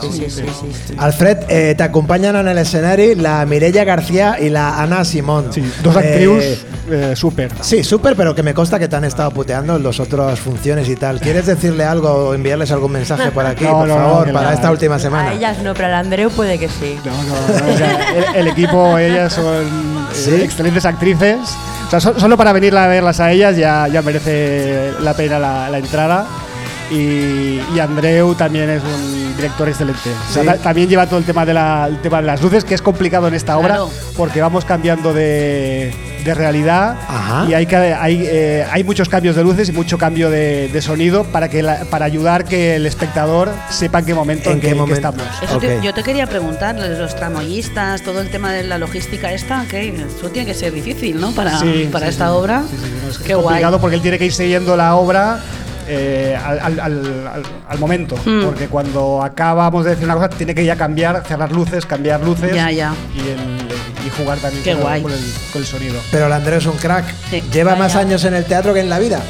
Sí, 0.00 0.08
sí, 0.12 0.30
sí. 0.30 0.42
sí, 0.60 0.72
sí. 0.88 0.94
Alfred, 0.98 1.38
eh, 1.48 1.59
te 1.76 1.82
acompañan 1.82 2.36
en 2.36 2.48
el 2.48 2.58
escenario 2.58 3.14
la 3.16 3.44
Mireia 3.46 3.84
García 3.84 4.36
y 4.40 4.48
la 4.50 4.80
Ana 4.82 5.04
Simón. 5.04 5.46
Sí, 5.52 5.62
dos 5.82 5.94
Eh, 5.96 5.98
actrius 5.98 6.44
eh, 6.90 7.12
súper. 7.16 7.52
Sí, 7.60 7.84
súper, 7.84 8.16
pero 8.16 8.34
que 8.34 8.42
me 8.42 8.52
consta 8.54 8.78
que 8.78 8.88
te 8.88 8.96
han 8.96 9.04
estado 9.04 9.30
puteando 9.30 9.76
en 9.76 9.82
las 9.82 10.00
otras 10.00 10.38
funciones 10.40 10.88
y 10.88 10.96
tal. 10.96 11.20
¿Quieres 11.20 11.46
decirle 11.46 11.84
algo 11.84 12.08
o 12.10 12.34
enviarles 12.34 12.70
algún 12.72 12.92
mensaje 12.92 13.30
por 13.30 13.46
aquí, 13.46 13.64
No, 13.70 13.72
por 13.78 13.88
no, 13.88 13.94
favor, 13.94 14.26
que 14.26 14.32
para 14.32 14.48
la- 14.48 14.54
esta 14.54 14.70
última 14.70 14.96
A 14.96 14.98
semana? 14.98 15.32
ellas 15.32 15.58
no, 15.62 15.72
pero 15.74 15.86
al 15.86 15.94
Andreu 15.94 16.30
puede 16.30 16.58
que 16.58 16.68
sí. 16.68 16.98
No, 17.04 17.12
no, 17.12 17.66
no, 17.66 17.74
o 17.74 17.76
sea, 17.76 18.14
el, 18.34 18.36
el 18.36 18.48
equipo, 18.48 18.98
ellas 18.98 19.32
son 19.32 19.44
eh, 19.64 19.68
¿Sí? 20.12 20.34
excelentes 20.42 20.84
actrices. 20.84 21.38
O 21.86 21.90
sea, 21.90 22.00
so- 22.00 22.18
solo 22.18 22.36
para 22.36 22.52
venir 22.52 22.76
a 22.76 22.86
verlas 22.86 23.20
a 23.20 23.30
ellas 23.32 23.56
ya, 23.56 23.86
ya 23.88 24.02
merece 24.02 24.92
la 25.00 25.14
pena 25.14 25.38
la, 25.38 25.68
la 25.70 25.78
entrada. 25.78 26.26
Y, 26.90 27.60
y 27.74 27.78
Andreu 27.80 28.34
también 28.34 28.68
es 28.70 28.82
un 28.82 29.36
director 29.36 29.68
excelente. 29.68 30.10
O 30.28 30.32
sea, 30.32 30.42
Sí. 30.42 30.48
ta- 30.48 30.56
también 30.58 30.88
lleva 30.88 31.06
todo 31.06 31.18
el 31.18 31.24
tema, 31.24 31.46
de 31.46 31.54
la- 31.54 31.86
el 31.88 32.00
tema 32.02 32.20
de 32.20 32.26
las 32.26 32.42
luces, 32.42 32.64
que 32.64 32.74
es 32.74 32.82
complicado 32.82 33.28
en 33.28 33.34
esta 33.34 33.56
obra, 33.58 33.68
Claro. 33.68 33.90
porque 34.16 34.40
vamos 34.40 34.64
cambiando 34.64 35.12
de, 35.14 35.94
de 36.24 36.34
realidad 36.34 36.96
Ajá. 37.08 37.46
y 37.48 37.54
hay, 37.54 37.64
que, 37.66 37.76
hay, 37.76 38.24
eh, 38.26 38.66
hay 38.70 38.84
muchos 38.84 39.08
cambios 39.08 39.36
de 39.36 39.42
luces 39.44 39.68
y 39.68 39.72
mucho 39.72 39.96
cambio 39.98 40.28
de, 40.30 40.68
de 40.68 40.82
sonido 40.82 41.24
para, 41.24 41.48
que 41.48 41.62
la- 41.62 41.84
para 41.84 42.04
ayudar 42.04 42.44
que 42.44 42.76
el 42.76 42.84
espectador 42.86 43.50
sepa 43.70 44.00
en 44.00 44.04
qué 44.06 44.14
momento, 44.14 44.50
¿En 44.50 44.56
en 44.56 44.60
qué 44.60 44.68
que 44.70 44.74
momento? 44.74 44.94
estamos. 44.96 45.22
Eso 45.42 45.58
te- 45.58 45.78
Ok. 45.78 45.82
yo 45.84 45.94
te 45.94 46.02
quería 46.02 46.26
preguntar, 46.26 46.74
los 46.76 47.14
tramoyistas, 47.16 48.02
todo 48.02 48.20
el 48.20 48.30
tema 48.30 48.52
de 48.52 48.64
la 48.64 48.76
logística 48.78 49.32
esta, 49.32 49.64
que 49.70 49.88
eso 49.88 50.28
tiene 50.30 50.44
que 50.46 50.54
ser 50.54 50.72
difícil, 50.72 51.20
¿no? 51.20 51.30
Para, 51.32 51.58
Sí, 51.58 51.88
para 51.90 52.06
sí, 52.06 52.10
esta 52.10 52.26
sí. 52.26 52.32
obra. 52.34 52.62
Sí, 52.68 52.76
sí, 52.76 52.92
no, 53.02 53.10
es 53.10 53.18
Qué 53.18 53.32
es 53.32 53.36
guay. 53.36 53.44
complicado 53.44 53.80
porque 53.80 53.96
él 53.96 54.02
tiene 54.02 54.18
que 54.18 54.26
ir 54.26 54.32
siguiendo 54.34 54.76
la 54.76 54.96
obra 54.96 55.40
eh, 55.92 56.38
al, 56.40 56.58
al- 56.60 56.80
al- 56.80 57.26
al- 57.34 57.42
al 57.68 57.78
momento. 57.78 58.16
Mm. 58.24 58.44
Porque 58.44 58.68
cuando 58.68 59.22
acabamos 59.22 59.84
de 59.84 59.90
decir 59.90 60.04
una 60.04 60.14
cosa, 60.14 60.28
tiene 60.28 60.54
que 60.54 60.64
ya 60.64 60.76
cambiar, 60.76 61.24
cerrar 61.26 61.50
luces, 61.50 61.84
cambiar 61.84 62.20
luces 62.22 62.54
Ya, 62.54 62.70
ya. 62.70 62.94
Y, 63.14 63.18
el- 63.20 64.06
y 64.06 64.10
jugar 64.16 64.38
también 64.38 64.62
Qué 64.62 64.70
con, 64.72 64.78
el- 64.80 64.84
guay. 64.86 65.02
con 65.02 65.12
el, 65.12 65.20
con 65.52 65.62
el 65.62 65.66
sonido. 65.68 66.00
Pero 66.12 66.26
el 66.26 66.32
Andrés 66.32 66.58
es 66.58 66.66
un 66.66 66.76
crack. 66.78 67.04
Sí. 67.28 67.42
Lleva 67.52 67.74
más 67.74 67.96
años 67.96 68.24
en 68.24 68.34
el 68.34 68.44
teatro 68.44 68.72
que 68.72 68.80
en 68.80 68.88
la 68.88 68.98
vida. 69.00 69.20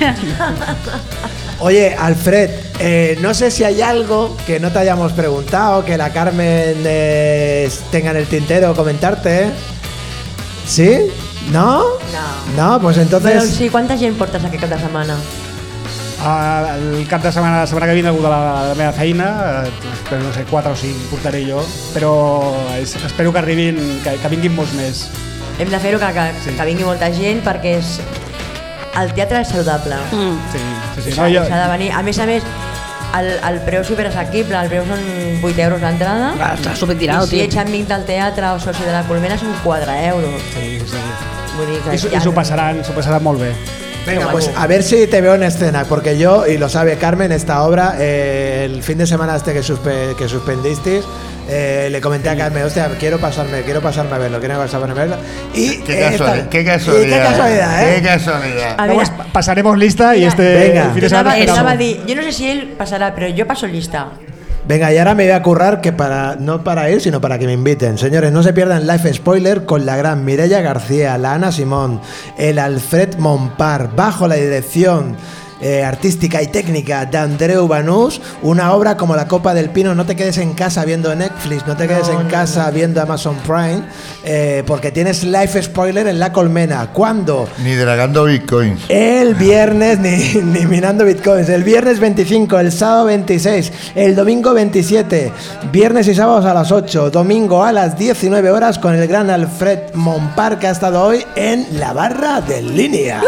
Oye, 1.60 1.94
Alfred, 1.94 2.50
eh, 2.78 3.18
no 3.20 3.34
sé 3.34 3.50
si 3.50 3.64
hay 3.64 3.82
algo 3.82 4.34
que 4.46 4.58
no 4.60 4.70
te 4.70 4.78
hayamos 4.78 5.12
preguntado, 5.12 5.84
que 5.84 5.98
la 5.98 6.10
Carmen 6.10 6.76
eh, 6.84 7.70
tenga 7.90 8.12
en 8.12 8.16
el 8.16 8.26
tintero 8.26 8.74
comentarte. 8.74 9.50
¿Sí? 10.66 10.98
¿No? 11.50 11.82
No. 11.82 12.56
No, 12.56 12.80
pues 12.80 12.96
entonces... 12.98 13.44
sí, 13.50 13.68
quanta 13.68 13.96
gent 13.98 14.16
portes 14.16 14.42
aquest 14.44 14.60
cap 14.62 14.70
de 14.70 14.78
setmana? 14.78 15.16
El 16.20 17.06
cap 17.08 17.22
de 17.24 17.30
setmana, 17.32 17.60
la 17.62 17.66
setmana 17.66 17.86
que 17.86 17.94
viene 17.94 18.08
algú 18.10 18.22
de 18.22 18.28
la, 18.28 18.62
de 18.64 18.68
la 18.70 18.74
meva 18.74 18.92
feina, 18.92 19.28
eh, 19.64 19.70
però 20.10 20.20
no 20.22 20.32
sé, 20.34 20.44
4 20.50 20.72
o 20.72 20.76
5 20.76 21.06
portaré 21.10 21.40
jo, 21.48 21.62
però 21.94 22.10
es, 22.76 22.94
espero 22.96 23.32
que 23.32 23.38
arribin, 23.40 23.78
que, 24.04 24.16
que 24.20 24.28
vinguin 24.28 24.52
molts 24.54 24.74
més. 24.76 25.06
Hem 25.60 25.70
de 25.72 25.80
fer-ho 25.80 25.98
que, 26.00 26.10
que, 26.12 26.26
Sí. 26.44 26.52
que 26.58 26.66
vingui 26.68 26.84
molta 26.84 27.08
gent 27.12 27.40
perquè 27.44 27.78
és... 27.78 27.94
el 29.00 29.14
teatre 29.16 29.40
és 29.40 29.48
saludable. 29.48 29.96
Mm. 30.12 30.36
Sí, 30.52 30.58
sí, 30.96 31.10
sí. 31.10 31.16
No, 31.20 31.26
jo, 31.32 31.46
s'ha 31.48 31.62
de 31.64 31.68
venir. 31.72 31.90
A 31.96 32.02
més 32.04 32.18
a 32.20 32.26
més, 32.28 32.44
el, 33.16 33.28
el 33.48 33.60
preu 33.64 33.84
superassequible, 33.84 34.56
el 34.60 34.68
preu 34.68 34.84
són 34.88 35.00
8 35.40 35.64
euros 35.66 35.80
l'entrada. 35.80 36.34
Ah, 36.38 36.52
està 36.58 36.76
supertirado, 36.76 37.24
I 37.24 37.28
si 37.32 37.36
tio. 37.38 37.44
ets 37.48 37.56
amic 37.64 37.88
del 37.88 38.04
teatre 38.04 38.52
o 38.52 38.60
soci 38.60 38.84
de 38.84 38.92
la 38.92 39.04
Colmena 39.08 39.38
són 39.40 39.56
4 39.64 39.96
euros. 40.12 40.40
sí, 40.52 40.80
sí. 40.84 41.04
Vull 41.56 41.66
dir 41.72 41.80
que 41.84 41.94
I 41.96 41.98
ja- 41.98 42.16
I 42.18 42.20
s'ho 42.24 42.32
passaran, 42.34 42.84
s'ho 42.84 42.92
passaran 42.92 43.22
molt 43.24 43.40
bé. 43.40 43.54
Venga, 44.06 44.30
pues 44.32 44.50
a 44.56 44.66
ver 44.66 44.82
si 44.82 45.06
te 45.06 45.20
veo 45.20 45.34
en 45.34 45.42
escena, 45.42 45.84
porque 45.88 46.18
yo, 46.18 46.46
y 46.46 46.56
lo 46.58 46.68
sabe 46.68 46.96
Carmen, 46.96 47.32
esta 47.32 47.62
obra, 47.62 47.96
eh, 47.98 48.64
el 48.64 48.82
fin 48.82 48.98
de 48.98 49.06
semana 49.06 49.36
este 49.36 49.52
que, 49.52 49.60
suspe- 49.60 50.14
que 50.16 50.26
suspendisteis, 50.28 51.04
eh, 51.48 51.88
le 51.90 52.00
comenté 52.00 52.28
a 52.30 52.36
Carmen, 52.36 52.64
hostia, 52.64 52.88
quiero 52.98 53.18
pasarme, 53.18 53.62
quiero 53.62 53.80
pasarme 53.82 54.14
a 54.14 54.18
verlo, 54.18 54.38
quiero 54.40 54.56
pasarme 54.56 54.90
a 54.90 54.94
verlo. 54.94 55.16
Y 55.54 55.78
Qué, 55.82 55.98
eh, 55.98 56.10
casualidad, 56.10 56.36
esta- 56.38 56.50
qué 56.50 56.60
y 56.60 56.64
casualidad. 56.64 57.16
qué 57.16 57.22
casualidad, 57.28 57.82
¿eh? 57.88 57.94
Qué 57.96 58.02
casualidad. 58.08 58.74
A 58.78 58.86
No, 58.86 58.92
veure, 58.92 58.94
pues, 58.94 59.10
pa- 59.10 59.32
pasaremos 59.32 59.78
lista 59.78 60.16
y 60.16 60.24
este 60.24 60.42
Venga. 60.54 60.90
fin 60.92 61.00
de 61.02 61.08
semana 61.08 61.30
jo 62.08 62.14
no 62.16 62.22
sé 62.22 62.32
si 62.32 62.48
ell 62.50 62.68
passarà, 62.78 63.14
però 63.14 63.26
jo 63.36 63.46
passo 63.46 63.66
llista. 63.66 64.08
Venga, 64.70 64.92
y 64.92 64.98
ahora 64.98 65.16
me 65.16 65.24
voy 65.24 65.32
a 65.32 65.42
currar 65.42 65.80
que 65.80 65.92
para 65.92 66.36
no 66.36 66.62
para 66.62 66.88
ir, 66.92 67.00
sino 67.00 67.20
para 67.20 67.40
que 67.40 67.46
me 67.46 67.54
inviten. 67.54 67.98
Señores, 67.98 68.30
no 68.30 68.44
se 68.44 68.52
pierdan 68.52 68.86
Life 68.86 69.12
Spoiler 69.14 69.64
con 69.64 69.84
la 69.84 69.96
gran 69.96 70.24
Mireia 70.24 70.60
García, 70.60 71.18
la 71.18 71.34
Ana 71.34 71.50
Simón, 71.50 72.00
el 72.38 72.56
Alfred 72.60 73.16
Montpar, 73.16 73.96
bajo 73.96 74.28
la 74.28 74.36
dirección 74.36 75.16
eh, 75.60 75.84
artística 75.84 76.42
y 76.42 76.46
técnica 76.46 77.06
de 77.06 77.18
Andreu 77.18 77.66
Banús, 77.68 78.20
una 78.42 78.72
obra 78.72 78.96
como 78.96 79.14
La 79.14 79.28
Copa 79.28 79.54
del 79.54 79.70
Pino. 79.70 79.94
No 79.94 80.06
te 80.06 80.16
quedes 80.16 80.38
en 80.38 80.54
casa 80.54 80.84
viendo 80.84 81.14
Netflix, 81.14 81.66
no 81.66 81.76
te 81.76 81.86
quedes 81.86 82.08
en 82.08 82.26
casa 82.28 82.70
viendo 82.70 83.00
Amazon 83.00 83.36
Prime, 83.46 83.82
eh, 84.24 84.62
porque 84.66 84.90
tienes 84.90 85.24
Life 85.24 85.62
Spoiler 85.62 86.06
en 86.06 86.18
La 86.18 86.32
Colmena. 86.32 86.88
¿Cuándo? 86.92 87.48
Ni 87.62 87.74
dragando 87.74 88.24
bitcoins. 88.24 88.80
El 88.88 89.34
viernes, 89.34 89.98
ni, 89.98 90.40
ni 90.42 90.66
minando 90.66 91.04
bitcoins. 91.04 91.48
El 91.48 91.64
viernes 91.64 92.00
25, 92.00 92.58
el 92.58 92.72
sábado 92.72 93.06
26, 93.06 93.72
el 93.94 94.14
domingo 94.14 94.54
27, 94.54 95.32
viernes 95.72 96.08
y 96.08 96.14
sábados 96.14 96.44
a 96.44 96.54
las 96.54 96.72
8, 96.72 97.10
domingo 97.10 97.64
a 97.64 97.72
las 97.72 97.98
19 97.98 98.50
horas 98.50 98.78
con 98.78 98.94
el 98.94 99.06
gran 99.06 99.30
Alfred 99.30 99.94
Monpar 99.94 100.58
que 100.58 100.66
ha 100.66 100.70
estado 100.70 101.02
hoy 101.02 101.24
en 101.36 101.66
la 101.78 101.92
barra 101.92 102.40
de 102.40 102.62
línea. 102.62 103.20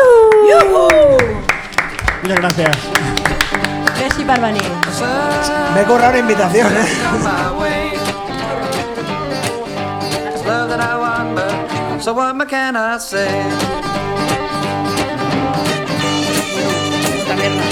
Muchas 2.23 2.39
gracias. 2.39 2.77
Merci 3.99 4.25
per 4.25 4.41
venir. 4.41 4.63
Me 5.75 5.81
he 5.81 5.85
currado 5.85 6.11
una 6.11 6.19
invitación, 6.19 6.69
¿eh? 6.77 6.87
So 12.01 12.15
what 12.15 12.37
can 12.49 12.77
I 12.77 12.99
say? 12.99 13.29
También 17.29 17.57
no. 17.57 17.72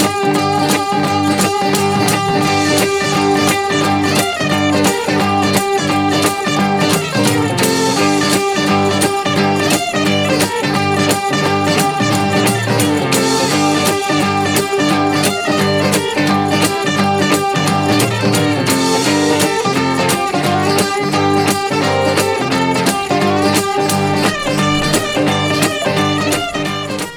thank 0.00 0.46
you. 4.86 4.91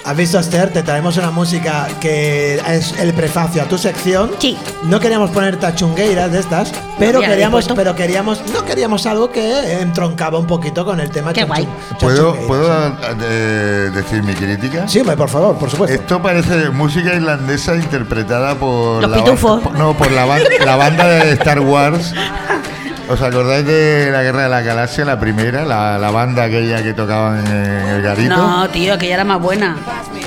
¿Has 0.06 0.16
visto, 0.16 0.38
Esther? 0.38 0.72
Te 0.72 0.84
traemos 0.84 1.18
una 1.18 1.32
música 1.32 1.88
que 2.00 2.62
es 2.68 2.94
el 3.00 3.12
prefacio 3.16 3.64
a 3.64 3.66
tu 3.66 3.76
sección. 3.80 4.30
Sí. 4.38 4.56
No 4.84 5.00
queríamos 5.00 5.32
poner 5.32 5.58
tachungueiras 5.58 6.32
de 6.32 6.42
estas, 6.42 6.72
pero 7.00 7.22
queríamos, 7.22 7.68
pero 7.76 7.96
queríamos, 7.96 8.40
no 8.54 8.64
queríamos 8.64 9.08
algo 9.08 9.32
que 9.32 9.82
entroncaba 9.82 10.38
un 10.38 10.46
poquito 10.46 10.86
con 10.86 11.00
el 11.00 11.10
tema 11.10 11.34
Qué 11.34 11.44
guay. 11.44 11.68
¿Puedo, 12.00 12.34
chachungueiras. 12.36 12.48
¿puedo 12.48 12.98
eh, 13.24 13.92
decir 13.96 14.22
mi 14.22 14.36
crítica? 14.36 14.88
Sí, 14.88 15.02
por 15.02 15.28
favor, 15.28 15.58
por 15.58 15.72
supuesto. 15.72 15.96
Esto 16.00 16.22
parece 16.22 16.70
música 16.70 17.12
irlandesa 17.16 17.76
interpretada 17.76 18.54
por 18.54 19.02
Los 19.02 19.10
la, 19.10 19.18
pitufos. 19.18 19.64
por- 19.64 19.74
no, 19.76 19.98
por 19.98 20.12
la 20.12 20.26
banda 20.76 21.08
de 21.08 21.32
Star 21.32 21.60
Wars. 21.62 22.14
¿Os 23.08 23.22
acordáis 23.22 23.66
de 23.66 24.10
la 24.12 24.24
Guerra 24.24 24.44
de 24.44 24.50
la 24.50 24.62
Galaxia, 24.62 25.06
la 25.06 25.20
primera? 25.20 25.64
La, 25.64 25.98
la 26.00 26.10
banda 26.10 26.44
aquella 26.44 26.82
que 26.82 26.94
tocaba 26.94 27.40
en 27.40 27.46
el 27.48 28.02
garito. 28.02 28.36
No, 28.36 28.68
tío, 28.70 28.98
que 28.98 29.08
ya 29.08 29.14
era 29.16 29.24
más 29.24 29.40
buena. 29.40 29.78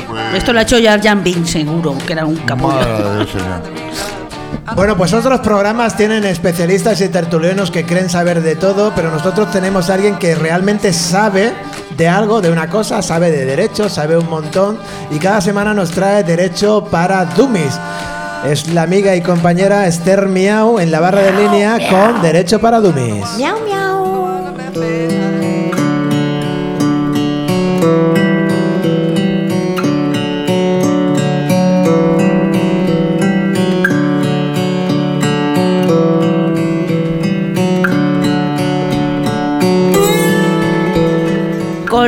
Pues- 0.08 0.34
Esto 0.34 0.52
lo 0.52 0.60
ha 0.60 0.62
hecho 0.62 0.76
Jar 0.82 1.00
Binks, 1.22 1.50
seguro, 1.50 1.96
que 2.06 2.12
era 2.12 2.24
un 2.24 2.36
capullo. 2.36 2.78
Bueno, 4.76 4.96
pues 4.96 5.12
otros 5.14 5.40
programas 5.40 5.96
tienen 5.96 6.24
especialistas 6.24 7.00
y 7.00 7.08
tertulianos 7.08 7.70
que 7.70 7.84
creen 7.84 8.08
saber 8.10 8.42
de 8.42 8.54
todo, 8.54 8.92
pero 8.94 9.10
nosotros 9.10 9.50
tenemos 9.50 9.88
a 9.90 9.94
alguien 9.94 10.16
que 10.16 10.34
realmente 10.34 10.92
sabe 10.92 11.52
de 11.96 12.06
algo, 12.08 12.40
de 12.40 12.50
una 12.50 12.68
cosa, 12.68 13.02
sabe 13.02 13.30
de 13.32 13.44
derecho, 13.46 13.88
sabe 13.88 14.16
un 14.16 14.28
montón 14.28 14.78
y 15.10 15.18
cada 15.18 15.40
semana 15.40 15.72
nos 15.74 15.90
trae 15.90 16.22
derecho 16.22 16.84
para 16.84 17.24
dummies. 17.24 17.78
Es 18.44 18.68
la 18.72 18.82
amiga 18.82 19.16
y 19.16 19.20
compañera 19.20 19.86
Esther 19.86 20.28
Miau 20.28 20.78
en 20.78 20.90
la 20.90 21.00
barra 21.00 21.22
de 21.22 21.32
línea 21.32 21.78
con 21.90 22.22
Derecho 22.22 22.60
para 22.60 22.80
Dummies. 22.80 23.36
Miau, 23.36 23.58
miau. 23.64 23.97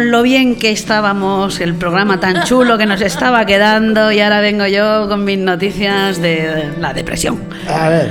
Con 0.01 0.11
lo 0.11 0.22
bien 0.22 0.57
que 0.57 0.70
estábamos, 0.70 1.61
el 1.61 1.74
programa 1.74 2.18
tan 2.20 2.44
chulo 2.44 2.78
que 2.78 2.86
nos 2.86 3.03
estaba 3.03 3.44
quedando 3.44 4.11
y 4.11 4.18
ahora 4.20 4.40
vengo 4.40 4.66
yo 4.66 5.07
con 5.11 5.24
mis 5.26 5.38
noticias 5.38 6.22
de 6.22 6.70
la 6.78 6.94
depresión. 6.94 7.38
A 7.68 7.90
ver, 7.90 8.11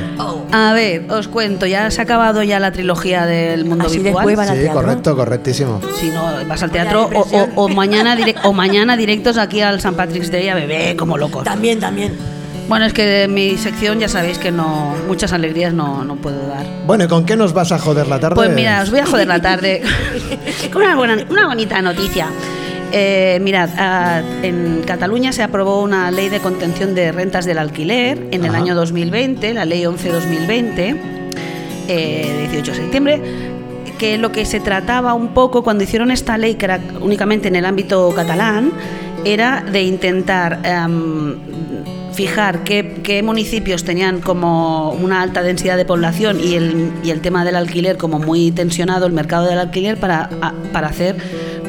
A 0.51 0.71
ver, 0.73 1.05
os 1.09 1.27
cuento, 1.27 1.65
ya 1.65 1.89
se 1.89 1.99
ha 2.01 2.03
acabado 2.03 2.43
ya 2.43 2.59
la 2.59 2.71
trilogía 2.71 3.25
del 3.25 3.65
mundo 3.65 3.87
Así 3.87 3.97
virtual. 3.97 4.13
después 4.27 4.37
van 4.37 4.49
al 4.49 4.55
sí, 4.57 4.61
teatro. 4.65 4.81
correcto, 4.83 5.15
correctísimo. 5.15 5.81
Si 5.99 6.09
no, 6.09 6.29
vas 6.47 6.61
al 6.61 6.69
teatro 6.69 7.09
o, 7.11 7.21
o- 7.21 7.49
o 7.55 7.69
mañana 7.69 8.15
o 8.43 8.53
mañana 8.53 8.95
directos 8.95 9.39
aquí 9.39 9.61
al 9.61 9.81
San 9.81 9.95
Patrick's 9.95 10.29
Day 10.31 10.47
a 10.49 10.53
beber 10.53 10.95
como 10.95 11.17
locos. 11.17 11.43
También, 11.43 11.79
también. 11.79 12.13
Bueno, 12.69 12.85
es 12.85 12.93
que 12.93 13.03
de 13.03 13.27
mi 13.27 13.57
sección 13.57 13.99
ya 13.99 14.07
sabéis 14.07 14.37
que 14.37 14.51
no 14.51 14.95
muchas 15.07 15.33
alegrías 15.33 15.73
no, 15.73 16.03
no 16.05 16.17
puedo 16.17 16.47
dar. 16.47 16.67
Bueno, 16.85 17.03
¿y 17.03 17.07
con 17.07 17.25
qué 17.25 17.35
nos 17.35 17.51
vas 17.51 17.71
a 17.71 17.79
joder 17.79 18.05
la 18.05 18.19
tarde? 18.19 18.35
Pues 18.35 18.51
mira, 18.53 18.83
os 18.83 18.91
voy 18.91 18.99
a 18.99 19.07
joder 19.07 19.27
la 19.27 19.41
tarde 19.41 19.81
con 20.71 20.83
una, 20.83 20.95
buena, 20.95 21.17
una 21.31 21.47
bonita 21.47 21.81
noticia. 21.81 22.27
Eh, 22.91 23.39
mirad, 23.41 23.69
ah, 23.75 24.21
en 24.43 24.83
Cataluña 24.85 25.33
se 25.33 25.41
aprobó 25.41 25.81
una 25.81 26.11
ley 26.11 26.29
de 26.29 26.39
contención 26.41 26.93
de 26.93 27.11
rentas 27.11 27.45
del 27.45 27.57
alquiler 27.57 28.27
en 28.29 28.45
el 28.45 28.53
año 28.53 28.75
2020, 28.75 29.51
la 29.55 29.65
ley 29.65 29.83
11-2020, 29.85 30.95
eh, 31.87 32.47
18 32.51 32.71
de 32.71 32.77
septiembre, 32.77 33.21
que 33.97 34.19
lo 34.19 34.31
que 34.31 34.45
se 34.45 34.59
trataba 34.59 35.15
un 35.15 35.29
poco 35.29 35.63
cuando 35.63 35.83
hicieron 35.83 36.11
esta 36.11 36.37
ley, 36.37 36.53
que 36.53 36.65
era 36.65 36.79
únicamente 37.01 37.47
en 37.47 37.55
el 37.55 37.65
ámbito 37.65 38.13
catalán, 38.15 38.71
era 39.25 39.61
de 39.61 39.81
intentar 39.81 40.59
em, 40.63 41.35
fijar 42.19 42.65
qué, 42.65 43.21
municipios 43.23 43.85
tenían 43.85 44.19
como 44.19 44.91
una 44.91 45.21
alta 45.21 45.41
densidad 45.41 45.77
de 45.77 45.85
población 45.85 46.41
y 46.43 46.55
el, 46.55 46.91
y 47.01 47.11
el 47.11 47.21
tema 47.21 47.45
del 47.45 47.55
alquiler 47.55 47.95
como 47.95 48.19
muy 48.19 48.51
tensionado, 48.51 49.05
el 49.05 49.13
mercado 49.13 49.45
del 49.45 49.57
alquiler, 49.57 49.97
para, 49.97 50.29
para 50.73 50.89
hacer 50.89 51.15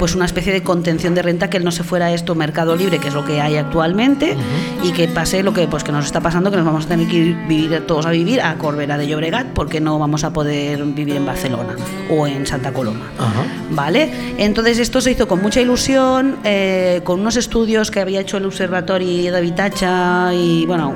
pues 0.00 0.14
una 0.14 0.24
especie 0.24 0.50
de 0.50 0.62
contención 0.62 1.14
de 1.14 1.20
renta 1.20 1.50
que 1.50 1.60
no 1.60 1.70
se 1.70 1.84
fuera 1.84 2.10
esto 2.10 2.34
mercado 2.34 2.74
libre, 2.74 2.98
que 2.98 3.08
es 3.08 3.14
lo 3.14 3.22
que 3.26 3.42
hay 3.42 3.56
actualmente, 3.56 4.34
y 4.82 4.92
que 4.92 5.08
pase 5.08 5.42
lo 5.42 5.52
que 5.52 5.68
pues 5.68 5.84
que 5.84 5.92
nos 5.92 6.06
está 6.06 6.22
pasando, 6.22 6.50
que 6.50 6.56
nos 6.56 6.64
vamos 6.64 6.86
a 6.86 6.88
tener 6.88 7.06
que 7.06 7.16
ir 7.16 7.36
vivir 7.46 7.86
todos 7.86 8.06
a 8.06 8.10
vivir 8.10 8.40
a 8.40 8.56
Corbera 8.56 8.96
de 8.96 9.06
Llobregat, 9.06 9.48
porque 9.48 9.78
no 9.78 9.98
vamos 9.98 10.24
a 10.24 10.32
poder 10.32 10.82
vivir 10.84 11.16
en 11.16 11.26
Barcelona 11.26 11.76
o 12.08 12.26
en 12.26 12.46
Santa 12.46 12.72
Coloma. 12.72 13.10
¿Vale? 13.72 14.10
Entonces 14.38 14.78
esto 14.78 15.02
se 15.02 15.10
hizo 15.10 15.28
con 15.28 15.42
mucha 15.42 15.60
ilusión, 15.60 16.38
eh, 16.44 17.02
con 17.04 17.20
unos 17.20 17.36
estudios 17.36 17.90
que 17.90 18.00
había 18.00 18.20
hecho 18.20 18.38
el 18.38 18.46
Observatorio 18.46 19.30
de 19.30 19.36
Habitacha 19.36 20.32
y 20.32 20.64
bueno, 20.64 20.94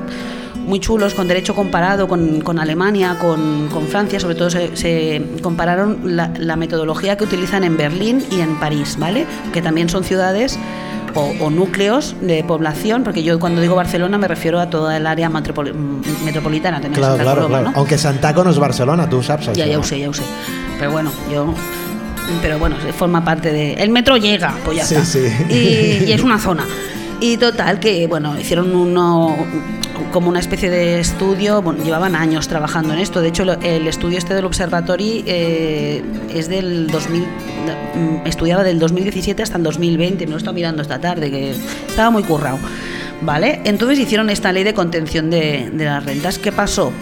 muy 0.66 0.80
chulos, 0.80 1.14
con 1.14 1.28
derecho 1.28 1.54
comparado 1.54 2.08
con, 2.08 2.40
con 2.40 2.58
Alemania, 2.58 3.16
con, 3.20 3.68
con 3.72 3.86
Francia, 3.88 4.18
sobre 4.20 4.34
todo 4.34 4.50
se, 4.50 4.76
se 4.76 5.22
compararon 5.42 6.16
la, 6.16 6.30
la 6.38 6.56
metodología 6.56 7.16
que 7.16 7.24
utilizan 7.24 7.64
en 7.64 7.76
Berlín 7.76 8.24
y 8.30 8.40
en 8.40 8.58
París, 8.58 8.96
¿vale? 8.98 9.26
Que 9.52 9.60
también 9.62 9.88
son 9.88 10.04
ciudades 10.04 10.58
o, 11.14 11.32
o 11.40 11.50
núcleos 11.50 12.16
de 12.20 12.42
población, 12.44 13.04
porque 13.04 13.22
yo 13.22 13.38
cuando 13.38 13.60
digo 13.60 13.74
Barcelona 13.76 14.18
me 14.18 14.26
refiero 14.26 14.58
a 14.58 14.68
toda 14.70 14.96
el 14.96 15.06
área 15.06 15.30
metropoli- 15.30 15.72
metropolitana, 16.24 16.80
también 16.80 16.94
Claro, 16.98 17.12
Santa 17.16 17.22
claro, 17.24 17.42
Coloma, 17.42 17.58
claro. 17.60 17.70
¿no? 17.72 17.78
Aunque 17.78 17.98
Santaco 17.98 18.42
no 18.42 18.50
es 18.50 18.58
Barcelona, 18.58 19.08
tú 19.08 19.22
sabes. 19.22 19.46
Ya, 19.54 19.66
ya 19.66 19.76
això. 19.76 19.80
ho 19.80 19.82
sé, 19.84 19.98
ya 20.00 20.06
lo 20.08 20.12
sé. 20.14 20.22
Pero 20.78 20.90
bueno, 20.90 21.12
yo. 21.32 21.54
Pero 22.42 22.58
bueno, 22.58 22.76
forma 22.98 23.22
parte 23.24 23.52
de. 23.52 23.74
El 23.74 23.90
metro 23.90 24.16
llega, 24.16 24.54
pues 24.64 24.78
ya 24.78 24.84
Sí, 24.84 24.94
está. 24.94 25.06
sí. 25.06 25.20
Y, 25.50 26.04
y 26.08 26.12
es 26.12 26.22
una 26.22 26.38
zona. 26.46 26.64
Y 27.20 27.36
total, 27.36 27.80
que 27.80 28.06
bueno, 28.06 28.38
hicieron 28.38 28.74
uno 28.74 29.36
como 30.12 30.28
una 30.28 30.40
especie 30.40 30.70
de 30.70 31.00
estudio, 31.00 31.62
bueno, 31.62 31.82
llevaban 31.82 32.14
años 32.14 32.48
trabajando 32.48 32.92
en 32.92 33.00
esto. 33.00 33.20
De 33.20 33.28
hecho, 33.28 33.42
el 33.42 33.86
estudio 33.86 34.18
este 34.18 34.34
del 34.34 34.44
observatorio 34.44 35.22
eh, 35.26 36.02
es 36.32 36.48
del 36.48 36.88
2000, 36.88 37.22
mm, 37.22 38.26
estudiaba 38.26 38.62
del 38.62 38.78
2017 38.78 39.42
hasta 39.42 39.56
el 39.56 39.62
2020, 39.62 40.26
me 40.26 40.30
lo 40.30 40.36
he 40.36 40.38
estado 40.38 40.54
mirando 40.54 40.82
esta 40.82 41.00
tarde, 41.00 41.30
que 41.30 41.54
estaba 41.88 42.10
muy 42.10 42.22
currado. 42.22 42.58
¿Vale? 43.22 43.60
Entonces 43.64 43.98
hicieron 43.98 44.28
esta 44.28 44.52
ley 44.52 44.64
de 44.64 44.74
contención 44.74 45.30
de 45.30 45.70
las 45.72 46.04
rentas. 46.04 46.38
¿Qué 46.38 46.52
pasó? 46.52 46.92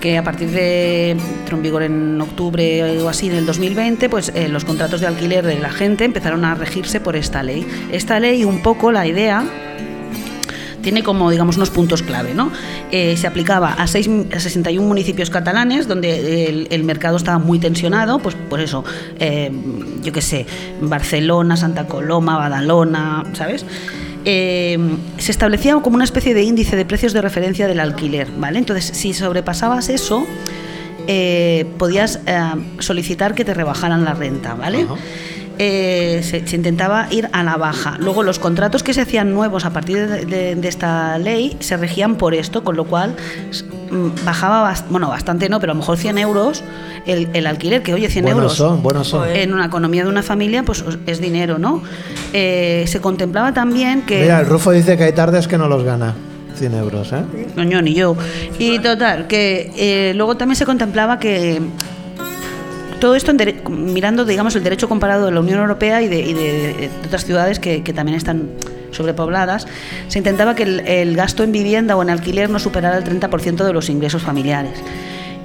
Que 0.00 0.18
a 0.18 0.24
partir 0.24 0.50
de 0.50 1.10
entró 1.10 1.56
en 1.56 1.62
vigor 1.62 1.82
en 1.82 2.20
octubre 2.20 3.00
o 3.00 3.08
así 3.08 3.28
del 3.28 3.46
2020, 3.46 4.08
pues 4.08 4.32
eh, 4.34 4.48
los 4.48 4.64
contratos 4.64 5.00
de 5.00 5.06
alquiler 5.06 5.44
de 5.46 5.58
la 5.58 5.70
gente 5.70 6.04
empezaron 6.04 6.44
a 6.44 6.54
regirse 6.54 7.00
por 7.00 7.16
esta 7.16 7.42
ley. 7.42 7.66
Esta 7.92 8.18
ley, 8.18 8.44
un 8.44 8.62
poco 8.62 8.90
la 8.90 9.06
idea 9.06 9.44
tiene 10.82 11.02
como, 11.02 11.30
digamos, 11.30 11.56
unos 11.56 11.70
puntos 11.70 12.02
clave, 12.02 12.34
¿no? 12.34 12.50
Eh, 12.90 13.16
se 13.16 13.26
aplicaba 13.26 13.74
a, 13.74 13.86
seis, 13.86 14.08
a 14.34 14.40
61 14.40 14.86
municipios 14.86 15.28
catalanes 15.28 15.86
donde 15.86 16.48
el, 16.48 16.68
el 16.70 16.84
mercado 16.84 17.16
estaba 17.16 17.38
muy 17.38 17.58
tensionado, 17.58 18.18
pues 18.18 18.34
por 18.34 18.60
eso, 18.60 18.84
eh, 19.18 19.52
yo 20.02 20.12
qué 20.12 20.22
sé, 20.22 20.46
Barcelona, 20.80 21.56
Santa 21.56 21.86
Coloma, 21.86 22.38
Badalona, 22.38 23.24
¿sabes? 23.34 23.66
Eh, 24.24 24.78
se 25.18 25.30
establecía 25.30 25.74
como 25.76 25.96
una 25.96 26.04
especie 26.04 26.34
de 26.34 26.42
índice 26.42 26.76
de 26.76 26.84
precios 26.84 27.12
de 27.12 27.22
referencia 27.22 27.66
del 27.66 27.80
alquiler, 27.80 28.30
¿vale? 28.36 28.58
Entonces, 28.58 28.84
si 28.96 29.14
sobrepasabas 29.14 29.88
eso, 29.88 30.26
eh, 31.06 31.66
podías 31.78 32.20
eh, 32.26 32.38
solicitar 32.78 33.34
que 33.34 33.44
te 33.44 33.54
rebajaran 33.54 34.04
la 34.04 34.14
renta, 34.14 34.54
¿vale? 34.54 34.86
Eh, 35.62 36.20
se, 36.22 36.46
se 36.46 36.56
intentaba 36.56 37.06
ir 37.10 37.28
a 37.34 37.42
la 37.42 37.58
baja. 37.58 37.96
Luego 37.98 38.22
los 38.22 38.38
contratos 38.38 38.82
que 38.82 38.94
se 38.94 39.02
hacían 39.02 39.34
nuevos 39.34 39.66
a 39.66 39.70
partir 39.74 40.08
de, 40.08 40.24
de- 40.24 40.54
de 40.54 40.68
esta 40.68 41.18
ley 41.18 41.54
se 41.60 41.76
regían 41.76 42.16
por 42.16 42.32
esto, 42.32 42.64
con 42.64 42.76
lo 42.76 42.84
cual 42.86 43.14
mm, 43.90 44.24
bajaba, 44.24 44.72
bast- 44.72 44.86
bueno, 44.88 45.08
bastante 45.10 45.50
no, 45.50 45.60
pero 45.60 45.72
a 45.72 45.74
lo 45.74 45.80
mejor 45.80 45.98
100 45.98 46.16
euros 46.16 46.64
el, 47.04 47.28
el 47.34 47.46
alquiler, 47.46 47.82
que 47.82 47.92
oye, 47.92 48.08
100 48.08 48.24
Buenos 48.24 48.40
euros 48.40 48.56
son, 48.56 48.82
buenos 48.82 49.08
son. 49.08 49.28
en 49.28 49.52
una 49.52 49.66
economía 49.66 50.02
de 50.04 50.08
una 50.08 50.22
familia 50.22 50.62
pues 50.62 50.82
es 51.06 51.20
dinero, 51.20 51.58
¿no? 51.58 51.82
Eh, 52.32 52.84
se 52.86 53.02
contemplaba 53.02 53.52
también 53.52 54.00
que... 54.06 54.22
Mira, 54.22 54.40
el 54.40 54.46
Rufo 54.46 54.70
dice 54.70 54.96
que 54.96 55.04
hay 55.04 55.12
tardes 55.12 55.46
que 55.46 55.58
no 55.58 55.68
los 55.68 55.84
gana. 55.84 56.14
100 56.54 56.74
euros, 56.74 57.12
¿eh? 57.12 57.22
Coño, 57.54 57.82
ni 57.82 57.92
yo. 57.94 58.16
Y 58.58 58.78
total, 58.78 59.26
que 59.26 59.72
eh, 59.76 60.14
luego 60.14 60.36
también 60.38 60.56
se 60.56 60.64
contemplaba 60.64 61.18
que 61.18 61.60
todo 63.00 63.14
esto 63.14 63.32
en 63.32 63.62
mirando, 63.68 64.24
digamos, 64.24 64.54
el 64.54 64.62
derecho 64.62 64.88
comparado 64.88 65.26
de 65.26 65.32
la 65.32 65.40
Unión 65.40 65.58
Europea 65.58 66.02
y 66.02 66.08
de, 66.08 66.90
otras 67.06 67.24
ciudades 67.24 67.58
que, 67.58 67.80
también 67.92 68.16
están 68.16 68.50
sobrepobladas, 68.92 69.66
se 70.08 70.18
intentaba 70.18 70.54
que 70.54 70.62
el, 70.62 71.16
gasto 71.16 71.42
en 71.42 71.52
vivienda 71.52 71.96
o 71.96 72.02
en 72.02 72.10
alquiler 72.10 72.50
no 72.50 72.58
superara 72.58 72.98
el 72.98 73.04
30% 73.04 73.64
de 73.64 73.72
los 73.72 73.88
ingresos 73.88 74.22
familiares. 74.22 74.72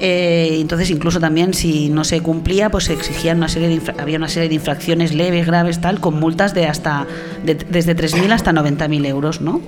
Eh, 0.02 0.58
entonces, 0.60 0.90
incluso 0.90 1.22
también 1.22 1.54
si 1.54 1.88
no 1.88 2.04
se 2.04 2.20
cumplía, 2.20 2.70
pues 2.70 2.84
se 2.84 2.94
exigían 2.94 3.38
una 3.38 3.48
serie 3.48 3.70
de 3.70 3.94
había 3.98 4.18
una 4.18 4.28
serie 4.28 4.50
de 4.50 4.56
infracciones 4.56 5.14
leves, 5.14 5.48
graves, 5.48 5.80
tal, 5.80 6.02
con 6.02 6.20
multas 6.20 6.54
de 6.54 6.68
hasta 6.68 7.08
de- 7.46 7.56
desde 7.56 7.96
3.000 7.96 8.34
hasta 8.34 8.52
90.000 8.52 9.06
euros, 9.06 9.40
¿no? 9.40 9.62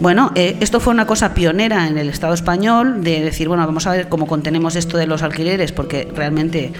Bueno, 0.00 0.32
eh, 0.36 0.56
esto 0.60 0.80
fue 0.80 0.94
una 0.94 1.06
cosa 1.06 1.34
pionera 1.34 1.86
en 1.86 1.98
el 1.98 2.08
Estado 2.08 2.32
español 2.32 3.04
de 3.04 3.20
decir, 3.20 3.48
bueno, 3.48 3.66
vamos 3.66 3.86
a 3.86 3.92
ver 3.92 4.08
cómo 4.08 4.26
contenemos 4.26 4.74
esto 4.74 4.96
de 4.96 5.06
los 5.06 5.22
alquileres, 5.22 5.72
porque 5.72 6.08
realmente 6.14 6.72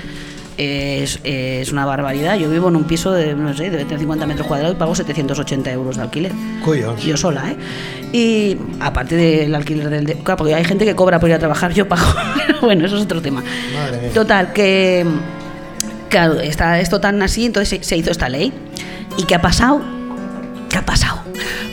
es, 0.59 1.21
es 1.25 1.73
una 1.73 1.87
barbaridad. 1.87 2.37
Yo 2.37 2.51
vivo 2.51 2.69
en 2.69 2.77
un 2.77 2.85
piso 2.85 3.13
de, 3.13 3.35
no 3.35 3.55
sé, 3.55 3.71
de 3.71 3.87
50 3.99 4.27
metros 4.27 4.47
cuadrados 4.47 4.75
y 4.77 4.79
pago 4.79 4.95
780 4.95 5.71
euros 5.73 5.97
de 5.97 6.03
alquiler. 6.03 6.33
Cuyos. 6.65 7.03
Yo 7.03 7.17
sola, 7.17 7.51
¿eh? 7.51 7.57
Y 8.13 8.57
aparte 8.81 9.17
del 9.17 9.55
alquiler 9.55 9.89
del... 9.89 10.05
de- 10.05 10.15
claro, 10.17 10.37
porque 10.39 10.55
hay 10.55 10.65
gente 10.65 10.85
que 10.85 10.95
cobra 10.97 11.19
por 11.21 11.29
ir 11.29 11.35
a 11.37 11.39
trabajar, 11.39 11.73
yo 11.73 11.89
pago. 11.89 12.03
Pero 12.47 12.61
bueno, 12.61 12.85
eso 12.87 12.97
es 12.97 13.03
otro 13.05 13.23
tema. 13.23 13.43
Madre. 13.75 14.09
Total, 14.11 14.53
que... 14.53 15.07
Claro, 16.09 16.41
está 16.41 16.81
esto 16.81 17.01
tan 17.01 17.21
así, 17.23 17.47
entonces 17.47 17.69
se, 17.69 17.85
se 17.85 17.97
hizo 17.97 18.11
esta 18.11 18.29
ley. 18.29 18.53
¿Y 19.17 19.25
qué 19.25 19.35
ha 19.35 19.43
pasado? 19.43 19.81
¿Qué 20.71 20.79
ha 20.79 20.85
pasado? 20.87 21.21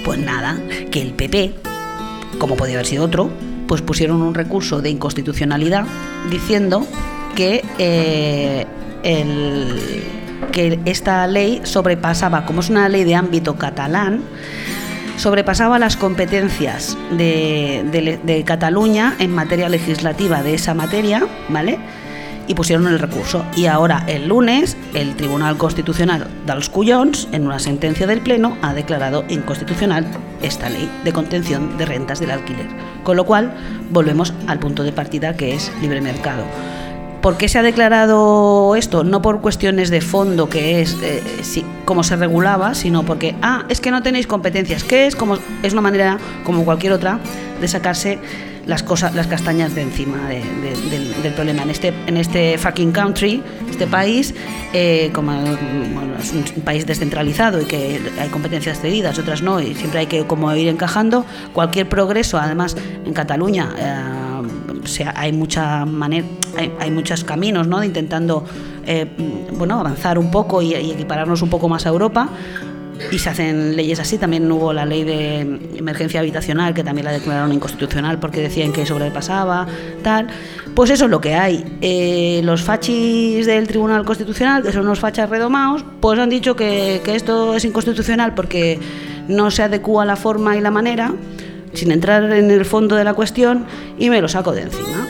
Pues 0.04 0.20
nada, 0.20 0.58
que 0.92 1.02
el 1.02 1.14
PP, 1.14 1.54
como 2.38 2.56
podía 2.58 2.76
haber 2.76 2.86
sido 2.86 3.06
otro, 3.06 3.32
pues 3.68 3.82
pusieron 3.82 4.22
un 4.22 4.34
recurso 4.36 4.82
de 4.82 4.90
inconstitucionalidad 4.90 5.86
diciendo 6.30 6.86
que, 7.36 7.64
eh, 7.78 8.66
el- 9.04 10.04
que 10.52 10.80
esta 10.86 11.28
ley 11.28 11.62
sobrepasaba, 11.64 12.46
como 12.46 12.62
es 12.62 12.70
una 12.70 12.88
ley 12.90 13.04
de 13.04 13.16
ámbito 13.16 13.56
catalán, 13.58 14.22
sobrepasaba 15.18 15.80
las 15.80 15.96
competencias 15.98 16.98
de, 17.12 18.20
de- 18.24 18.44
Cataluña 18.44 19.16
en 19.20 19.32
materia 19.34 19.70
legislativa 19.70 20.44
de 20.44 20.54
esa 20.56 20.74
materia, 20.74 21.26
¿vale? 21.50 21.78
Y 22.48 22.54
pusieron 22.54 22.86
el 22.88 23.00
recurso. 23.00 23.44
Y 23.56 23.66
ahora, 23.66 24.04
el 24.08 24.28
lunes, 24.28 24.78
el 24.94 25.16
Tribunal 25.16 25.58
Constitucional 25.58 26.28
dels 26.46 26.70
Collons, 26.70 27.28
en 27.32 27.48
una 27.48 27.58
sentencia 27.60 28.06
del 28.06 28.22
Pleno, 28.22 28.56
ha 28.62 28.74
declarado 28.76 29.24
inconstitucional 29.30 30.06
esta 30.44 30.70
ley 30.70 30.88
de 31.04 31.12
contención 31.12 31.76
de 31.78 31.86
rentas 31.86 32.20
del 32.20 32.30
alquiler. 32.32 32.68
Con 33.04 33.16
lo 33.18 33.26
cual, 33.26 33.52
volvemos 33.90 34.32
al 34.48 34.60
punto 34.60 34.84
de 34.84 34.92
partida 34.92 35.36
que 35.36 35.56
es 35.56 35.72
libre 35.82 36.02
mercado. 36.02 36.44
¿Por 37.26 37.38
qué 37.38 37.49
se 37.49 37.57
ha 37.57 37.63
declarado 37.63 38.76
esto? 38.76 39.03
No 39.03 39.19
por 39.23 39.41
cuestiones 39.41 39.89
de 39.89 39.99
fondo, 40.01 40.47
que 40.47 40.82
es 40.82 40.95
eh, 41.01 41.23
si- 41.41 41.65
cómo 41.84 42.03
se 42.03 42.15
regulaba, 42.15 42.76
sino 42.76 43.01
porque, 43.01 43.34
ah, 43.41 43.65
es 43.67 43.82
que 43.82 43.89
no 43.89 44.03
tenéis 44.03 44.28
competencias, 44.28 44.84
que 44.84 45.07
es 45.07 45.15
como 45.15 45.39
es 45.63 45.73
una 45.73 45.82
manera, 45.82 46.19
como 46.43 46.63
cualquier 46.63 46.93
otra, 46.93 47.19
de 47.59 47.67
sacarse 47.67 48.19
las 48.67 48.84
cosas, 48.84 49.15
las 49.15 49.26
castañas 49.26 49.73
de 49.73 49.82
encima 49.82 50.30
de- 50.30 50.36
de- 50.43 51.13
del, 51.23 51.34
problema. 51.34 51.63
En 51.63 51.71
este, 51.71 51.91
en 52.05 52.17
este 52.17 52.59
fucking 52.59 52.91
country, 52.91 53.41
este 53.71 53.88
país, 53.88 54.36
eh, 54.73 55.09
como 55.11 55.32
es 55.34 56.32
un 56.55 56.61
país 56.61 56.86
descentralizado 56.86 57.59
y 57.59 57.65
que 57.65 58.01
hay 58.19 58.30
competencias 58.30 58.80
cedidas, 58.82 59.17
otras 59.17 59.41
no, 59.41 59.59
y 59.59 59.73
siempre 59.73 60.01
hay 60.01 60.05
que 60.05 60.28
como 60.28 60.53
ir 60.53 60.67
encajando, 60.67 61.26
cualquier 61.53 61.89
progreso, 61.89 62.38
además 62.38 62.78
en 63.03 63.13
Cataluña, 63.13 63.73
eh, 63.80 64.24
o 64.86 64.88
sea, 64.88 65.14
hay 65.18 65.34
mucha 65.34 65.86
manera, 65.86 66.26
hay, 66.58 66.72
hay 66.80 66.92
muchos 66.92 67.24
caminos, 67.24 67.68
¿no? 67.68 67.84
Intentando, 67.84 68.46
eh, 68.86 69.06
bueno, 69.52 69.80
avanzar 69.80 70.18
un 70.18 70.32
poco 70.32 70.62
y, 70.62 70.76
y 70.76 70.92
equipararnos 70.92 71.42
un 71.42 71.50
poco 71.50 71.68
más 71.68 71.86
a 71.86 71.90
Europa. 71.90 72.30
y 73.12 73.20
se 73.20 73.30
hacen 73.30 73.76
leyes 73.76 74.00
así. 74.00 74.18
También 74.18 74.50
hubo 74.52 74.72
la 74.74 74.86
ley 74.86 75.04
de 75.04 75.42
emergencia 75.78 76.20
habitacional, 76.20 76.74
que 76.74 76.84
también 76.84 77.06
la 77.06 77.12
declararon 77.12 77.52
inconstitucional 77.52 78.20
porque 78.20 78.42
decían 78.42 78.72
que 78.72 78.86
sobrepasaba, 78.86 79.68
tal. 80.04 80.28
Pues 80.74 80.90
eso 80.90 81.06
es 81.06 81.12
lo 81.12 81.22
que 81.22 81.36
hay. 81.36 81.64
Eh, 81.82 82.42
los 82.44 82.62
fachis 82.62 83.46
del 83.46 83.68
Tribunal 83.68 84.06
Constitucional, 84.06 84.64
que 84.64 84.72
son 84.72 84.84
unos 84.84 85.00
fachas 85.00 85.30
redomados, 85.30 85.84
pues 86.00 86.20
han 86.20 86.30
dicho 86.30 86.56
que, 86.56 87.02
que 87.04 87.16
esto 87.16 87.56
es 87.56 87.66
inconstitucional 87.66 88.34
porque 88.34 88.80
no 89.28 89.52
se 89.52 89.64
adecúa 89.64 90.04
a 90.04 90.06
la 90.06 90.16
forma 90.16 90.56
y 90.56 90.62
la 90.62 90.72
manera, 90.72 91.14
sin 91.76 91.91
entrar 91.91 92.23
en 92.34 92.49
el 92.51 92.65
fondo 92.65 92.95
de 92.95 93.03
la 93.03 93.13
cuestión, 93.13 93.65
y 93.99 94.09
me 94.09 94.21
lo 94.21 94.28
saco 94.28 94.51
de 94.53 94.63
encima. 94.63 95.07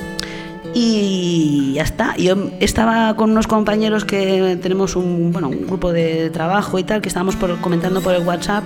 Y 0.74 1.72
ya 1.76 1.84
está. 1.84 2.16
Yo 2.18 2.36
estaba 2.60 3.16
con 3.16 3.32
unos 3.32 3.48
compañeros 3.48 4.04
que 4.04 4.58
tenemos 4.62 4.96
un, 4.98 5.32
bueno, 5.32 5.48
un 5.48 5.66
grupo 5.68 5.94
de 5.94 6.30
trabajo 6.32 6.78
y 6.80 6.84
tal, 6.84 7.02
que 7.02 7.08
estábamos 7.08 7.36
por- 7.38 7.58
comentando 7.62 8.02
por 8.02 8.14
el 8.14 8.24
WhatsApp. 8.28 8.64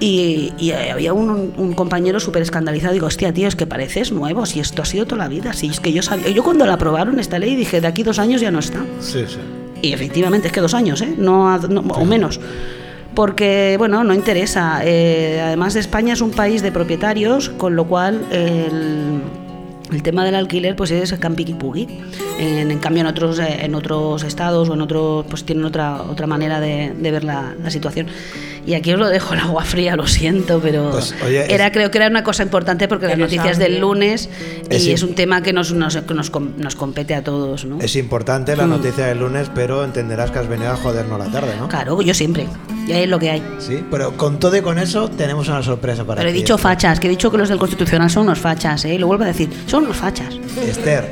Y, 0.00 0.52
y 0.58 0.72
había 0.72 1.12
un, 1.12 1.52
un 1.56 1.72
compañero 1.74 2.20
súper 2.20 2.42
escandalizado. 2.42 2.94
Digo, 2.94 3.06
hostia, 3.06 3.32
tío, 3.32 3.48
es 3.48 3.54
que 3.54 3.66
pareces 3.66 4.12
nuevo. 4.12 4.46
Si 4.46 4.60
esto 4.60 4.82
ha 4.82 4.84
sido 4.86 5.04
toda 5.06 5.18
la 5.24 5.28
vida. 5.28 5.52
Si 5.52 5.66
es 5.68 5.78
que 5.78 5.92
yo 5.92 6.02
sabía. 6.02 6.30
Yo 6.30 6.42
cuando 6.42 6.66
la 6.66 6.74
aprobaron 6.74 7.18
esta 7.18 7.38
ley 7.38 7.54
dije, 7.54 7.80
de 7.80 7.86
aquí 7.86 8.02
dos 8.02 8.18
años 8.18 8.40
ya 8.40 8.50
no 8.50 8.58
está. 8.58 8.80
Sí, 9.00 9.24
sí. 9.28 9.38
Y 9.82 9.92
efectivamente, 9.92 10.46
es 10.48 10.52
que 10.54 10.60
dos 10.60 10.72
años, 10.74 11.02
¿eh? 11.02 11.14
No, 11.18 11.58
no- 11.58 11.80
o 11.82 12.04
menos. 12.06 12.40
Porque, 13.14 13.76
bueno, 13.78 14.02
no 14.04 14.14
interesa. 14.14 14.80
Eh, 14.84 15.40
además, 15.44 15.76
España 15.76 16.12
es 16.14 16.20
un 16.20 16.30
país 16.32 16.62
de 16.62 16.72
propietarios, 16.72 17.48
con 17.50 17.76
lo 17.76 17.84
cual 17.86 18.26
el, 18.32 19.20
el 19.92 20.02
tema 20.02 20.24
del 20.24 20.34
alquiler 20.34 20.74
pues 20.74 20.90
es 20.90 21.12
campiquipugui. 21.14 21.86
En, 22.40 22.70
en 22.72 22.78
cambio, 22.80 23.02
en 23.02 23.06
otros, 23.06 23.38
eh, 23.38 23.58
en 23.64 23.74
otros 23.76 24.24
estados 24.24 24.68
o 24.68 24.74
en 24.74 24.80
otros, 24.80 25.24
pues 25.30 25.44
tienen 25.44 25.64
otra, 25.64 26.02
otra 26.02 26.26
manera 26.26 26.58
de, 26.58 26.92
de 26.98 27.10
ver 27.12 27.22
la, 27.22 27.54
la 27.62 27.70
situación. 27.70 28.08
Y 28.66 28.72
aquí 28.74 28.92
os 28.94 28.98
lo 28.98 29.08
dejo 29.08 29.34
el 29.34 29.40
agua 29.40 29.62
fría, 29.62 29.94
lo 29.94 30.06
siento, 30.06 30.58
pero 30.60 30.90
Pues, 30.90 31.14
oye, 31.24 31.52
era, 31.54 31.66
es- 31.66 31.72
creo 31.72 31.90
que 31.90 31.98
era 31.98 32.08
una 32.08 32.24
cosa 32.24 32.42
importante 32.42 32.88
porque 32.88 33.06
las 33.06 33.18
noticias 33.18 33.58
del 33.58 33.78
lunes 33.78 34.30
Es 34.70 34.86
y 34.86 34.92
es 34.92 35.02
un 35.02 35.14
tema 35.14 35.42
que 35.42 35.52
nos, 35.52 35.72
nos, 35.74 35.94
nos, 36.10 36.32
nos 36.56 36.74
compete 36.74 37.14
a 37.14 37.22
todos, 37.22 37.66
¿no? 37.66 37.78
Es 37.80 37.94
importante 37.94 38.56
la 38.56 38.66
Mm. 38.66 38.70
noticia 38.70 39.04
del 39.06 39.18
lunes, 39.20 39.50
pero 39.54 39.84
entenderás 39.84 40.30
que 40.30 40.38
has 40.38 40.48
venido 40.48 40.70
a 40.72 40.76
jodernos 40.76 41.18
la 41.18 41.26
tarde, 41.30 41.52
¿no? 41.60 41.68
Claro, 41.68 42.00
yo 42.00 42.14
siempre. 42.14 42.46
Ya 42.86 42.98
es 43.00 43.08
lo 43.08 43.18
que 43.18 43.30
hay. 43.30 43.42
Sí, 43.58 43.82
pero 43.90 44.16
con 44.16 44.38
todo 44.38 44.56
y 44.56 44.60
con 44.60 44.78
eso 44.78 45.08
tenemos 45.08 45.48
una 45.48 45.62
sorpresa 45.62 46.04
para 46.04 46.18
Pero 46.18 46.30
he 46.30 46.32
ti. 46.32 46.38
dicho 46.40 46.58
fachas, 46.58 47.00
que 47.00 47.06
he 47.06 47.10
dicho 47.10 47.30
que 47.30 47.38
los 47.38 47.48
del 47.48 47.58
Constitucional 47.58 48.10
son 48.10 48.24
unos 48.24 48.38
fachas, 48.38 48.84
¿eh? 48.84 48.94
Y 48.94 48.98
lo 48.98 49.06
vuelvo 49.06 49.24
a 49.24 49.28
decir, 49.28 49.48
son 49.66 49.84
unos 49.84 49.96
fachas. 49.96 50.34
Esther, 50.66 51.10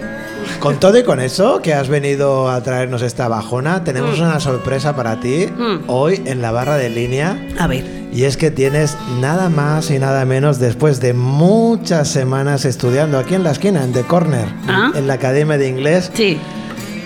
con 0.60 0.78
todo 0.78 0.98
y 0.98 1.02
con 1.02 1.20
eso 1.20 1.62
que 1.62 1.72
has 1.72 1.88
venido 1.88 2.50
a 2.50 2.62
traernos 2.62 3.00
esta 3.02 3.26
bajona, 3.28 3.84
tenemos 3.84 4.18
Mm. 4.18 4.22
una 4.22 4.40
sorpresa 4.40 4.94
para 4.94 5.18
ti 5.20 5.46
Mm. 5.46 5.84
hoy 5.88 6.20
en 6.26 6.42
la 6.42 6.52
barra 6.52 6.76
de 6.76 6.90
línea. 6.90 7.38
A 7.58 7.66
ver. 7.66 7.84
Y 8.12 8.24
es 8.24 8.36
que 8.36 8.50
tienes 8.50 8.94
nada 9.20 9.48
más 9.48 9.90
y 9.90 9.98
nada 9.98 10.26
menos 10.26 10.58
después 10.58 11.00
de 11.00 11.14
muchas 11.14 12.08
semanas 12.08 12.66
estudiando 12.66 13.18
aquí 13.18 13.34
en 13.34 13.42
la 13.44 13.52
esquina, 13.52 13.82
en 13.82 13.92
The 13.94 14.02
Corner, 14.02 14.44
Ah. 14.68 14.90
en 14.94 15.06
la 15.06 15.14
Academia 15.14 15.56
de 15.56 15.68
Inglés. 15.68 16.10
Sí, 16.12 16.38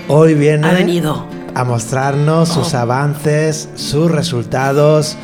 Hoy 0.09 0.35
viene 0.35 0.67
ha 0.69 0.73
venido. 0.73 1.27
A 1.57 1.65
mostrarnos 1.65 2.51
sus 2.51 2.75
Oh. 2.75 2.79
avances, 2.79 3.69
sus 3.77 4.11
resultados. 4.11 5.17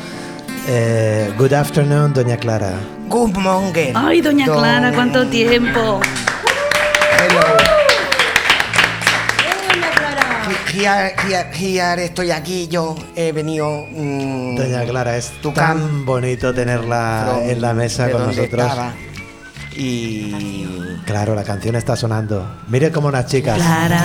Eh, 0.67 1.31
good 1.37 1.53
afternoon, 1.53 2.11
doña 2.13 2.37
Clara. 2.37 2.73
Good 3.07 3.37
morning. 3.37 3.93
Ay, 3.93 4.19
doña 4.21 4.47
Don- 4.47 4.57
Clara, 4.57 4.91
cuánto 4.93 5.27
tiempo. 5.27 5.99
Hello. 7.19 7.41
Here, 10.73 11.13
here, 11.27 11.49
here, 11.53 12.05
estoy 12.05 12.31
aquí, 12.31 12.67
yo 12.67 12.95
he 13.15 13.31
venido... 13.31 13.85
mm, 13.91 14.55
Doña 14.55 14.83
Clara, 14.85 15.15
es 15.17 15.29
Tu 15.39 15.51
tan 15.51 15.77
cam- 15.77 16.05
bonito 16.05 16.51
tenerla 16.51 17.27
from- 17.29 17.49
en 17.49 17.61
la 17.61 17.73
mesa 17.75 18.09
con 18.09 18.25
nosotros. 18.25 18.49
estaba. 18.65 18.91
Y... 19.75 20.97
Claro, 21.05 21.35
la 21.35 21.43
canción 21.43 21.75
está 21.75 21.95
sonando. 21.95 22.59
Mire 22.69 22.91
como 22.91 23.07
unas 23.09 23.27
chicas. 23.27 23.55
Clara, 23.57 24.01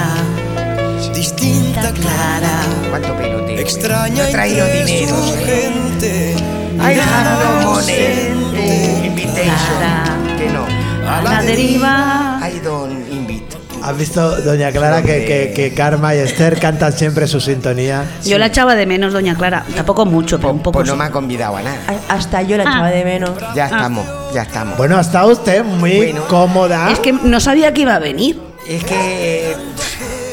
Distinta, 1.23 1.91
clara, 1.95 2.63
¿Cuánto 2.91 3.17
pelo 3.17 3.41
tengo? 3.45 3.61
extraña 3.61 4.23
No 4.23 4.29
he 4.29 4.31
traído 4.31 4.65
dinero. 4.69 5.17
su 5.17 5.35
gente. 5.45 6.37
I 6.79 7.01
have 7.01 7.65
no 7.65 7.73
money. 7.73 9.05
Invitation. 9.05 10.37
Que 10.39 10.49
no. 10.51 10.65
a 11.11 11.21
la 11.23 11.43
deriva. 11.43 12.41
I 12.49 12.61
don't 12.61 13.13
invite. 13.13 13.49
¿Has 13.83 13.99
visto, 13.99 14.41
doña 14.43 14.71
Clara, 14.71 15.03
que, 15.03 15.25
que- 15.25 15.53
que 15.57 15.75
Karma 15.75 16.15
y 16.15 16.19
Esther 16.19 16.61
cantan 16.61 16.93
siempre 16.93 17.27
su 17.27 17.41
sintonía? 17.41 18.05
Yo 18.25 18.39
la 18.39 18.47
echaba 18.47 18.77
de 18.77 18.87
menos, 18.87 19.13
doña 19.13 19.35
Clara. 19.35 19.65
Tampoco 19.75 20.07
mucho, 20.07 20.39
pero 20.39 20.53
un 20.53 20.61
poco. 20.61 20.75
Pues 20.79 20.87
no 20.87 20.93
sí. 20.93 20.99
me 21.01 21.05
ha 21.07 21.11
convidado 21.11 21.57
a 21.57 21.63
nada. 21.63 21.79
A- 22.09 22.15
Hasta 22.15 22.43
yo 22.43 22.57
la 22.57 22.63
Ah. 22.63 22.71
echaba 22.71 22.91
de 22.91 23.05
menos. 23.05 23.31
Ya 23.57 23.65
estamos, 23.65 24.07
ya 24.33 24.43
estamos. 24.43 24.79
Bueno, 24.79 25.01
está 25.01 25.27
usted 25.27 25.65
muy 25.65 25.97
Bueno. 25.97 26.23
cómoda. 26.29 26.93
Es 26.93 27.01
que 27.01 27.13
no 27.13 27.41
sabía 27.41 27.75
que 27.75 27.81
iba 27.81 27.97
a 27.97 27.99
venir. 27.99 28.41
Es 28.69 28.85
que... 28.85 29.57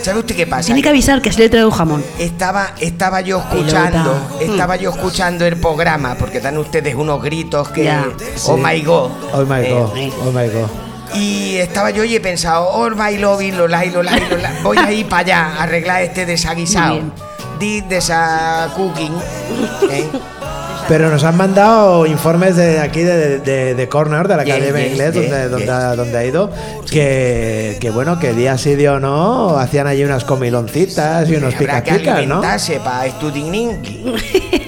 ¿Sabe 0.06 0.20
usted 0.20 0.36
qué 0.36 0.45
pasa? 0.45 0.68
Tiene 0.68 0.84
que 0.84 0.89
avisar 0.89 1.20
que 1.20 1.30
así 1.32 1.39
le 1.39 1.49
traigo 1.49 1.72
jamón. 1.72 2.06
Estaba, 2.20 2.76
estaba 2.80 3.22
yo 3.22 3.39
escuchando, 3.39 4.16
estaba 4.39 4.76
yo 4.76 4.91
escuchando 4.91 5.47
el 5.47 5.58
programa, 5.58 6.14
porque 6.14 6.39
dan 6.39 6.60
ustedes 6.60 6.93
unos 6.93 7.24
gritos 7.24 7.70
que. 7.70 7.86
Ya. 7.86 8.06
Oh 8.45 8.56
my 8.56 8.82
god. 8.82 9.10
Oh 9.34 9.43
my 9.47 9.62
Eh, 9.66 9.74
god, 9.74 9.97
eh. 9.97 10.14
oh 10.24 10.32
my 10.32 10.47
god. 10.47 10.70
Y 11.16 11.56
estaba 11.56 11.89
yo 11.89 12.03
y 12.03 12.14
he 12.16 12.20
pensado, 12.20 12.68
oh 12.68 12.88
my 12.91 13.18
lobby, 13.18 13.51
lo 13.51 13.68
lai, 13.68 13.89
lo 13.89 14.03
lai, 14.03 14.22
lo 14.30 14.38
lai. 14.38 14.53
Voy 14.62 14.78
a 14.78 14.91
ir 14.91 15.08
para 15.10 15.22
allá 15.22 15.45
a 15.58 15.64
arreglar 15.64 16.03
este 16.03 16.28
desaguisado. 16.28 16.99
Di 17.58 17.82
desa 17.82 18.70
cooking. 18.76 19.12
¿eh? 19.89 20.08
Pero 20.88 21.10
nos 21.10 21.24
han 21.24 21.36
mandado 21.36 22.06
informes 22.06 22.56
de 22.56 22.80
aquí 22.80 23.02
de, 23.02 23.40
de, 23.40 23.74
de 23.74 23.90
Corner, 23.90 24.28
de 24.28 24.36
la 24.36 24.44
Academia 24.44 24.72
de 24.72 24.84
yes, 24.84 24.92
Inglés, 24.92 25.14
yes, 25.14 25.30
donde, 25.30 25.50
donde, 25.50 25.96
donde 25.96 26.18
ha 26.18 26.26
ido, 26.26 26.52
que, 26.92 27.78
que 27.82 27.90
bueno, 27.90 28.20
que 28.20 28.34
día 28.34 28.58
sí, 28.58 28.76
día 28.76 28.94
o 28.94 29.00
no, 29.00 29.58
hacían 29.58 29.88
allí 29.88 30.04
unas 30.04 30.26
comiloncitas 30.26 31.28
y 31.30 31.36
unos 31.36 31.56
Habrá 31.56 31.84
que 31.84 31.94
picapicas, 31.94 32.28
¿no? 32.28 32.42
para 32.84 33.06
estudiar 33.08 33.56
inglés. 33.56 34.06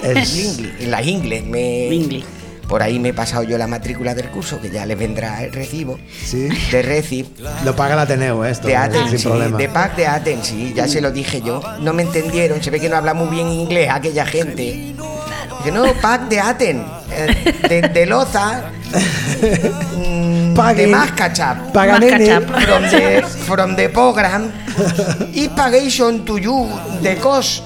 Inglés, 0.08 0.88
las 0.88 1.06
ingles. 1.06 1.44
Me, 1.44 1.86
Inglés. 1.86 2.24
Por 2.68 2.82
ahí 2.82 2.98
me 2.98 3.10
he 3.10 3.14
pasado 3.14 3.44
yo 3.44 3.56
la 3.56 3.66
matrícula 3.66 4.14
del 4.14 4.28
curso, 4.28 4.60
que 4.60 4.70
ya 4.70 4.84
les 4.84 4.98
vendrá 4.98 5.42
el 5.42 5.52
recibo. 5.52 5.98
Sí. 6.22 6.48
De 6.70 6.82
Recib. 6.82 7.26
Lo 7.64 7.74
paga 7.74 7.94
el 7.94 8.00
Ateneo, 8.00 8.44
esto, 8.44 8.66
De 8.66 8.74
eh, 8.74 8.76
Aten, 8.76 9.08
sin 9.08 9.18
sí, 9.18 9.26
problema. 9.26 9.56
de 9.56 9.68
Pac 9.70 9.96
de 9.96 10.06
Aten, 10.06 10.44
sí, 10.44 10.74
ya 10.76 10.86
se 10.86 11.00
lo 11.00 11.10
dije 11.10 11.40
yo. 11.40 11.62
No 11.80 11.94
me 11.94 12.02
entendieron, 12.02 12.62
se 12.62 12.70
ve 12.70 12.78
que 12.78 12.90
no 12.90 12.96
habla 12.96 13.14
muy 13.14 13.28
bien 13.28 13.48
inglés 13.48 13.88
aquella 13.90 14.26
gente. 14.26 14.94
Dije, 15.58 15.72
no, 15.72 15.92
Pac 16.00 16.28
de 16.28 16.40
Aten, 16.40 16.84
eh, 17.10 17.54
de, 17.68 17.88
de 17.88 18.06
Loza, 18.06 18.70
mm, 19.96 20.54
de. 20.54 20.86
Mascachap. 20.86 21.74
Mascachap. 21.74 22.44
from 22.44 22.82
the, 22.90 23.22
from 23.46 23.76
the 23.76 23.88
program, 23.88 24.52
y 25.32 25.48
pagation 25.48 26.24
to 26.24 26.38
you, 26.38 26.68
de 27.02 27.16
cos. 27.16 27.62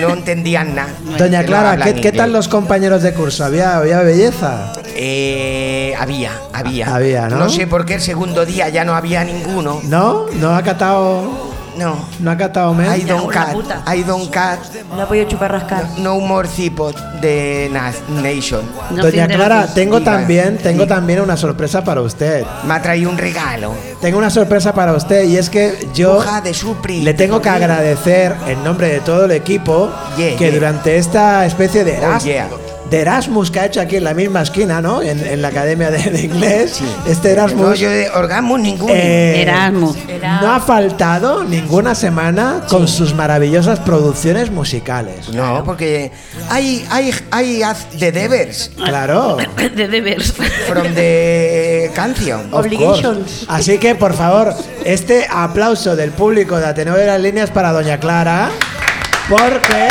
No 0.00 0.10
entendían 0.10 0.74
nada. 0.74 0.90
Doña 1.18 1.42
no 1.42 1.46
Clara, 1.46 1.84
¿qué, 1.84 2.00
qué 2.00 2.12
tal 2.12 2.32
los 2.32 2.48
compañeros 2.48 3.02
de 3.02 3.12
curso? 3.12 3.44
¿Había, 3.44 3.76
había 3.76 4.00
belleza? 4.00 4.72
Eh, 4.94 5.94
había, 5.98 6.32
había. 6.52 6.94
Había, 6.94 7.28
¿no? 7.28 7.48
sé 7.48 7.66
por 7.66 7.84
qué 7.84 7.94
el 7.94 8.00
segundo 8.00 8.44
día 8.44 8.68
ya 8.68 8.84
no 8.84 8.94
había 8.94 9.24
ninguno. 9.24 9.80
¿No? 9.84 10.26
¿No 10.34 10.54
ha 10.54 10.62
catado, 10.62 11.49
No. 11.80 11.96
no 12.20 12.30
ha 12.30 12.36
catado 12.36 12.74
men? 12.74 12.94
I 13.00 13.04
don't 13.04 13.30
cat. 13.32 13.56
I 13.92 14.02
don't 14.02 14.30
cat. 14.30 14.58
No 14.94 15.02
ha 15.02 15.06
podido 15.06 15.26
chupar 15.28 15.50
rascar. 15.52 15.84
No 15.98 16.20
more 16.20 16.46
cipot 16.46 16.94
de 17.20 17.68
na- 17.72 17.92
Nation. 18.22 18.60
No 18.90 19.02
Doña 19.02 19.26
Clara, 19.26 19.66
tengo 19.74 19.98
Diga. 19.98 20.12
también, 20.12 20.58
tengo 20.58 20.82
Sí. 20.84 20.88
también 20.88 21.20
una 21.20 21.36
sorpresa 21.36 21.82
para 21.82 22.02
usted. 22.02 22.44
Me 22.66 22.74
ha 22.74 22.82
traído 22.82 23.10
un 23.10 23.16
regalo. 23.18 23.72
Tengo 24.00 24.18
una 24.18 24.30
sorpresa 24.30 24.72
para 24.74 24.92
usted 24.92 25.24
y 25.24 25.36
es 25.36 25.48
que 25.50 25.88
yo 25.94 26.16
Hoja 26.18 26.40
de 26.40 26.52
Supri. 26.54 27.00
le 27.02 27.14
tengo 27.14 27.40
que 27.40 27.48
agradecer 27.48 28.34
en 28.46 28.62
nombre 28.62 28.88
de 28.88 29.00
todo 29.00 29.24
el 29.24 29.30
equipo 29.32 29.90
Yeah, 30.16 30.36
que 30.36 30.46
yeah. 30.46 30.54
durante 30.54 30.96
esta 30.96 31.46
especie 31.46 31.84
de, 31.84 31.98
Oh, 32.06 32.18
yeah. 32.18 32.48
De 32.90 33.00
Erasmus 33.00 33.50
que 33.50 33.60
ha 33.60 33.66
hecho 33.66 33.80
aquí 33.80 33.96
en 33.96 34.04
la 34.04 34.14
misma 34.14 34.42
esquina, 34.42 34.80
¿no? 34.82 35.00
En, 35.02 35.24
en 35.24 35.40
la 35.42 35.48
Academia 35.48 35.90
de, 35.90 35.98
de 36.10 36.20
Inglés, 36.22 36.72
Sí. 36.78 36.84
este 37.06 37.30
Erasmus 37.32 37.60
No, 37.68 37.74
yo 37.74 37.88
de 37.90 38.10
orgasmo 38.10 38.58
ninguno. 38.58 38.92
eh, 38.94 39.42
Erasmus. 39.42 39.96
no 40.42 40.52
ha 40.52 40.60
faltado 40.60 41.44
ninguna 41.44 41.94
semana 41.94 42.62
con 42.68 42.88
sus 42.88 43.14
maravillosas 43.14 43.78
producciones 43.80 44.50
musicales. 44.50 45.28
no, 45.30 45.62
porque 45.64 46.10
hay, 46.48 46.84
hay, 46.90 47.12
hay 47.30 47.62
de 47.98 48.12
devers 48.12 48.70
Claro. 48.76 49.36
De 49.76 49.86
deberes. 49.88 50.32
from 50.66 50.94
the 50.94 51.90
canción. 51.94 52.50
Course. 52.50 53.44
Así 53.48 53.78
que, 53.78 53.94
por 53.94 54.14
favor, 54.14 54.52
este 54.84 55.26
aplauso 55.30 55.94
del 55.96 56.10
público 56.10 56.58
de 56.58 56.66
Ateneo 56.66 56.94
de 56.96 57.06
las 57.06 57.20
Líneas 57.20 57.50
para 57.50 57.72
Doña 57.72 57.98
Clara, 58.00 58.50
porque 59.28 59.88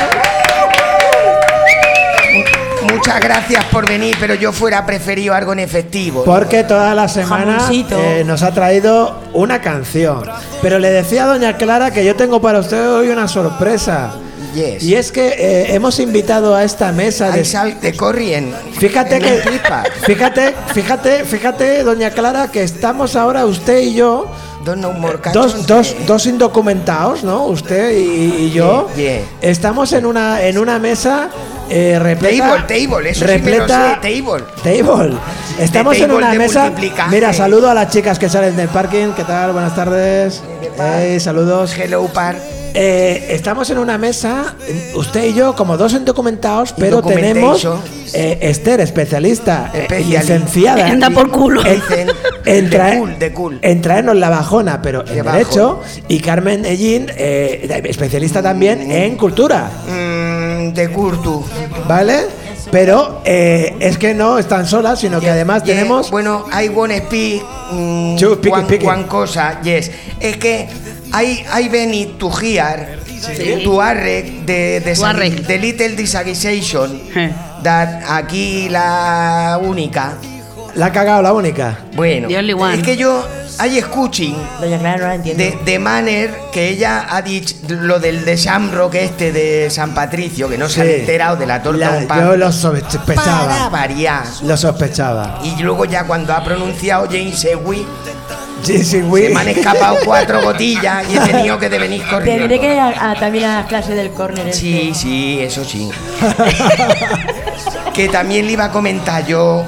Muchas 3.09 3.23
gracias 3.23 3.65
por 3.71 3.89
venir, 3.89 4.15
pero 4.19 4.35
yo 4.35 4.53
fuera 4.53 4.85
preferido 4.85 5.33
algo 5.33 5.51
en 5.53 5.57
efectivo. 5.57 6.23
porque 6.25 6.63
toda 6.63 6.93
la 6.93 7.07
semana 7.07 7.57
eh, 7.71 8.23
nos 8.23 8.43
ha 8.43 8.51
traído 8.53 9.19
una 9.33 9.61
canción. 9.61 10.25
Pero 10.61 10.77
le 10.77 10.91
decía 10.91 11.23
a 11.23 11.25
Doña 11.25 11.57
Clara 11.57 11.89
que 11.89 12.05
yo 12.05 12.15
tengo 12.15 12.39
para 12.39 12.59
usted 12.59 12.87
hoy 12.87 13.09
una 13.09 13.27
sorpresa. 13.27 14.11
Yes. 14.53 14.83
Y 14.83 14.93
es 14.93 15.11
que 15.11 15.27
eh, 15.27 15.73
hemos 15.73 15.99
invitado 15.99 16.55
a 16.55 16.63
esta 16.63 16.91
mesa 16.91 17.31
de 17.31 17.45
sal 17.45 17.81
de 17.81 17.95
corrien. 17.95 18.53
Fíjate 18.77 19.15
en 19.15 19.23
que, 19.23 19.59
fíjate, 20.05 20.53
fíjate, 20.71 21.23
fíjate, 21.25 21.83
doña 21.83 22.11
Clara, 22.11 22.49
que 22.51 22.61
estamos 22.61 23.15
ahora 23.15 23.47
usted 23.47 23.79
y 23.79 23.95
yo, 23.95 24.27
Dos 24.63 24.77
no 24.77 24.91
more 24.91 25.17
dos, 25.33 25.65
dos, 25.67 25.91
eh. 25.91 26.03
dos 26.05 26.25
indocumentados, 26.25 27.23
¿no? 27.23 27.45
Usted 27.45 27.91
y, 27.91 28.45
y 28.45 28.51
yo, 28.51 28.89
Yeah, 28.95 29.19
yeah. 29.19 29.21
estamos 29.41 29.93
en 29.93 30.05
una 30.05 30.41
en 30.43 30.57
una 30.57 30.79
mesa 30.79 31.29
eh, 31.69 31.97
repleta, 31.99 32.65
Table, 32.65 32.87
table, 32.87 33.09
eso 33.11 33.19
sí 33.21 33.25
repleta, 33.25 33.99
sé, 34.01 34.21
table. 34.21 34.43
table. 34.63 35.17
Estamos 35.59 35.97
en 35.99 36.11
una 36.11 36.33
mesa. 36.33 36.71
Mira, 37.09 37.31
saludo 37.31 37.69
a 37.69 37.73
las 37.73 37.89
chicas 37.89 38.17
que 38.19 38.27
salen 38.27 38.55
del 38.55 38.67
parking. 38.69 39.13
¿Qué 39.13 39.23
tal? 39.23 39.53
Buenas 39.53 39.75
tardes. 39.75 40.41
Hey, 40.77 41.19
saludos. 41.19 41.73
Hello, 41.77 42.07
par. 42.07 42.35
Eh, 42.73 43.27
estamos 43.31 43.69
en 43.69 43.77
una 43.77 43.97
mesa, 43.97 44.55
usted 44.95 45.25
y 45.25 45.33
yo, 45.33 45.55
como 45.55 45.77
dos 45.77 45.93
indocumentados, 45.93 46.73
pero 46.77 47.01
tenemos 47.01 47.67
eh, 48.13 48.37
Esther, 48.41 48.81
especialista, 48.81 49.71
eh, 49.73 49.87
licenciada. 50.07 50.87
Anda 50.87 51.09
por 51.09 51.29
culo. 51.29 51.61
En, 51.65 51.81
en 52.45 52.69
de 52.69 52.97
cool, 52.97 53.19
de 53.19 53.33
cool. 53.33 53.59
en 53.61 53.81
traernos 53.81 54.15
la 54.15 54.29
bajona, 54.29 54.81
pero 54.81 55.01
en 55.07 55.15
De 55.15 55.21
derecho. 55.23 55.81
Y 56.07 56.19
Carmen 56.19 56.65
Ellín, 56.65 57.07
eh, 57.15 57.81
especialista 57.85 58.41
también 58.41 58.91
en 58.91 59.15
cultura. 59.17 59.69
Mm, 59.87 60.73
de 60.73 60.89
Curtu. 60.91 61.43
¿Vale? 61.87 62.25
Pero 62.71 63.21
eh, 63.25 63.75
es 63.79 63.97
que 63.97 64.13
no 64.13 64.37
están 64.37 64.67
solas, 64.67 64.99
sino 64.99 65.19
que 65.19 65.29
además 65.29 65.63
Yeah, 65.63 65.75
tenemos. 65.75 66.11
Bueno, 66.11 66.45
I 66.53 66.69
wanna 66.69 66.97
speak. 66.97 67.43
mm, 67.71 68.15
one, 68.51 68.79
one 68.85 69.07
cosa, 69.07 69.59
yes. 69.61 69.89
Es 70.19 70.37
que 70.37 70.67
I, 71.13 71.45
I 71.63 71.69
venit 71.69 72.17
to 72.19 72.29
hear 72.29 72.99
to 73.63 73.81
arreg 73.81 74.45
de, 74.45 74.79
de, 74.81 75.05
arreg. 75.05 75.45
de 75.45 75.57
little 75.57 75.95
disaggregation 75.95 77.01
Eh. 77.15 77.31
that 77.63 78.03
aquí 78.07 78.69
la 78.69 79.59
única. 79.61 80.13
La 80.75 80.87
ha 80.87 80.91
cagado 80.91 81.21
la 81.21 81.33
única. 81.33 81.77
Bueno, 81.95 82.27
The 82.27 82.37
only 82.37 82.53
one. 82.53 82.75
es 82.75 82.83
que 82.83 82.95
yo 82.95 83.25
hay 83.57 83.79
escuching 83.79 84.35
de, 84.61 85.57
de 85.65 85.79
manner 85.79 86.33
que 86.53 86.69
ella 86.69 87.07
ha 87.09 87.21
dicho 87.21 87.55
lo 87.67 87.99
del 87.99 88.23
de 88.23 88.37
Shamrock 88.37 88.93
este 88.95 89.33
de 89.33 89.69
San 89.71 89.93
Patricio, 89.93 90.47
que 90.47 90.57
no 90.57 90.69
se 90.69 90.75
Sí. 90.75 90.87
ha 90.87 90.95
enterado 91.01 91.35
de 91.35 91.45
la 91.47 91.61
torta 91.61 91.79
La- 91.91 91.95
con 91.97 92.07
pan. 92.07 92.19
yo 92.21 92.37
lo 92.37 92.45
Para 92.45 92.51
sospechaba. 92.53 93.69
variar. 93.69 94.23
Lo 94.43 94.55
sospechaba. 94.55 95.39
Y 95.43 95.61
luego 95.61 95.83
ya 95.85 96.05
cuando 96.05 96.33
ha 96.33 96.43
pronunciado 96.43 97.07
James 97.11 97.43
Ewi, 97.43 97.85
Sí, 98.63 98.83
se 98.83 99.01
me 99.03 99.35
han 99.35 99.47
escapado 99.47 99.97
cuatro 100.05 100.41
gotillas 100.41 101.03
y 101.09 101.17
he 101.17 101.19
tenido 101.21 101.57
que 101.57 101.69
de 101.69 101.79
venir 101.79 102.03
corriendo. 102.09 102.47
Tendré 102.47 102.59
que 102.59 102.73
ir 102.73 102.79
a- 102.79 103.11
a- 103.11 103.15
también 103.15 103.45
a 103.45 103.55
las 103.59 103.65
clases 103.67 103.95
del 103.95 104.11
córner. 104.11 104.47
este. 104.47 104.59
Sí, 104.59 104.91
sí, 104.93 105.39
eso 105.41 105.63
sí. 105.65 105.89
que 107.93 108.07
también 108.09 108.45
le 108.45 108.53
iba 108.53 108.65
a 108.65 108.71
comentar 108.71 109.25
yo 109.25 109.63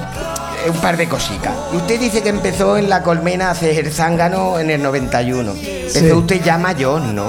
eh, 0.66 0.70
un 0.70 0.76
par 0.76 0.96
de 0.96 1.08
cositas. 1.08 1.52
Usted 1.72 1.98
dice 1.98 2.22
que 2.22 2.28
empezó 2.28 2.76
en 2.76 2.88
la 2.88 3.02
colmena 3.02 3.48
a 3.48 3.50
hacer 3.52 3.90
zángano 3.92 4.58
en 4.58 4.70
el 4.70 4.82
91. 4.82 5.52
Empezó 5.52 5.98
Sí. 6.00 6.12
usted 6.12 6.42
ya 6.44 6.58
mayor, 6.58 7.00
¿no? 7.02 7.26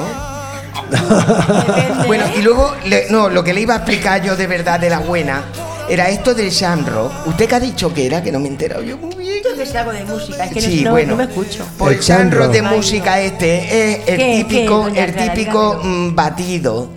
bueno, 2.07 2.25
y 2.37 2.41
luego, 2.41 2.73
le- 2.85 3.07
no, 3.09 3.29
lo 3.29 3.43
que 3.43 3.53
le 3.53 3.61
iba 3.61 3.73
a 3.73 3.77
explicar 3.77 4.21
yo 4.21 4.35
de 4.35 4.47
verdad 4.47 4.79
de 4.79 4.89
la 4.89 4.99
buena 4.99 5.41
era 5.89 6.09
esto 6.09 6.33
del 6.33 6.49
Shamrock. 6.49 7.27
¿Usted 7.27 7.47
qué 7.47 7.55
ha 7.55 7.59
dicho 7.59 7.93
que 7.93 8.05
era? 8.05 8.21
Que 8.23 8.31
no 8.31 8.39
me 8.39 8.47
he 8.47 8.51
enterado 8.51 8.83
yo 8.83 8.97
muy 8.97 9.15
bien. 9.15 9.33
Que 9.57 9.65
sé 9.65 9.77
algo 9.77 9.91
de 9.91 10.03
música, 10.05 10.45
es 10.45 10.53
que 10.53 10.61
no- 10.61 10.67
Sí, 10.67 10.83
no, 10.83 10.91
bueno. 10.91 11.11
no 11.11 11.17
me 11.17 11.23
escucho. 11.25 11.65
Pues 11.77 11.97
El 11.97 12.03
Shamrock 12.03 12.51
de 12.51 12.61
música 12.63 13.19
este 13.21 13.91
es 13.93 13.99
el 14.07 14.17
¿Qué, 14.17 14.45
típico, 14.47 14.87
el 14.87 14.93
Clara? 15.13 15.33
típico 15.33 15.79
mm, 15.83 16.15
batido 16.15 16.89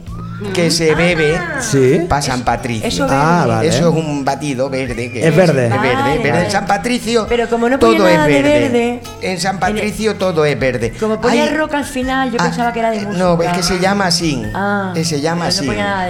que 0.53 0.71
se 0.71 0.95
bebe 0.95 1.39
Sí. 1.61 2.01
para 2.09 2.23
San 2.23 2.43
Patricio. 2.43 2.87
Eso 2.87 3.07
Ah, 3.09 3.45
vale. 3.47 3.69
Eso 3.69 3.89
es 3.91 3.95
un 3.95 4.25
batido 4.25 4.69
verde. 4.69 5.11
Que 5.11 5.27
Es 5.27 5.35
verde. 5.37 5.67
Es 5.67 5.71
verde, 5.71 5.77
Vale, 5.77 6.19
verde. 6.19 6.31
vale. 6.31 6.45
En 6.45 6.51
San 6.51 6.67
Patricio 6.67 7.27
Pero 7.29 7.49
como 7.49 7.69
no 7.69 7.79
todo 7.79 8.07
es 8.07 8.19
verde. 8.27 8.43
verde, 8.43 9.01
En 9.23 9.41
San 9.41 9.59
Patricio 9.59 10.17
todo 10.17 10.45
es 10.45 10.59
verde. 10.59 10.93
Como 10.99 11.21
ponía 11.21 11.45
Hay- 11.45 11.51
rock 11.57 11.75
al 11.75 11.85
final, 11.85 12.31
yo 12.31 12.37
Ah, 12.41 12.45
pensaba 12.45 12.73
que 12.73 12.79
era 12.81 12.91
de 12.91 13.01
música. 13.01 13.19
No, 13.25 13.41
es 13.43 13.53
que 13.53 13.63
se 13.63 13.79
llama 13.79 14.07
así. 14.07 14.43
Ah, 14.55 14.93
Eh, 14.95 15.05
se 15.05 15.21
llama 15.21 15.45
no 15.45 15.49
así. 15.49 15.65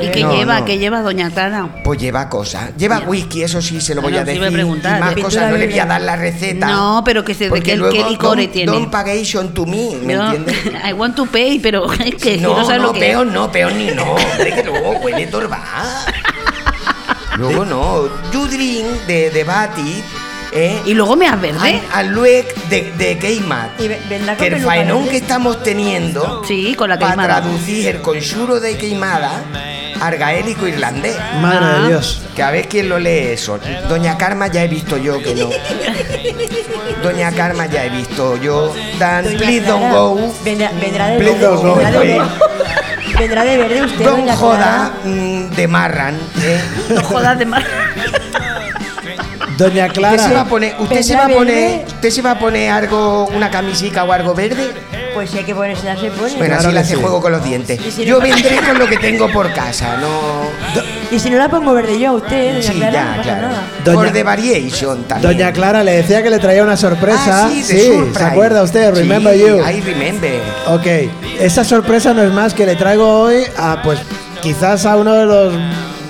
¿Y 0.06 0.10
qué 0.10 0.22
No, 0.22 0.34
lleva? 0.34 0.60
no. 0.60 0.64
¿Qué 0.64 0.78
lleva 0.78 1.02
Doña 1.02 1.30
Clara? 1.30 1.68
Pues 1.84 2.00
lleva 2.00 2.28
cosas. 2.28 2.70
Lleva 2.76 3.00
Ya. 3.00 3.08
whisky, 3.08 3.42
eso 3.42 3.62
sí 3.62 3.80
se 3.80 3.94
lo 3.94 4.02
voy 4.02 4.16
Ah, 4.16 4.22
a 4.22 4.24
sí 4.26 4.32
decir. 4.38 4.52
preguntar. 4.52 4.98
Y 4.98 5.00
más 5.00 5.14
De 5.14 5.22
cosas, 5.22 5.50
no 5.50 5.56
le 5.56 5.66
voy 5.68 5.78
a 5.78 5.86
dar 5.86 6.00
la 6.00 6.16
receta. 6.16 6.66
No, 6.66 7.02
pero 7.04 7.24
que 7.24 7.34
se- 7.34 7.50
qué- 7.62 7.76
luego 7.76 7.92
qué 7.94 8.10
licores 8.10 8.48
don't- 8.48 8.52
tiene. 8.52 8.72
Don't 8.72 8.90
pagation 8.90 9.54
to 9.54 9.66
me, 9.66 9.90
¿me 10.02 10.14
entiendes? 10.14 10.56
I 10.88 10.92
want 10.92 11.14
to 11.16 11.26
pay, 11.26 11.58
pero 11.60 11.90
es 11.92 12.14
que 12.16 12.38
No, 12.38 12.60
no, 12.68 12.78
lo 12.78 12.92
que 12.92 13.00
peor 13.00 13.26
no, 13.26 13.50
peor 13.52 13.72
ni 13.72 13.86
no. 13.92 14.15
Hombre, 14.16 14.54
que 14.54 14.62
luego 14.64 14.90
huele 14.98 15.26
torba. 15.26 15.62
Luego 17.36 17.64
no. 17.64 18.08
You 18.32 18.46
drink 18.46 18.86
de, 19.06 19.30
de 19.30 19.44
Bati, 19.44 20.02
¿eh? 20.52 20.80
Y 20.86 20.94
luego 20.94 21.16
me 21.16 21.26
has 21.28 21.40
verde. 21.40 21.58
Al, 21.92 22.06
al 22.06 22.12
luec 22.14 22.54
de, 22.68 22.92
de 22.92 23.18
Keimat. 23.18 23.78
Y 23.80 23.88
ve- 23.88 24.00
vendrá 24.08 24.34
con 24.34 24.38
Que 24.38 24.46
el 24.46 24.52
peluca 24.54 24.70
faenón 24.74 24.98
verde. 25.00 25.10
que 25.10 25.16
estamos 25.18 25.62
teniendo 25.62 26.42
Sí, 26.46 26.74
con 26.74 26.88
la 26.88 26.98
para 26.98 27.10
queimada. 27.12 27.40
traducir 27.42 27.86
el 27.88 28.00
consuro 28.00 28.58
de 28.60 28.76
queimada 28.78 29.42
al 30.00 30.16
gaélico 30.16 30.66
irlandés. 30.66 31.16
Madre 31.40 31.58
Ah. 31.62 31.78
de 31.82 31.88
Dios. 31.88 32.22
Que 32.34 32.42
a 32.42 32.50
ver 32.50 32.68
quién 32.68 32.88
lo 32.88 32.98
lee 32.98 33.28
eso. 33.32 33.58
Doña 33.88 34.16
Karma 34.18 34.46
ya 34.48 34.62
he 34.64 34.68
visto 34.68 34.96
yo 34.98 35.18
que 35.22 35.34
no. 35.34 35.48
Doña 37.02 37.32
Karma 37.32 37.66
ya 37.66 37.84
he 37.84 37.90
visto 37.90 38.36
yo. 38.36 38.74
Dan, 38.98 39.24
Doña 39.24 39.38
please 39.38 39.66
don't 39.66 39.80
Clara, 39.80 39.94
go. 39.94 40.34
Vendrá, 40.44 40.70
vendrá 40.80 41.06
de 41.08 41.18
Please 41.18 41.32
verde. 41.38 41.46
don't 41.46 41.62
go. 41.62 41.74
Vendrá 41.76 41.90
de, 41.90 41.98
Oye. 41.98 42.20
vendrá 43.18 43.44
de 43.44 43.56
verde 43.56 43.82
usted, 43.82 44.04
Don 44.04 44.20
doña 44.20 44.36
joda 44.36 44.56
Clara. 44.58 44.92
mm, 45.04 45.50
de 45.50 45.68
Marran. 45.68 46.14
¿eh? 46.42 46.60
No 46.90 47.02
jodas 47.02 47.38
de 47.38 47.46
más. 47.46 47.64
Doña 49.56 49.86
¿Usted 49.86 49.94
se 49.94 50.00
va 50.02 50.10
a 50.10 50.16
Clara. 50.18 50.44
poner, 50.44 50.74
usted 50.78 51.02
se 51.02 51.14
¿Vendrá 51.14 51.28
va 51.28 51.32
a 51.34 51.38
poner, 51.38 51.84
usted 51.86 52.10
se 52.10 52.22
va 52.22 52.30
a 52.32 52.38
poner 52.38 52.70
algo, 52.70 53.26
una 53.28 53.50
camisica 53.50 54.04
o 54.04 54.12
algo 54.12 54.34
verde? 54.34 54.70
Pues 55.16 55.30
si 55.30 55.38
hay 55.38 55.44
que 55.44 55.54
ponerse, 55.54 55.84
ya 55.86 55.96
se 55.96 56.10
pone. 56.10 56.28
Bueno, 56.36 56.44
Claro 56.44 56.56
así 56.58 56.66
le 56.68 56.72
que 56.74 56.78
hace 56.80 56.94
sí. 56.96 57.00
juego 57.00 57.20
con 57.22 57.32
los 57.32 57.42
dientes. 57.42 57.80
Y 57.86 57.90
si 57.90 58.04
Yo 58.04 58.16
no- 58.16 58.20
vendré 58.22 58.56
con 58.58 58.78
lo 58.78 58.86
que 58.86 58.98
tengo 58.98 59.32
por 59.32 59.50
casa, 59.54 59.96
no. 59.96 60.50
Y 61.10 61.18
si 61.18 61.30
no 61.30 61.38
la 61.38 61.48
pongo 61.48 61.72
verde 61.72 61.98
yo 61.98 62.10
a 62.10 62.12
usted, 62.12 62.52
doña 62.56 62.62
Sí, 62.62 62.72
Clara, 62.76 62.92
ya, 62.92 63.04
no 63.04 63.10
pasa 63.12 63.22
claro. 63.22 63.48
nada. 63.48 63.62
Doña- 63.82 63.94
Por 63.94 64.12
the 64.12 64.22
variation 64.22 65.04
también. 65.04 65.32
Doña 65.32 65.52
Clara 65.54 65.82
le 65.82 65.92
decía 65.92 66.22
que 66.22 66.28
le 66.28 66.38
traía 66.38 66.62
una 66.62 66.76
sorpresa. 66.76 67.46
Ah, 67.46 67.48
sí, 67.50 67.60
de 67.62 67.64
¿se 67.64 67.86
surprise. 67.94 68.24
acuerda 68.24 68.62
usted? 68.62 68.92
Sí, 68.94 69.00
Remember 69.00 69.34
you. 69.38 69.56
I 69.58 69.80
remember. 69.80 70.40
Ok, 70.66 70.86
esa 71.40 71.64
sorpresa 71.64 72.12
no 72.12 72.22
es 72.22 72.30
más 72.32 72.52
que 72.52 72.66
le 72.66 72.76
traigo 72.76 73.08
hoy 73.22 73.44
a, 73.56 73.80
pues, 73.82 73.98
quizás 74.42 74.84
a 74.84 74.96
uno 74.96 75.14
de 75.14 75.24
los 75.24 75.54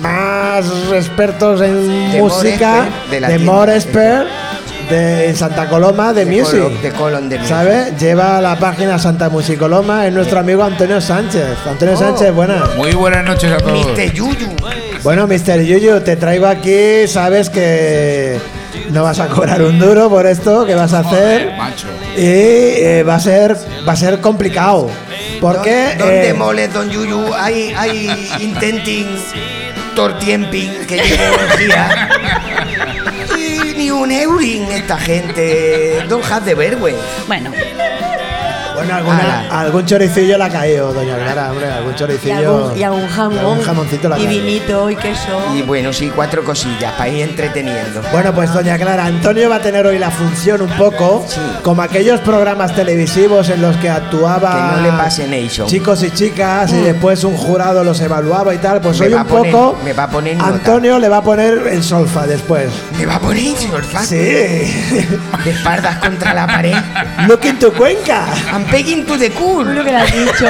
más 0.01 0.65
expertos 0.93 1.61
en 1.61 2.11
De 2.11 2.19
música 2.21 2.85
de 3.09 3.21
la 3.21 3.29
de 3.29 3.35
tienda. 3.37 3.53
More 3.53 3.73
Expert, 3.75 4.27
de 4.89 5.33
Santa 5.35 5.67
Coloma 5.67 6.13
de, 6.13 6.25
De 6.25 6.31
Music. 6.39 6.59
Colon- 6.59 6.81
de 6.81 6.91
Colon 6.91 7.29
de 7.29 7.37
Music. 7.37 7.49
¿Sabe? 7.55 7.93
Lleva 7.99 8.41
la 8.41 8.57
página 8.57 8.97
Santa 8.99 9.29
Musicoloma, 9.29 10.07
es 10.07 10.13
nuestro 10.13 10.39
amigo 10.39 10.63
Antonio 10.63 10.99
Sánchez. 11.01 11.57
Antonio 11.69 11.95
Oh. 11.95 11.99
Sánchez, 11.99 12.33
buenas. 12.33 12.75
Muy 12.75 12.93
buenas 12.93 13.23
noches 13.25 13.51
a 13.51 13.57
todos. 13.57 13.85
Mr. 13.87 14.13
Yuyu. 14.13 14.47
Bueno, 15.03 15.27
Mr. 15.27 15.61
Yuyu, 15.63 15.99
te 16.01 16.15
traigo 16.15 16.47
aquí, 16.47 17.07
sabes 17.07 17.49
que 17.49 18.37
no 18.91 19.03
vas 19.03 19.19
a 19.19 19.27
cobrar 19.27 19.61
un 19.61 19.77
duro 19.79 20.09
por 20.09 20.25
esto 20.25 20.65
que 20.65 20.75
vas 20.75 20.93
a 20.93 20.99
hacer. 20.99 21.53
Macho. 21.57 21.87
Y 22.15 22.21
eh, 22.23 23.03
va 23.07 23.15
a 23.15 23.19
ser 23.19 23.55
va 23.87 23.93
a 23.93 23.95
ser 23.95 24.19
complicado. 24.21 24.89
Porque 25.39 25.95
¿Dónde 25.97 26.29
eh, 26.29 26.33
moles, 26.33 26.73
don 26.73 26.89
Yuyu? 26.89 27.31
Hay, 27.35 27.73
hay 27.77 28.09
intenting 28.39 29.05
tortiemping 29.95 30.85
que 30.87 30.95
llevo 30.97 31.35
un 33.91 34.11
eurin 34.11 34.63
esta 34.71 34.97
gente. 34.97 36.03
Don't 36.07 36.25
have 36.31 36.45
the 36.45 36.55
vergüenza. 36.55 37.01
Bueno, 37.27 37.51
bueno, 38.77 38.95
alguna- 38.95 39.19
Ala. 39.43 39.59
algún 39.61 39.85
choricillo 39.85 40.37
le 40.37 40.43
ha 40.43 40.49
caído, 40.49 40.93
doña 40.93 41.15
Clara, 41.17 41.51
hombre, 41.51 41.67
algún 41.71 41.93
Y 41.93 41.95
choricillo. 41.95 42.35
algún, 42.35 42.77
y 42.77 42.83
algún 42.83 43.07
jamón. 43.07 43.37
algún 43.39 43.61
jamoncito 43.63 44.09
le 44.09 44.15
ha 44.15 44.19
y 44.19 44.25
caído. 44.25 44.43
vinito 44.45 44.89
y 44.89 44.95
queso. 44.95 45.55
Y 45.55 45.61
bueno, 45.63 45.91
sí, 45.93 46.11
cuatro 46.15 46.43
cosillas 46.43 46.93
para 46.93 47.09
ir 47.09 47.21
entreteniendo. 47.27 48.01
Bueno, 48.11 48.33
pues 48.33 48.53
doña 48.53 48.77
Clara, 48.77 49.05
Antonio 49.05 49.49
va 49.49 49.55
a 49.57 49.61
tener 49.61 49.85
hoy 49.85 49.99
la 49.99 50.11
función 50.11 50.61
un 50.61 50.69
poco 50.71 51.25
Sí. 51.27 51.39
como 51.63 51.81
aquellos 51.81 52.19
programas 52.21 52.73
televisivos 52.75 53.49
en 53.49 53.61
los 53.61 53.75
que 53.77 53.89
actuaba 53.89 54.71
Que 54.71 54.75
no 54.77 54.81
le 54.91 54.97
pase 54.97 55.27
Nation. 55.27 55.67
chicos 55.67 56.03
y 56.03 56.11
chicas 56.11 56.71
y 56.71 56.77
después 56.81 57.23
un 57.23 57.35
jurado 57.35 57.83
los 57.83 57.99
evaluaba 58.01 58.53
y 58.53 58.57
tal. 58.57 58.81
Pues 58.81 58.99
Me 58.99 59.07
hoy 59.07 59.13
va 59.13 59.21
un 59.21 59.27
a 59.27 59.29
poner- 59.29 59.51
poco 59.51 59.77
me 59.83 59.93
va 59.93 60.03
a 60.03 60.09
poner 60.09 60.37
nota. 60.37 60.49
Antonio 60.49 60.99
le 60.99 61.09
va 61.09 61.17
a 61.17 61.21
poner 61.23 61.67
el 61.71 61.83
solfa 61.83 62.27
después. 62.27 62.69
Me 62.97 63.05
va 63.05 63.15
a 63.15 63.19
poner, 63.19 63.55
señor 63.57 63.83
Fan. 63.83 64.05
Sí. 64.05 64.15
De 64.17 65.51
espaldas 65.51 65.97
contra 65.97 66.33
la 66.33 66.45
pared. 66.47 66.75
Look 67.27 67.45
into 67.45 67.71
Cuenca. 67.73 68.25
I'm 68.53 68.65
pegging 68.71 69.05
to 69.05 69.17
the 69.17 69.29
cool. 69.31 69.65
Lo 69.75 69.83
que 69.83 69.91
le 69.91 69.97
has 69.97 70.11
dicho. 70.13 70.45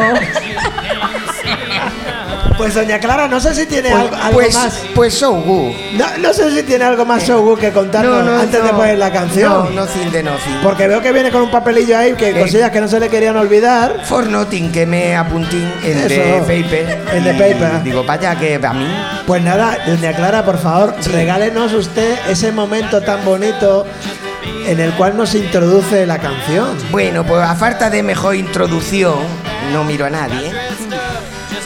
Pues 2.58 2.74
doña 2.74 2.98
Clara, 2.98 3.28
no 3.28 3.40
sé 3.40 3.54
si 3.54 3.68
tiene 3.68 3.92
Pues, 3.92 4.02
algo, 4.02 4.16
algo 4.16 4.34
pues, 4.40 4.56
más. 4.56 4.82
pues 4.96 5.14
so 5.14 5.34
good. 5.34 5.74
No, 5.94 6.06
no 6.18 6.34
sé 6.34 6.50
si 6.50 6.64
tiene 6.64 6.86
algo 6.86 7.06
más 7.06 7.22
so 7.22 7.40
good 7.44 7.60
que 7.60 7.72
contarnos 7.72 8.28
antes 8.42 8.64
de 8.64 8.70
poner 8.70 8.98
la 8.98 9.12
canción. 9.12 9.76
No, 9.76 9.82
nothing 9.86 10.12
de 10.12 10.24
nothing. 10.24 10.56
Porque 10.64 10.88
veo 10.88 11.00
que 11.00 11.12
viene 11.12 11.30
con 11.30 11.44
un 11.44 11.52
papelillo 11.52 11.96
ahí, 11.96 12.14
que 12.14 12.34
¿Qué? 12.34 12.40
cosillas 12.40 12.72
que 12.72 12.82
no 12.82 12.88
se 12.88 13.00
le 13.00 13.10
querían 13.10 13.38
olvidar. 13.38 14.02
For 14.06 14.26
nothing, 14.26 14.72
que 14.72 14.88
me 14.88 15.16
apuntín 15.16 15.72
the 15.84 15.92
Eso. 16.08 16.48
paper. 16.48 17.06
The 17.24 17.30
Y 17.30 17.34
paper. 17.38 17.84
Digo, 17.84 18.04
vaya 18.04 18.34
que 18.36 18.56
a 18.56 18.74
mí. 18.74 18.88
Pues 19.28 19.44
nada, 19.44 19.78
doña 19.86 20.14
Clara, 20.14 20.44
por 20.44 20.58
favor, 20.58 20.96
regálenos 21.12 21.74
usted 21.74 22.18
ese 22.28 22.52
momento 22.52 23.02
tan 23.02 23.24
bonito 23.24 23.86
en 24.66 24.80
el 24.80 24.94
cual 24.94 25.18
nos 25.18 25.36
introduce 25.36 26.06
la 26.06 26.20
canción. 26.20 26.78
Bueno, 26.92 27.26
pues 27.26 27.42
a 27.42 27.56
falta 27.56 27.90
de 27.90 28.04
mejor 28.04 28.36
introducción, 28.36 29.20
no 29.72 29.84
miro 29.84 30.06
a 30.06 30.10
nadie. 30.10 30.52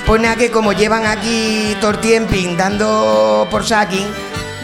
Pues 0.06 0.22
nada, 0.22 0.36
que 0.36 0.52
como 0.52 0.74
llevan 0.74 1.06
aquí 1.06 1.76
todo 1.80 1.92
el 1.92 2.00
tiempo 2.00 2.36
dando 2.58 3.48
por 3.50 3.66
sacking, 3.66 4.08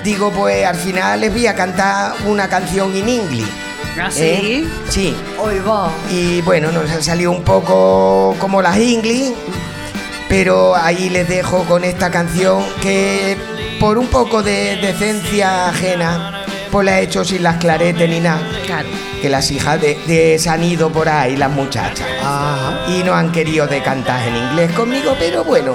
digo, 0.04 0.32
pues 0.32 0.66
al 0.66 0.76
final 0.76 1.22
les 1.22 1.32
voy 1.32 1.48
a 1.48 1.56
cantar 1.56 2.14
una 2.26 2.48
canción 2.50 2.96
en 2.96 3.10
inglés. 3.10 3.48
¿Ah, 4.00 4.12
sí? 4.12 4.24
¿Eh? 4.24 4.68
Sí. 4.90 5.16
Hoy 5.40 5.60
va. 5.60 5.92
Y 6.10 6.42
bueno, 6.42 6.72
nos 6.72 6.90
ha 6.92 7.02
salido 7.02 7.32
un 7.32 7.44
poco 7.44 8.36
como 8.40 8.62
las 8.62 8.78
English, 8.78 9.34
pero 10.30 10.76
ahí 10.76 11.10
les 11.10 11.28
dejo 11.28 11.64
con 11.64 11.84
esta 11.84 12.12
canción 12.12 12.64
que 12.82 13.38
por 13.80 13.98
un 13.98 14.08
poco 14.08 14.44
de 14.44 14.78
decencia 14.78 15.70
ajena, 15.70 16.37
pues 16.78 16.86
la 16.86 17.00
he 17.00 17.06
hecho 17.06 17.26
sin 17.26 17.42
las 17.42 17.58
claretes 17.58 18.08
ni 18.08 18.20
nada. 18.20 18.40
Claro. 18.68 18.88
Que 19.20 19.30
las 19.30 19.50
hijas 19.50 19.82
de, 19.82 19.98
de 20.06 20.38
se 20.38 20.48
han 20.48 20.64
ido 20.64 20.92
por 20.92 21.10
ahí, 21.10 21.36
las 21.36 21.50
muchachas. 21.50 22.06
Y 22.88 23.02
no 23.02 23.16
han 23.16 23.32
querido 23.32 23.66
de 23.66 23.82
cantar 23.82 24.28
en 24.28 24.36
inglés 24.36 24.72
conmigo, 24.74 25.16
pero 25.18 25.44
bueno, 25.44 25.74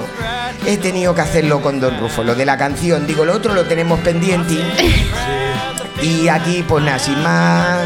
he 0.65 0.77
tenido 0.77 1.13
que 1.13 1.19
hacerlo 1.19 1.61
con 1.61 1.81
Don 1.81 1.99
Rufo. 1.99 2.23
Lo 2.23 2.35
de 2.35 2.45
la 2.45 2.57
canción, 2.57 3.05
digo, 3.05 3.25
lo 3.25 3.33
otro 3.33 3.53
lo 3.53 3.65
tenemos 3.65 3.99
pendiente. 3.99 4.55
Y 6.01 6.29
aquí, 6.29 6.63
pues 6.65 6.85
nada, 6.85 6.99
sin 6.99 7.21
más 7.21 7.81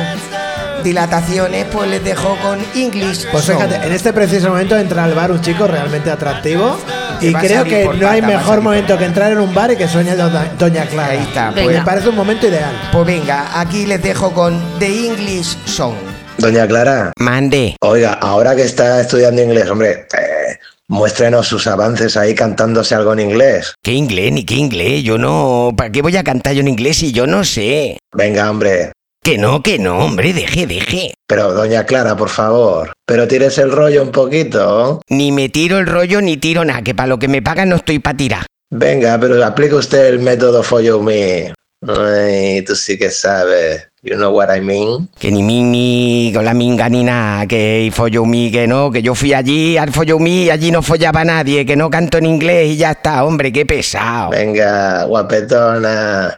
dilataciones, 0.84 1.66
pues 1.74 1.90
les 1.90 2.04
dejo 2.04 2.38
con 2.44 2.60
English. 2.76 3.26
Pues 3.32 3.46
fíjate, 3.46 3.78
en 3.78 3.94
este 3.94 4.14
preciso 4.14 4.50
momento 4.50 4.78
entra 4.78 5.06
al 5.06 5.16
bar 5.16 5.32
un 5.32 5.42
chico 5.42 5.66
realmente 5.66 6.12
atractivo 6.12 6.78
y 7.22 7.34
creo 7.34 7.64
que 7.64 7.86
no 8.00 8.10
hay 8.10 8.22
mejor 8.22 8.62
momento 8.62 8.98
que 8.98 9.06
entrar 9.06 9.32
en 9.32 9.40
un 9.40 9.54
bar 9.54 9.72
y 9.72 9.76
que 9.76 9.88
sueñe 9.88 10.16
doña, 10.16 10.52
doña 10.58 10.86
Clara. 10.86 11.12
Ahí 11.14 11.20
está, 11.20 11.52
Me 11.52 11.64
pues- 11.64 11.82
parece 11.84 12.10
un 12.10 12.16
momento 12.16 12.48
ideal. 12.48 12.74
Pues 12.92 13.06
venga, 13.06 13.60
aquí 13.60 13.86
les 13.86 14.02
dejo 14.02 14.32
con 14.32 14.60
The 14.80 15.08
English 15.08 15.58
Song. 15.66 15.96
Doña 16.38 16.68
Clara. 16.68 17.12
Mande. 17.18 17.76
Oiga, 17.82 18.14
ahora 18.14 18.56
que 18.56 18.62
está 18.64 19.02
estudiando 19.02 19.42
inglés, 19.42 19.70
hombre, 19.70 20.06
eh, 20.18 20.58
muéstrenos 20.88 21.48
sus 21.48 21.66
avances 21.68 22.16
ahí 22.16 22.36
cantándose 22.36 22.94
algo 22.96 23.14
en 23.14 23.20
inglés. 23.22 23.74
¿Qué 23.84 23.94
inglés 23.94 24.32
ni 24.32 24.46
qué 24.46 24.56
inglés? 24.56 25.04
Yo 25.04 25.18
no. 25.18 25.72
¿Para 25.76 25.92
qué 25.92 26.02
voy 26.02 26.16
a 26.16 26.24
cantar 26.24 26.54
yo 26.54 26.62
en 26.62 26.68
inglés 26.68 26.98
si 26.98 27.12
yo 27.12 27.26
no 27.26 27.44
sé? 27.44 27.98
Venga, 28.14 28.50
hombre. 28.52 28.92
Que 29.28 29.38
no, 29.38 29.62
que 29.62 29.78
no, 29.78 29.98
hombre, 29.98 30.32
deje, 30.32 30.66
deje. 30.66 31.14
Pero, 31.28 31.52
doña 31.52 31.86
Clara, 31.86 32.16
por 32.16 32.30
favor. 32.30 32.94
Pero 33.06 33.28
tires 33.28 33.58
el 33.58 33.74
rollo 33.74 34.02
un 34.02 34.12
poquito. 34.14 35.02
Ni 35.10 35.34
me 35.34 35.50
tiro 35.50 35.80
el 35.80 35.86
rollo 35.86 36.22
ni 36.22 36.38
tiro 36.38 36.64
nada, 36.64 36.82
que 36.82 36.96
para 36.96 37.08
lo 37.08 37.20
que 37.20 37.28
me 37.28 37.42
pagan 37.42 37.68
no 37.68 37.76
estoy 37.76 38.00
para 38.00 38.16
tirar. 38.16 38.46
Venga, 38.70 39.20
pero 39.20 39.44
aplica 39.44 39.76
usted 39.76 40.06
el 40.06 40.20
método 40.20 40.64
Follow 40.64 41.04
Me. 41.04 41.54
Ay, 41.86 42.62
tú 42.62 42.74
sí 42.74 42.98
que 42.98 43.10
sabes. 43.10 43.90
You 44.02 44.16
know 44.16 44.34
what 44.34 44.48
I 44.56 44.62
mean? 44.62 45.10
Que 45.20 45.30
ni 45.30 45.44
mi 45.44 45.62
ni 45.62 46.32
con 46.34 46.46
la 46.46 46.54
minga 46.54 46.88
ni 46.88 47.04
nada, 47.04 47.46
que 47.48 47.92
follo 47.94 48.24
mi, 48.24 48.50
que 48.50 48.66
no, 48.66 48.90
que 48.92 49.02
yo 49.02 49.14
fui 49.14 49.34
allí 49.34 49.76
al 49.76 49.92
follow 49.92 50.20
me 50.20 50.30
y 50.30 50.50
allí 50.50 50.72
no 50.72 50.82
follaba 50.82 51.26
nadie, 51.26 51.66
que 51.66 51.76
no 51.76 51.90
canto 51.90 52.18
en 52.18 52.28
inglés 52.28 52.70
y 52.70 52.78
ya 52.78 52.92
está, 52.92 53.26
hombre, 53.26 53.52
qué 53.52 53.66
pesado. 53.66 54.30
Venga, 54.30 55.04
guapetona. 55.04 56.38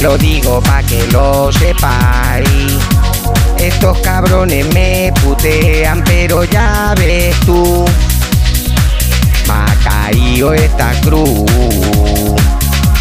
Lo 0.00 0.16
digo 0.16 0.62
pa' 0.62 0.82
que 0.82 1.06
lo 1.08 1.52
sepáis. 1.52 2.78
Estos 3.58 3.98
cabrones 3.98 4.66
me 4.72 5.12
putean, 5.22 6.02
pero 6.04 6.44
ya 6.44 6.94
ves 6.96 7.38
tú. 7.40 7.84
Me 9.46 9.52
ha 9.52 9.76
caído 9.84 10.54
esta 10.54 10.92
cruz. 11.02 11.44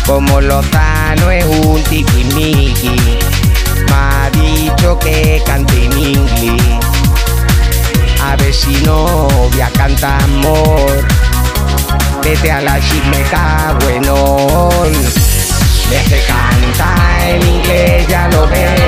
Como 0.06 0.42
Lozano 0.42 1.32
es 1.32 1.46
un 1.46 1.82
tiquimiqui. 1.84 3.18
Me 3.88 3.94
ha 3.94 4.30
dicho 4.34 5.00
que 5.00 5.42
cante 5.46 5.86
en 5.86 5.98
inglés. 5.98 6.80
A 8.22 8.36
ver 8.36 8.54
si 8.54 8.74
novia 8.84 9.72
canta 9.74 10.18
amor. 10.18 11.08
Vete 12.24 12.52
a 12.52 12.60
la 12.60 12.78
chic, 12.82 13.06
me 13.06 13.24
ol. 15.90 15.96
Deje 15.96 16.22
canta 16.28 16.96
en 17.28 17.42
inglés, 17.42 18.08
ya 18.08 18.28
lo 18.30 18.48
ves. 18.48 18.82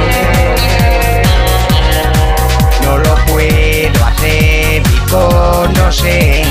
No 2.83 2.97
lo 2.97 3.15
puedo 3.25 4.05
hacer, 4.05 4.83
pico, 4.83 5.67
no 5.75 5.91
sé. 5.91 6.43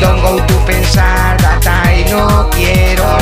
Don't 0.00 0.20
go 0.22 0.36
to 0.44 0.54
pensar, 0.66 1.36
data 1.40 1.94
y 1.94 2.10
no 2.10 2.48
quiero. 2.50 3.16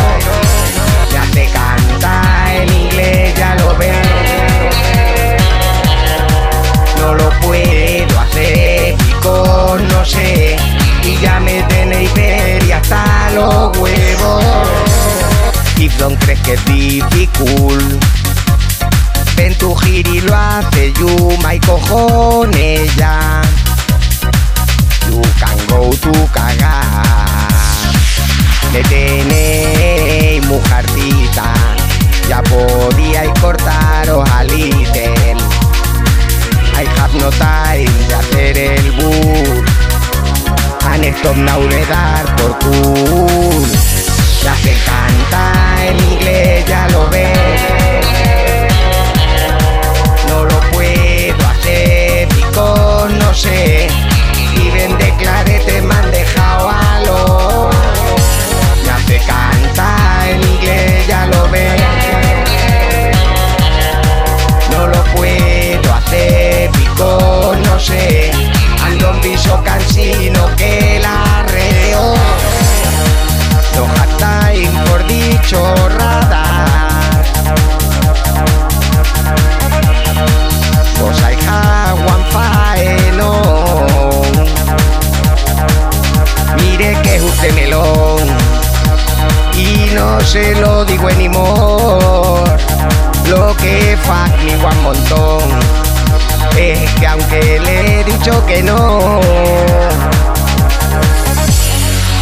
Me 1.13 1.19
hace 1.19 1.47
cantar 1.53 2.57
en 2.57 2.73
inglés, 2.73 3.35
ya 3.37 3.55
lo 3.57 3.77
ves. 3.77 3.97
No 6.99 7.15
lo 7.15 7.31
puedo 7.41 8.21
hacer, 8.21 8.97
pico, 8.97 9.77
no 9.91 10.05
sé. 10.05 10.57
Y 11.05 11.19
ya 11.21 11.41
me 11.41 11.63
tenéis 11.65 12.11
feria 12.13 12.79
hasta 12.79 13.31
los 13.35 13.77
huevos. 13.77 14.52
Y 15.83 15.89
don't 15.99 16.17
crees 16.21 16.41
que 16.43 16.53
es 16.53 16.65
difícil. 16.67 17.99
Ven 19.37 19.53
tu 19.59 19.75
giri 19.75 20.21
lo 20.21 20.37
hace 20.37 20.93
Yuma 20.93 21.57
y 21.57 21.59
cojones 21.59 22.95
ya. 22.95 23.43
You 25.09 25.21
can 25.41 25.59
go 25.67 25.91
to 25.91 26.13
cagar. 26.33 27.49
Me 28.73 28.81
tenéis 28.85 30.47
mujercita. 30.47 31.53
Ya 32.29 32.41
podíais 32.45 33.33
cortaros 33.41 34.31
a 34.31 34.45
little. 34.45 35.37
I 36.77 36.87
have 36.97 37.13
no 37.19 37.29
time 37.31 37.91
de 38.07 38.15
hacer 38.15 38.57
el 38.57 38.93
bur. 38.93 39.65
And 40.93 41.05
stop 41.17 41.37
now 41.39 41.61
de 41.67 41.85
dar 41.87 42.37
por 42.37 42.57
cool. 42.61 44.02
Ya 44.43 44.57
se 44.57 44.75
canta 44.85 45.53
en 45.87 45.97
inglés, 46.11 46.65
ya 46.67 46.89
lo 46.89 47.09
ves. 47.09 47.39
No 50.29 50.45
lo 50.45 50.61
puedo 50.73 51.47
hacer, 51.49 52.29
pico, 52.29 53.09
no 53.21 53.35
sé. 53.35 53.89
Viven 54.57 54.99
de 54.99 55.15
clarete, 55.17 55.83
me 55.83 55.95
han 55.95 56.11
dejado 56.11 56.69
a 56.69 57.01
lo. 57.07 57.71
Ya 58.85 58.99
se 59.07 59.19
canta 59.19 59.97
en 60.29 60.43
inglés, 60.43 61.07
ya 61.07 61.27
lo 61.27 61.49
ves. 61.49 61.83
No 64.71 64.87
lo 64.89 65.05
puedo 65.15 65.95
hacer, 65.95 66.71
pico, 66.73 67.55
no 67.65 67.79
sé. 67.79 68.22
Se 90.33 90.55
lo 90.55 90.83
digo 90.87 91.09
anymore. 91.09 92.57
Lo 93.29 93.55
que 93.59 93.99
fuck 94.03 94.33
un 94.67 94.83
montón 94.83 95.43
es 96.57 96.91
que 96.95 97.07
aunque 97.07 97.61
le 97.61 98.01
he 98.01 98.05
dicho 98.05 98.45
que 98.47 98.63
no, 98.63 99.21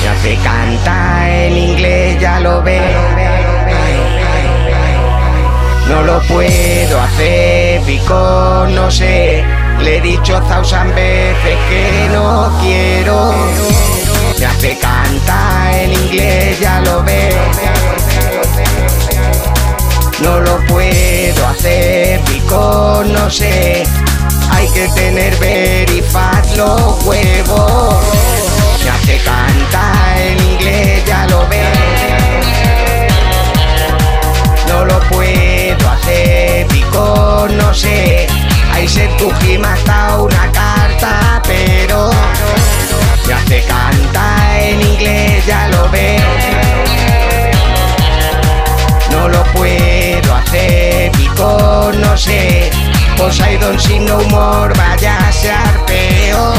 Me 0.02 0.08
hace 0.08 0.36
cantar 0.42 1.30
en 1.30 1.56
inglés, 1.56 2.20
ya 2.20 2.40
lo 2.40 2.60
veo. 2.62 2.82
No 5.88 6.02
lo 6.02 6.20
puedo 6.22 7.00
hacer, 7.00 7.80
pico, 7.82 8.66
no 8.70 8.90
sé. 8.90 9.44
Le 9.82 9.98
he 9.98 10.00
dicho 10.00 10.40
thousand 10.48 10.92
veces 10.96 11.58
que 11.68 12.08
no 12.12 12.58
quiero. 12.60 14.09
Me 14.40 14.46
hace 14.46 14.78
cantar 14.78 15.74
en 15.74 15.92
inglés, 15.92 16.58
ya 16.60 16.80
lo 16.80 17.02
veo. 17.02 17.42
No 20.22 20.40
lo 20.40 20.58
puedo 20.66 21.46
hacer, 21.46 22.20
pico, 22.22 23.04
no 23.06 23.28
sé. 23.28 23.82
Hay 24.50 24.66
que 24.68 24.88
tener 24.94 25.36
verifat 25.36 26.56
los 26.56 27.04
huevos. 27.04 28.02
Me 28.82 28.90
hace 28.90 29.18
cantar 29.18 30.18
en 30.18 30.38
inglés, 30.52 31.04
ya 31.04 31.26
lo 31.26 31.46
veo. 31.46 31.68
No 34.68 34.86
lo 34.86 35.00
puedo 35.10 35.90
hacer, 35.90 36.66
pico, 36.68 37.46
no 37.50 37.74
sé. 37.74 38.26
Ahí 38.72 38.88
se 38.88 39.06
tu 39.18 39.30
me 39.58 39.68
ha 39.68 39.76
dado 39.84 40.24
una 40.24 40.50
carta, 40.50 41.42
ya 45.50 45.66
lo 45.68 45.90
veo. 45.90 46.30
No 49.10 49.28
lo 49.28 49.42
puedo 49.52 50.34
hacer, 50.36 51.10
pico, 51.12 51.90
no 52.02 52.16
sé. 52.16 52.70
Poseidon 53.16 53.78
sin 53.78 54.04
no 54.04 54.18
humor, 54.18 54.72
vaya 54.76 55.16
a 55.28 55.32
ser 55.32 55.70
peor. 55.86 56.54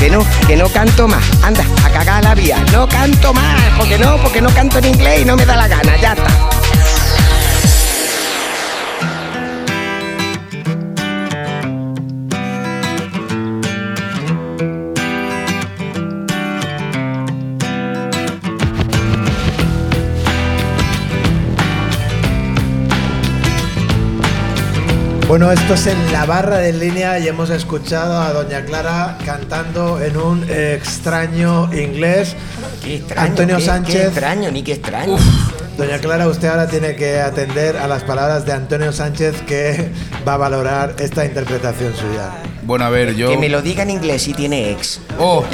Que 0.00 0.10
no, 0.10 0.20
que 0.48 0.56
no 0.56 0.68
canto 0.70 1.06
más. 1.06 1.24
Anda, 1.44 1.64
a 1.84 1.90
cagar 1.90 2.24
la 2.24 2.34
vía. 2.34 2.56
No 2.72 2.88
canto 2.88 3.32
más. 3.32 3.60
Porque 3.78 3.96
no, 3.98 4.16
porque 4.16 4.40
no 4.40 4.50
canto 4.50 4.78
en 4.78 4.86
inglés 4.86 5.20
y 5.20 5.24
no 5.24 5.36
me 5.36 5.46
da 5.46 5.54
la 5.56 5.68
gana. 5.68 5.96
Ya 5.98 6.14
está. 6.14 6.59
Bueno, 25.30 25.52
esto 25.52 25.74
es 25.74 25.86
en 25.86 26.12
la 26.12 26.26
barra 26.26 26.58
de 26.58 26.72
línea 26.72 27.16
y 27.20 27.28
hemos 27.28 27.50
escuchado 27.50 28.20
a 28.20 28.32
Doña 28.32 28.64
Clara 28.64 29.16
cantando 29.24 30.02
en 30.02 30.16
un 30.16 30.42
extraño 30.50 31.72
inglés. 31.72 32.34
Qué 32.82 32.96
extraño, 32.96 33.28
Antonio 33.28 33.56
qué- 33.58 33.62
Sánchez. 33.64 33.94
Qué 33.94 34.02
extraño, 34.08 34.50
ni 34.50 34.64
qué 34.64 34.72
extraño. 34.72 35.16
Doña 35.78 35.98
Clara, 36.00 36.26
usted 36.26 36.48
ahora 36.48 36.66
tiene 36.66 36.96
que 36.96 37.20
atender 37.20 37.76
a 37.76 37.86
las 37.86 38.02
palabras 38.02 38.44
de 38.44 38.54
Antonio 38.54 38.92
Sánchez 38.92 39.40
que 39.42 39.92
va 40.26 40.34
a 40.34 40.36
valorar 40.36 40.96
esta 40.98 41.24
interpretación 41.24 41.94
suya. 41.94 42.30
Bueno, 42.64 42.84
a 42.86 42.90
ver, 42.90 43.14
yo. 43.14 43.30
Que 43.30 43.36
me 43.36 43.48
lo 43.48 43.62
diga 43.62 43.84
en 43.84 43.90
inglés 43.90 44.22
si 44.22 44.34
tiene 44.34 44.72
ex. 44.72 45.00
Oh, 45.16 45.44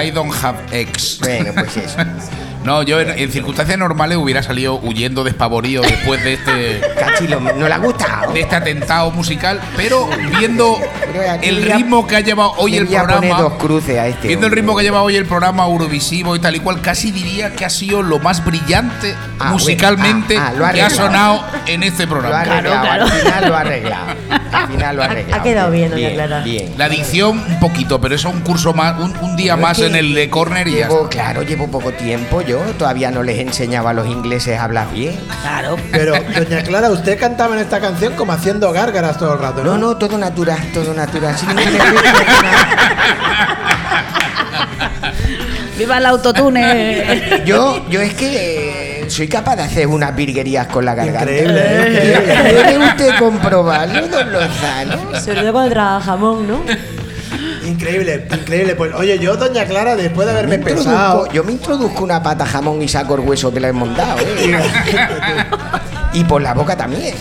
I, 0.00 0.06
I 0.06 0.10
don't 0.12 0.32
have 0.42 0.60
ex. 0.72 1.18
Bueno, 1.20 1.52
pues 1.52 1.76
eso. 1.76 1.98
No, 2.64 2.82
yo 2.82 3.00
en, 3.00 3.10
en 3.10 3.30
circunstancias 3.30 3.78
normales 3.78 4.18
hubiera 4.18 4.42
salido 4.42 4.78
huyendo 4.82 5.24
despavorido 5.24 5.82
después 5.82 6.22
de 6.24 6.34
este. 6.34 6.80
Cachilo, 6.98 7.40
no 7.40 7.68
le 7.68 7.72
ha 7.74 7.78
gustado. 7.78 8.32
De 8.32 8.40
este 8.40 8.56
atentado 8.56 9.10
musical, 9.10 9.60
pero 9.76 10.08
viendo 10.38 10.78
Pero 11.12 11.22
el 11.42 11.62
ritmo 11.62 12.06
que 12.06 12.16
ha 12.16 12.20
llevado 12.20 12.52
hoy 12.58 12.76
el 12.76 12.86
programa. 12.86 13.40
dos 13.40 13.54
cruces 13.54 13.98
a 13.98 14.06
este. 14.08 14.28
Viendo 14.28 14.46
el 14.46 14.52
ritmo 14.52 14.74
que 14.74 14.80
ha 14.82 14.84
llevado 14.84 15.04
hoy 15.04 15.16
el 15.16 15.24
programa 15.26 15.64
Eurovisivo 15.64 16.36
y 16.36 16.40
tal 16.40 16.56
y 16.56 16.60
cual, 16.60 16.80
casi 16.82 17.10
diría 17.10 17.54
que 17.54 17.64
ha 17.64 17.70
sido 17.70 18.02
lo 18.02 18.18
más 18.18 18.44
brillante 18.44 19.14
Ah, 19.40 19.52
musicalmente 19.52 20.34
bueno, 20.34 20.42
ah, 20.42 20.50
ah, 20.52 20.58
lo 20.58 20.66
ha 20.66 20.72
que 20.72 20.82
ha 20.82 20.86
arreglado. 20.86 21.06
sonado 21.08 21.44
en 21.66 21.82
este 21.84 22.06
Lo 22.06 22.16
ha 22.16 22.18
programa. 22.20 22.40
arreglado, 22.42 23.04
al 23.06 23.10
final 23.12 23.48
lo 23.48 23.56
ha 23.56 23.60
arreglado. 23.60 24.06
Al 24.52 24.68
final 24.68 24.96
lo 24.96 25.02
ha 25.02 25.04
arreglado. 25.06 25.40
Ha 25.40 25.44
quedado 25.44 25.70
bien, 25.70 25.90
doña 25.90 26.00
bien, 26.08 26.14
Clara. 26.14 26.40
Bien. 26.40 26.74
La 26.76 26.84
adicción 26.86 27.38
un 27.48 27.60
poquito, 27.60 28.00
pero 28.00 28.14
eso 28.14 28.28
un 28.30 28.40
curso 28.40 28.74
más, 28.74 28.98
un, 28.98 29.16
un 29.22 29.36
día 29.36 29.54
Pero 29.54 29.66
es 29.66 29.68
más 29.68 29.78
que 29.78 29.86
en 29.86 29.96
el 29.96 30.14
de 30.14 30.28
corner 30.28 30.68
y 30.68 30.72
ya 30.72 30.88
Llevo, 30.88 31.08
claro, 31.08 31.42
llevo 31.42 31.68
poco 31.68 31.92
tiempo 31.92 32.42
yo. 32.42 32.57
Todavía 32.78 33.10
no 33.10 33.22
les 33.22 33.38
enseñaba 33.38 33.90
a 33.90 33.92
los 33.92 34.06
ingleses 34.06 34.58
a 34.58 34.64
hablar 34.64 34.90
bien. 34.92 35.16
Claro. 35.42 35.76
Pero, 35.90 36.14
Doña 36.14 36.62
Clara, 36.62 36.90
usted 36.90 37.18
cantaba 37.18 37.54
en 37.54 37.60
esta 37.62 37.80
canción 37.80 38.14
como 38.14 38.32
haciendo 38.32 38.72
gárgaras 38.72 39.18
todo 39.18 39.34
el 39.34 39.40
rato, 39.40 39.64
¿no? 39.64 39.72
No, 39.72 39.78
no, 39.78 39.96
todo 39.96 40.18
natural, 40.18 40.58
todo 40.72 40.94
natural. 40.94 41.36
Sin 41.36 41.48
ningún 41.48 41.62
efecto, 41.74 42.42
nada. 42.42 42.68
¡Viva 45.78 45.98
el 45.98 46.06
autotune! 46.06 47.42
Yo, 47.46 47.88
yo 47.88 48.00
es 48.00 48.14
que 48.14 49.02
eh, 49.02 49.10
soy 49.10 49.28
capaz 49.28 49.54
de 49.56 49.62
hacer 49.62 49.86
unas 49.86 50.14
virguerías 50.14 50.66
con 50.66 50.84
la 50.84 50.94
garganta. 50.94 51.22
Increíble, 51.22 51.60
¿eh? 51.64 52.16
increíble. 52.18 52.52
¿Puede 52.52 52.78
usted 52.78 53.18
comprobarlo, 53.18 54.08
don 54.08 54.32
Lozano? 54.32 55.20
Sobre 55.20 55.40
todo 55.42 55.52
cuando 55.52 55.70
trabaja 55.70 56.04
jamón, 56.04 56.48
¿no? 56.48 56.62
Increíble, 57.68 58.26
increíble. 58.32 58.74
Pues 58.74 58.94
oye, 58.94 59.18
yo, 59.18 59.36
Doña 59.36 59.64
Clara, 59.66 59.94
después 59.96 60.26
de 60.26 60.32
haberme 60.32 60.58
Me 60.58 60.64
pesado. 60.64 61.30
yo 61.32 61.44
me 61.44 61.52
introduzco 61.52 62.02
una 62.04 62.22
pata 62.22 62.46
jamón 62.46 62.80
y 62.82 62.88
saco 62.88 63.14
el 63.14 63.20
hueso 63.20 63.52
que 63.52 63.60
le 63.60 63.68
he 63.68 63.72
montado. 63.72 64.18
¿eh? 64.20 64.56
y 66.14 66.24
por 66.24 66.40
la 66.42 66.54
boca 66.54 66.76
también. 66.76 67.14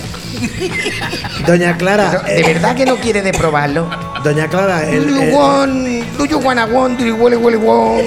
Doña 1.45 1.75
Clara, 1.77 2.09
Pero, 2.11 2.23
¿De 2.23 2.39
eh, 2.39 2.53
verdad 2.53 2.75
que 2.75 2.85
no 2.85 2.95
quiere 2.97 3.21
de 3.21 3.31
probarlo? 3.33 3.89
Doña 4.23 4.47
Clara, 4.47 4.81
Do 4.81 4.87
el, 4.91 5.07
you 5.09 5.21
el- 5.21 5.33
want, 5.33 5.87
do 6.17 6.25
you 6.25 6.37
wanna 6.39 6.65
want, 6.65 6.99
do 6.99 7.05
you 7.05 7.15
really 7.17 7.57
want? 7.57 8.03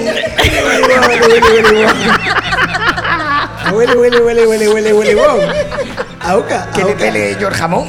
Huele, 3.73 3.95
huele, 3.95 4.19
huele, 4.21 4.45
huele, 4.47 4.67
huele, 4.67 4.93
huele, 4.93 5.15
wow. 5.15 5.39
Auca, 6.31 6.69
Que 6.73 6.83
le 6.83 6.93
pele 6.93 7.31
el 7.31 7.49
jamón. 7.53 7.87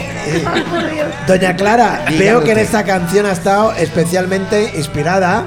Doña 1.26 1.54
Clara, 1.56 2.04
Dígame 2.08 2.18
veo 2.18 2.40
que 2.44 2.52
en 2.52 2.58
usted. 2.58 2.64
esta 2.66 2.84
canción 2.84 3.26
ha 3.26 3.32
estado 3.32 3.72
especialmente 3.74 4.72
inspirada. 4.76 5.44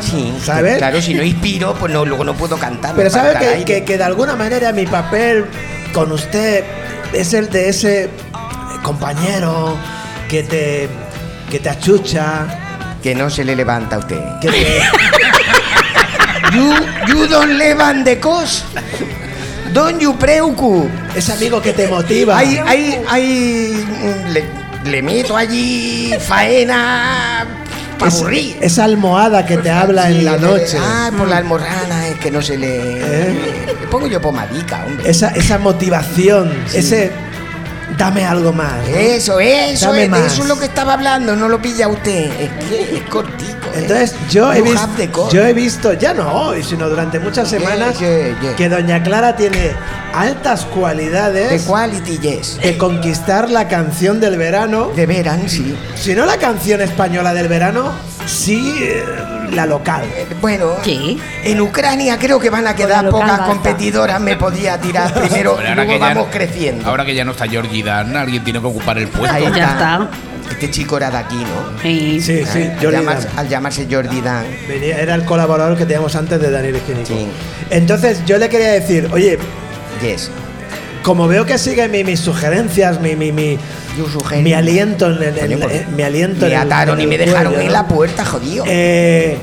Sí, 0.00 0.36
¿Sabes? 0.44 0.78
Claro, 0.78 1.00
si 1.00 1.14
no 1.14 1.22
inspiro, 1.22 1.74
pues 1.74 1.92
no, 1.92 2.04
luego 2.04 2.24
no 2.24 2.34
puedo 2.34 2.56
cantar. 2.58 2.94
Pero 2.94 3.08
sabe 3.10 3.32
falta 3.32 3.54
el 3.54 3.64
que, 3.64 3.78
que- 3.80 3.84
que 3.84 3.98
de 3.98 4.04
alguna 4.04 4.36
manera 4.36 4.72
mi 4.72 4.86
papel 4.86 5.46
con 5.92 6.12
usted 6.12 6.64
es 7.12 7.32
el 7.34 7.48
de 7.50 7.68
ese 7.70 8.10
compañero 8.82 9.76
que 10.28 10.42
te, 10.42 10.88
que 11.50 11.58
te 11.60 11.68
achucha, 11.70 12.46
Que 13.02 13.14
no 13.14 13.30
se 13.30 13.44
le 13.44 13.54
levanta 13.56 13.96
a 13.96 13.98
usted. 14.00 14.20
que 14.40 14.48
te, 14.50 14.80
You, 16.52 16.72
you 17.08 17.26
don't 17.26 17.52
levan 17.58 18.04
the 18.04 18.18
cos. 18.20 18.64
Don't 19.76 20.00
you 20.00 20.16
preocup. 20.16 20.88
ese 21.14 21.32
amigo 21.32 21.60
que 21.60 21.72
te 21.72 21.86
motiva. 21.86 22.38
Hay, 22.38 22.58
hay, 22.66 23.00
hay. 23.08 23.86
Le, 24.32 24.44
le 24.90 25.02
meto 25.02 25.36
allí 25.36 26.12
faena 26.20 27.44
Es- 28.06 28.22
esa 28.60 28.84
almohada 28.84 29.44
que 29.46 29.56
te 29.58 29.70
habla 29.70 30.08
en 30.10 30.24
la 30.24 30.36
Sí, 30.36 30.42
noche. 30.44 30.78
Ah, 30.80 31.10
por 31.16 31.28
la 31.28 31.38
almorrana 31.38 32.08
es 32.08 32.18
que 32.18 32.30
no 32.30 32.40
se 32.42 32.56
le. 32.58 33.00
¿Eh? 33.00 33.66
Le 33.80 33.86
pongo 33.88 34.06
yo 34.06 34.20
pomadica, 34.20 34.84
hombre. 34.84 35.08
Esa, 35.10 35.28
esa 35.30 35.58
motivación, 35.58 36.52
Sí. 36.68 36.78
ese 36.78 37.10
dame 37.98 38.24
algo 38.24 38.52
más. 38.52 38.74
¿no? 38.88 38.96
Eso, 38.96 39.40
eso, 39.40 39.86
Dame 39.88 40.04
es, 40.04 40.10
más. 40.10 40.32
eso 40.32 40.42
es 40.42 40.48
lo 40.48 40.58
que 40.58 40.66
estaba 40.66 40.94
hablando, 40.94 41.36
no 41.36 41.48
lo 41.48 41.60
pilla 41.60 41.88
usted. 41.88 42.30
Es 42.40 42.50
que 42.68 42.96
es 42.96 43.02
cortico. 43.04 43.66
¿eh? 43.74 43.78
Entonces 43.80 44.14
yo 44.30 44.52
he, 44.52 44.62
visto, 44.62 45.30
yo 45.30 45.44
he 45.46 45.52
visto, 45.52 45.92
ya 45.94 46.14
no 46.14 46.30
hoy, 46.32 46.62
sino 46.62 46.88
durante 46.88 47.18
muchas 47.18 47.48
semanas, 47.48 47.98
yeah, 47.98 48.38
yeah. 48.40 48.56
que 48.56 48.68
Doña 48.68 49.02
Clara 49.02 49.36
tiene 49.36 49.72
altas 50.14 50.64
The 50.64 50.70
cualidades 50.80 51.62
quality, 51.64 52.18
yes. 52.18 52.58
de 52.62 52.78
conquistar 52.78 53.50
la 53.50 53.68
canción 53.68 54.18
del 54.20 54.36
verano. 54.38 54.90
De 54.96 55.06
veran, 55.06 55.48
sí. 55.48 55.76
Si 55.94 56.14
no 56.14 56.24
la 56.26 56.38
canción 56.38 56.80
española 56.80 57.34
del 57.34 57.48
verano, 57.48 57.92
sí 58.26 58.74
eh, 58.80 59.04
la 59.52 59.66
local. 59.66 60.04
Eh, 60.16 60.26
Bueno, 60.40 60.72
Sí. 60.82 61.20
en 61.44 61.60
Ucrania 61.60 62.18
creo 62.18 62.38
que 62.40 62.48
van 62.50 62.66
a 62.66 62.74
quedar 62.74 63.10
pocas 63.10 63.28
basta. 63.28 63.46
competidoras. 63.46 64.20
Me 64.20 64.36
podía 64.36 64.78
tirar 64.80 65.12
primero 65.20 65.52
ahora 65.52 65.74
luego 65.74 65.92
que 65.92 65.98
ya 65.98 66.04
vamos 66.08 66.26
no- 66.26 66.30
creciendo. 66.32 66.88
Ahora 66.88 67.04
que 67.04 67.14
ya 67.14 67.24
no 67.24 67.32
está 67.32 67.46
Georgie 67.46 67.75
Dan, 67.82 68.16
alguien 68.16 68.42
tiene 68.44 68.60
que 68.60 68.66
ocupar 68.66 68.98
el 68.98 69.08
puesto. 69.08 69.34
Ahí 69.36 69.44
Ya 69.54 69.70
está. 69.72 70.08
Este 70.50 70.70
chico 70.70 70.96
era 70.96 71.10
de 71.10 71.16
aquí, 71.16 71.36
¿no? 71.36 71.80
Sí. 71.82 72.20
Sí, 72.20 72.44
sí, 72.50 72.62
Al 72.62 72.74
Jordi 72.80 72.96
llamarse, 72.98 73.28
Dan. 73.28 73.38
al 73.38 73.48
llamarse 73.48 73.88
Jordi 73.90 74.20
Dan. 74.20 74.46
Venía- 74.68 74.98
era 75.00 75.14
el 75.16 75.24
colaborador 75.24 75.76
que 75.76 75.84
teníamos 75.86 76.14
antes 76.14 76.40
de 76.40 76.50
Daniel 76.50 76.76
Esquinico. 76.76 77.06
Sí. 77.06 77.26
Entonces 77.70 78.22
yo 78.26 78.38
le 78.38 78.48
quería 78.48 78.70
decir, 78.72 79.08
oye, 79.12 79.38
Yes. 80.02 80.30
como 81.02 81.26
veo 81.26 81.44
que 81.46 81.58
sigue 81.58 81.88
mi- 81.88 82.04
mis 82.04 82.20
sugerencias, 82.20 83.00
mi, 83.00 83.16
mi, 83.16 83.32
mi, 83.32 83.58
mi 84.42 84.52
aliento 84.52 85.06
en 85.10 85.22
el, 85.22 85.38
en- 85.52 85.60
pues, 85.60 85.74
en- 85.82 85.96
mi 85.96 86.02
aliento 86.04 86.46
Me 86.46 86.52
en 86.54 86.60
el- 86.60 86.66
ataron 86.72 87.00
y 87.00 87.06
me 87.08 87.18
dejaron 87.18 87.60
en 87.60 87.72
la 87.72 87.86
puerta, 87.88 88.24
jodido. 88.24 88.64
Eh, 88.68 89.38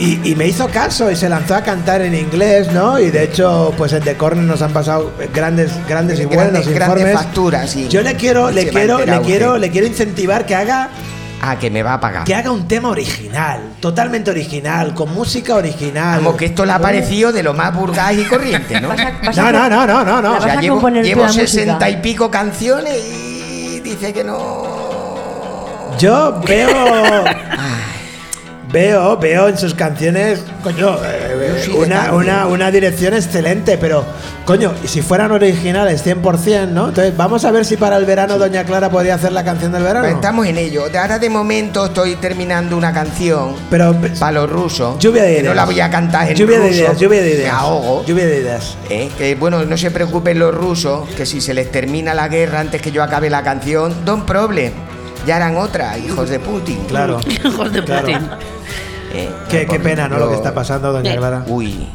Y, 0.00 0.30
y 0.30 0.34
me 0.34 0.46
hizo 0.46 0.66
caso 0.68 1.10
y 1.10 1.16
se 1.16 1.28
lanzó 1.28 1.54
a 1.54 1.60
cantar 1.62 2.00
en 2.00 2.14
inglés, 2.14 2.72
¿no? 2.72 2.98
Y 2.98 3.10
de 3.10 3.24
hecho, 3.24 3.74
pues 3.76 3.92
en 3.92 4.02
The 4.02 4.16
Corner 4.16 4.42
nos 4.44 4.62
han 4.62 4.72
pasado 4.72 5.12
grandes, 5.34 5.72
grandes 5.86 6.18
y 6.20 6.24
buenos 6.24 6.44
Grandes- 6.46 6.68
grandes 6.74 7.00
informes. 7.00 7.14
facturas, 7.14 7.70
sí. 7.70 7.86
Yo 7.88 8.00
le 8.00 8.14
quiero, 8.14 8.50
le 8.50 8.66
quiero, 8.68 9.04
le 9.04 9.20
quiero, 9.20 9.58
le 9.58 9.70
quiero 9.70 9.86
incentivar 9.86 10.46
que 10.46 10.54
haga 10.54 10.88
Ah, 11.42 11.58
que 11.58 11.70
me 11.70 11.82
va 11.82 11.94
a 11.94 12.00
pagar. 12.00 12.24
que 12.24 12.34
haga 12.34 12.50
un 12.50 12.66
tema 12.68 12.88
original, 12.90 13.60
totalmente 13.80 14.30
original, 14.30 14.94
con 14.94 15.12
música 15.14 15.54
original. 15.54 16.18
Como 16.22 16.36
que 16.36 16.46
esto 16.46 16.64
le 16.66 16.72
ha 16.72 16.78
parecido 16.78 17.30
de 17.32 17.42
lo 17.42 17.52
más 17.54 17.74
burgás 17.74 18.12
y 18.14 18.24
corriente, 18.24 18.80
¿no? 18.80 18.88
No, 19.36 19.52
no, 19.52 19.68
no, 19.68 19.86
no, 19.86 20.04
no, 20.04 20.22
no. 20.22 20.36
O 20.36 20.40
sea, 20.42 20.60
llevo, 20.60 20.88
llevo 20.88 21.28
sesenta 21.28 21.88
y 21.90 21.96
pico 21.98 22.30
canciones 22.30 22.94
y 23.06 23.80
dice 23.80 24.12
que 24.14 24.24
no. 24.24 25.90
Yo 25.98 26.40
veo. 26.46 27.24
Veo, 28.72 29.16
veo 29.16 29.48
en 29.48 29.58
sus 29.58 29.74
canciones, 29.74 30.44
coño, 30.62 30.96
eh, 31.04 31.60
sí 31.64 31.72
de 31.72 31.78
una, 31.78 32.12
una, 32.12 32.46
una 32.46 32.70
dirección 32.70 33.14
excelente, 33.14 33.76
pero, 33.78 34.04
coño, 34.44 34.72
y 34.84 34.86
si 34.86 35.02
fueran 35.02 35.32
originales 35.32 36.06
100%, 36.06 36.68
¿no? 36.68 36.90
Entonces, 36.90 37.16
vamos 37.16 37.44
a 37.44 37.50
ver 37.50 37.64
si 37.64 37.76
para 37.76 37.96
el 37.96 38.04
verano 38.04 38.38
Doña 38.38 38.62
Clara 38.62 38.88
podría 38.88 39.16
hacer 39.16 39.32
la 39.32 39.42
canción 39.42 39.72
del 39.72 39.82
verano. 39.82 40.04
Pues 40.04 40.14
estamos 40.14 40.46
en 40.46 40.56
ello. 40.56 40.88
De 40.88 40.98
Ahora 40.98 41.18
de 41.18 41.28
momento 41.28 41.86
estoy 41.86 42.14
terminando 42.16 42.76
una 42.76 42.92
canción 42.92 43.56
Pero 43.70 43.92
para 44.20 44.32
los 44.32 44.48
rusos. 44.48 44.98
Lluvia 45.00 45.24
de 45.24 45.32
ideas. 45.32 45.44
no 45.46 45.54
la 45.54 45.64
voy 45.64 45.80
a 45.80 45.90
cantar 45.90 46.28
en 46.28 46.36
Lluvia 46.36 46.60
de 46.60 46.68
ruso, 46.68 46.80
ideas, 46.80 46.98
lluvia 47.00 47.22
de 47.22 47.28
Me 47.28 47.34
ideas. 47.34 47.54
ahogo. 47.54 48.04
Lluvia 48.06 48.26
de 48.26 48.38
ideas. 48.40 48.76
Eh, 48.88 49.10
Que 49.18 49.34
bueno, 49.34 49.64
no 49.64 49.76
se 49.76 49.90
preocupen 49.90 50.38
los 50.38 50.54
rusos, 50.54 51.08
que 51.16 51.26
si 51.26 51.40
se 51.40 51.54
les 51.54 51.72
termina 51.72 52.14
la 52.14 52.28
guerra 52.28 52.60
antes 52.60 52.80
que 52.80 52.92
yo 52.92 53.02
acabe 53.02 53.30
la 53.30 53.42
canción, 53.42 54.04
don 54.04 54.24
problem. 54.26 54.72
Ya 55.26 55.36
harán 55.36 55.56
otra, 55.58 55.98
hijos 55.98 56.30
de 56.30 56.38
Putin. 56.38 56.78
Claro. 56.88 57.20
Hijos 57.44 57.72
de 57.72 57.84
Claro. 57.84 58.06
Eh, 59.12 59.28
Qué, 59.48 59.66
qué 59.66 59.80
pena, 59.80 60.08
¿no? 60.08 60.18
Lo 60.18 60.28
que 60.30 60.36
está 60.36 60.54
pasando, 60.54 60.92
Doña. 60.92 61.16
Clara. 61.16 61.44
Uy. 61.48 61.88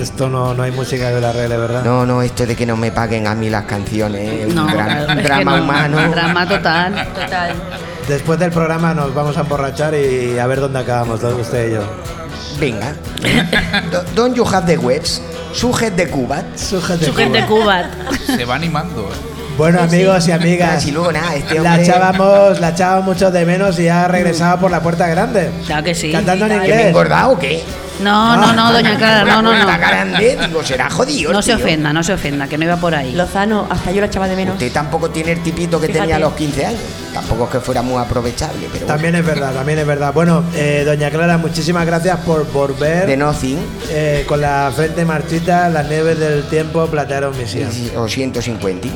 Esto 0.00 0.28
no, 0.28 0.54
no 0.54 0.62
hay 0.62 0.70
música 0.70 1.12
que 1.12 1.20
lo 1.20 1.26
arregle, 1.28 1.56
¿verdad? 1.56 1.84
No, 1.84 2.06
no, 2.06 2.22
esto 2.22 2.46
de 2.46 2.54
que 2.56 2.64
no 2.64 2.76
me 2.76 2.90
paguen 2.92 3.26
a 3.26 3.34
mí 3.34 3.50
las 3.50 3.64
canciones, 3.64 4.46
un 4.48 4.54
No, 4.54 4.66
un 4.66 5.22
drama 5.22 5.56
no, 5.58 5.64
humano. 5.64 6.10
Drama 6.10 6.48
total. 6.48 7.08
Total. 7.14 7.52
Después 8.08 8.38
del 8.38 8.50
programa 8.50 8.94
nos 8.94 9.12
vamos 9.14 9.36
a 9.36 9.40
emborrachar 9.40 9.94
y 9.94 10.38
a 10.38 10.46
ver 10.46 10.60
dónde 10.60 10.78
acabamos, 10.78 11.20
don- 11.20 11.38
usted 11.40 11.70
y 11.70 11.74
yo. 11.74 11.82
Venga. 12.58 12.94
Do- 13.90 14.04
Don't 14.14 14.36
you 14.36 14.44
have 14.46 14.64
the 14.66 14.78
webs? 14.78 15.20
Sujet 15.52 15.94
de 15.96 16.08
Cuba. 16.08 16.42
Sujet 16.56 16.98
de 17.00 17.06
Sujet 17.06 17.30
de 17.32 17.44
Cuba. 17.46 17.82
Se 18.26 18.44
va 18.44 18.54
animando. 18.54 19.02
¿eh? 19.10 19.33
Bueno, 19.56 19.80
amigos 19.80 20.26
y 20.28 20.32
amigas, 20.32 20.84
Y 20.84 20.90
luego 20.90 21.12
nada, 21.12 21.36
este 21.36 21.54
la 21.60 21.74
hombre- 21.74 21.82
echábamos, 21.84 22.60
la 22.60 22.70
echábamos 22.70 23.04
mucho 23.04 23.30
de 23.30 23.44
menos 23.46 23.78
y 23.78 23.88
ha 23.88 24.08
regresado 24.08 24.58
por 24.58 24.70
la 24.70 24.80
puerta 24.80 25.06
grande. 25.06 25.50
Claro 25.66 25.84
que 25.84 25.94
sí. 25.94 26.10
Cantando 26.10 26.46
en 26.46 26.50
¿Que 26.52 26.56
me 26.58 26.64
he 26.64 26.68
inglés. 26.70 26.86
engordado 26.88 27.32
o 27.32 27.38
qué? 27.38 27.62
No, 28.00 28.36
no, 28.36 28.52
no, 28.52 28.72
doña 28.72 28.96
Clara, 28.96 29.24
no, 29.24 29.40
no, 29.40 29.52
La 29.52 29.64
no. 29.64 29.78
grande, 29.78 30.36
digo, 30.46 30.64
será 30.64 30.90
jodido. 30.90 31.32
No 31.32 31.40
se 31.42 31.54
tío. 31.54 31.64
ofenda, 31.64 31.92
no 31.92 32.02
se 32.02 32.12
ofenda, 32.12 32.46
que 32.48 32.58
no 32.58 32.64
iba 32.64 32.76
por 32.76 32.94
ahí. 32.94 33.12
Lozano, 33.12 33.66
hasta 33.70 33.92
yo 33.92 34.00
la 34.00 34.06
echaba 34.08 34.26
de 34.28 34.34
menos. 34.36 34.54
Usted 34.54 34.72
tampoco 34.72 35.10
tiene 35.10 35.32
el 35.32 35.42
tipito 35.42 35.80
que 35.80 35.86
Fíjate. 35.86 36.00
tenía 36.02 36.16
a 36.16 36.18
los 36.18 36.32
15 36.34 36.66
años. 36.66 36.80
Tampoco 37.12 37.44
es 37.44 37.50
que 37.50 37.60
fuera 37.60 37.82
muy 37.82 38.02
aprovechable, 38.02 38.68
pero 38.72 38.86
También 38.86 39.14
es 39.14 39.24
verdad, 39.24 39.52
también 39.54 39.78
es 39.78 39.86
verdad. 39.86 40.12
Bueno, 40.12 40.42
eh, 40.56 40.82
doña 40.84 41.10
Clara, 41.10 41.38
muchísimas 41.38 41.86
gracias 41.86 42.18
por 42.20 42.50
volver. 42.52 43.06
de 43.06 43.16
nothing. 43.16 43.58
Eh, 43.90 44.24
con 44.26 44.40
la 44.40 44.72
frente 44.74 45.04
marchita, 45.04 45.68
las 45.68 45.88
nieves 45.88 46.18
del 46.18 46.42
tiempo 46.44 46.86
platearon 46.86 47.36
mi 47.38 47.46
sien. 47.46 47.68
O 47.96 48.08
150. 48.08 48.88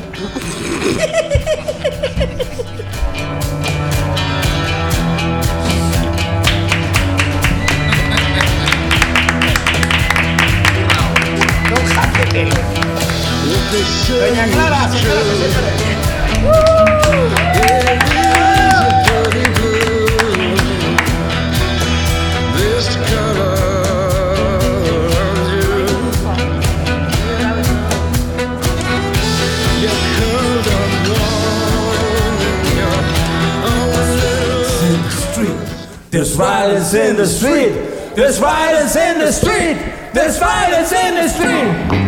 There's 36.10 36.34
violence 36.34 36.94
in 36.94 37.16
the 37.16 37.26
street. 37.26 37.70
There's 38.16 38.38
violence 38.38 38.96
in 38.96 39.18
the 39.18 39.30
street. 39.30 39.76
There's 40.12 40.38
violence 40.38 40.90
in 40.90 41.14
the 41.14 41.28
street. 41.28 42.07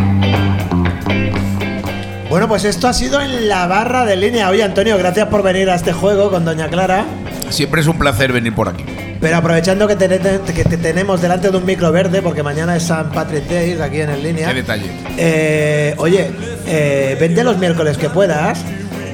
Bueno, 2.30 2.46
pues 2.46 2.64
esto 2.64 2.86
ha 2.86 2.92
sido 2.92 3.20
en 3.20 3.48
la 3.48 3.66
barra 3.66 4.04
de 4.04 4.14
línea. 4.16 4.48
Oye, 4.50 4.62
Antonio, 4.62 4.96
gracias 4.96 5.26
por 5.28 5.42
venir 5.42 5.68
a 5.68 5.74
este 5.74 5.92
juego 5.92 6.30
con 6.30 6.44
Doña 6.44 6.68
Clara. 6.68 7.04
Siempre 7.50 7.80
es 7.80 7.88
un 7.88 7.98
placer 7.98 8.32
venir 8.32 8.54
por 8.54 8.68
aquí. 8.68 8.84
Pero 9.20 9.36
aprovechando 9.36 9.86
que, 9.88 9.96
te- 9.96 10.08
que 10.54 10.64
te 10.64 10.76
tenemos 10.78 11.20
delante 11.20 11.50
de 11.50 11.56
un 11.58 11.66
micro 11.66 11.90
verde, 11.92 12.22
porque 12.22 12.42
mañana 12.44 12.76
es 12.76 12.84
San 12.84 13.10
Patrick 13.10 13.46
Day 13.48 13.78
aquí 13.82 14.00
en 14.00 14.10
el 14.10 14.22
línea. 14.22 14.48
Qué 14.48 14.54
detalle. 14.54 14.86
Eh, 15.18 15.94
oye, 15.98 16.30
eh, 16.66 17.16
vente 17.20 17.42
los 17.44 17.58
miércoles 17.58 17.98
que 17.98 18.08
puedas 18.08 18.60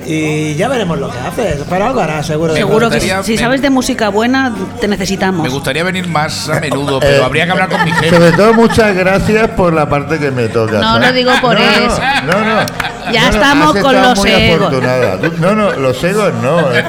y 0.06 0.54
ya 0.54 0.68
veremos 0.68 0.98
lo 0.98 1.10
que 1.10 1.18
haces. 1.18 1.62
Pero 1.68 1.84
algo 1.86 2.00
harás, 2.00 2.26
seguro. 2.26 2.52
Me 2.52 2.58
Seguro 2.58 2.88
que 2.90 3.00
si, 3.00 3.06
gustaría- 3.08 3.22
si 3.24 3.32
me- 3.32 3.38
sabes 3.38 3.62
de 3.62 3.70
música 3.70 4.08
buena, 4.08 4.54
te 4.80 4.88
necesitamos. 4.88 5.42
Me 5.42 5.48
gustaría 5.52 5.82
venir 5.84 6.06
más 6.08 6.48
a 6.48 6.60
menudo, 6.60 7.00
pero 7.00 7.22
Eh, 7.22 7.24
habría 7.24 7.44
que 7.46 7.50
hablar 7.52 7.68
con 7.68 7.84
mi 7.84 7.92
jefe. 7.92 8.10
Sobre 8.10 8.32
todo, 8.32 8.54
muchas 8.54 8.94
gracias 8.94 9.48
por 9.50 9.72
la 9.72 9.88
parte 9.88 10.18
que 10.18 10.30
me 10.30 10.48
toca. 10.48 10.78
No 10.78 10.94
¿sabes? 10.94 11.08
lo 11.08 11.14
digo 11.14 11.32
por 11.40 11.54
no, 11.58 11.64
no, 11.64 11.70
eso. 11.86 12.00
No, 12.26 12.44
no. 12.44 12.66
Ya 13.12 13.20
No, 13.22 13.28
no, 13.28 13.34
estamos 13.34 13.76
has 13.76 13.82
con 13.82 13.94
estado 13.94 14.08
los 14.10 14.18
muy 14.18 14.30
egos. 14.30 14.60
afortunada. 14.66 15.20
Tú- 15.20 15.32
No, 15.38 15.54
no, 15.54 15.72
los 15.72 16.02
egos 16.04 16.32
no. 16.42 16.58
eh. 16.74 16.84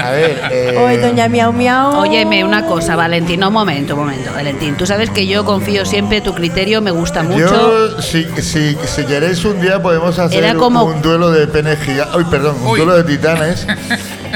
A 0.00 0.10
ver. 0.10 0.40
eh, 0.52 0.76
Oye, 0.78 0.98
doña 0.98 1.28
Miau 1.28 1.52
Miau. 1.52 1.96
Óyeme 2.00 2.44
una 2.44 2.64
cosa, 2.66 2.94
Valentín, 2.94 3.40
no, 3.40 3.48
un 3.48 3.54
momento, 3.54 3.94
un 3.94 4.00
momento, 4.02 4.30
Valentín. 4.32 4.76
Tú 4.76 4.86
sabes 4.86 5.10
que 5.10 5.26
yo 5.26 5.44
confío 5.44 5.84
siempre, 5.84 6.20
tu 6.20 6.32
criterio 6.32 6.80
me 6.80 6.92
gusta 6.92 7.22
mucho. 7.24 7.38
Yo, 7.38 8.00
si, 8.02 8.24
si, 8.40 8.76
si 8.84 9.04
queréis 9.04 9.44
un 9.44 9.60
día 9.60 9.82
podemos 9.82 10.16
hacer 10.18 10.44
Era 10.44 10.52
un- 10.52 10.58
como- 10.58 10.84
un 10.84 11.02
duelo 11.02 11.30
de 11.32 11.46
penes. 11.48 11.76
Uy, 12.16 12.24
perdón, 12.24 12.56
un 12.62 12.68
Uy. 12.68 12.78
duelo 12.80 12.96
de 12.96 13.04
titanes. 13.04 13.66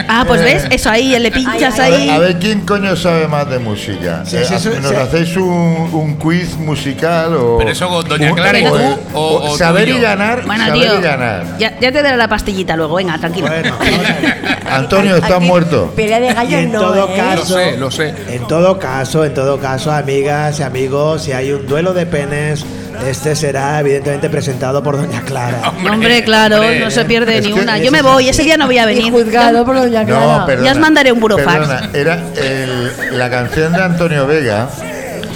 Ah, 0.08 0.24
pues 0.26 0.40
Eh, 0.40 0.44
ves, 0.44 0.66
eso 0.70 0.88
ahí, 0.88 1.18
le 1.18 1.30
pinchas 1.30 1.78
Ay, 1.78 1.88
A 1.88 1.90
ver, 1.90 2.00
ahí. 2.00 2.08
a 2.08 2.18
ver 2.20 2.38
quién 2.38 2.60
coño 2.64 2.96
sabe 2.96 3.26
más 3.28 3.50
de 3.50 3.58
música. 3.58 4.22
Sí, 4.24 4.36
Eh, 4.36 4.44
sí, 4.46 4.54
sí, 4.58 4.68
¿Nos 4.80 4.92
sí. 4.92 4.96
hacéis 4.96 5.36
un, 5.36 5.44
un 5.92 6.14
quiz 6.16 6.56
musical 6.56 7.34
o.? 7.34 7.58
Pero 7.58 7.70
eso, 7.70 8.02
doña 8.04 8.32
o- 8.32 8.34
Clara 8.34 8.58
y 8.60 8.66
o- 8.66 8.70
tú, 8.72 8.78
o- 9.12 9.18
o- 9.20 9.42
o 9.48 9.50
tú 9.50 9.58
saber 9.58 9.88
y 9.88 9.92
y 9.92 9.94
yo. 9.96 10.00
ganar. 10.02 10.46
Bueno, 10.46 10.64
saber 10.64 10.80
tío, 10.80 10.98
y 10.98 11.02
ganar. 11.02 11.58
ya, 11.58 11.78
ya 11.80 11.92
te 11.92 12.02
daré 12.02 12.16
la 12.16 12.28
pastillita 12.28 12.76
luego, 12.76 12.94
venga, 12.94 13.18
tranquilo. 13.18 13.48
Bueno, 13.48 13.76
vamos 13.78 13.98
a 14.08 14.12
ver. 14.20 14.34
Antonio, 14.70 15.16
estás 15.16 15.32
Aquí, 15.32 15.44
muerto. 15.44 15.92
Pelea 15.94 16.20
de 16.20 16.28
Y 16.28 16.34
gallos 16.34 16.60
en 16.60 16.72
no, 16.72 16.80
todo 16.80 17.08
¿eh? 17.08 17.16
caso, 17.16 17.36
Lo 17.58 17.60
sé, 17.64 17.76
lo 17.76 17.90
sé. 17.90 18.14
En 18.28 18.46
todo 18.46 18.78
caso, 18.78 19.24
en 19.24 19.34
todo 19.34 19.58
caso, 19.60 19.92
amigas 19.92 20.60
y 20.60 20.62
amigos, 20.62 21.24
si 21.24 21.32
hay 21.32 21.52
un 21.52 21.66
duelo 21.66 21.92
de 21.92 22.06
penes, 22.06 22.64
este 23.06 23.34
será 23.36 23.80
evidentemente 23.80 24.28
presentado 24.30 24.82
por 24.82 24.96
Doña 24.96 25.22
Clara. 25.22 25.72
Hombre, 25.90 26.22
claro, 26.24 26.56
hombre. 26.56 26.80
no 26.80 26.90
se 26.90 27.04
pierde 27.04 27.38
Es 27.38 27.46
ni 27.46 27.52
una. 27.52 27.78
Yo 27.78 27.90
me 27.90 27.98
es 27.98 28.04
voy, 28.04 28.28
ese 28.28 28.42
día 28.42 28.56
no 28.56 28.66
voy 28.66 28.78
a 28.78 28.84
Y 28.90 28.94
venir. 28.94 29.12
juzgado 29.12 29.64
por 29.64 29.76
doña 29.76 30.04
Clara. 30.04 30.38
No, 30.38 30.46
perdona. 30.46 30.66
Ya 30.66 30.72
os 30.72 30.78
mandaré 30.78 31.12
un 31.12 31.20
burofax. 31.20 31.52
Perdona, 31.68 31.90
era 31.94 32.14
el- 32.36 33.18
la 33.18 33.30
canción 33.30 33.72
de 33.72 33.82
Antonio 33.82 34.26
Vega, 34.26 34.68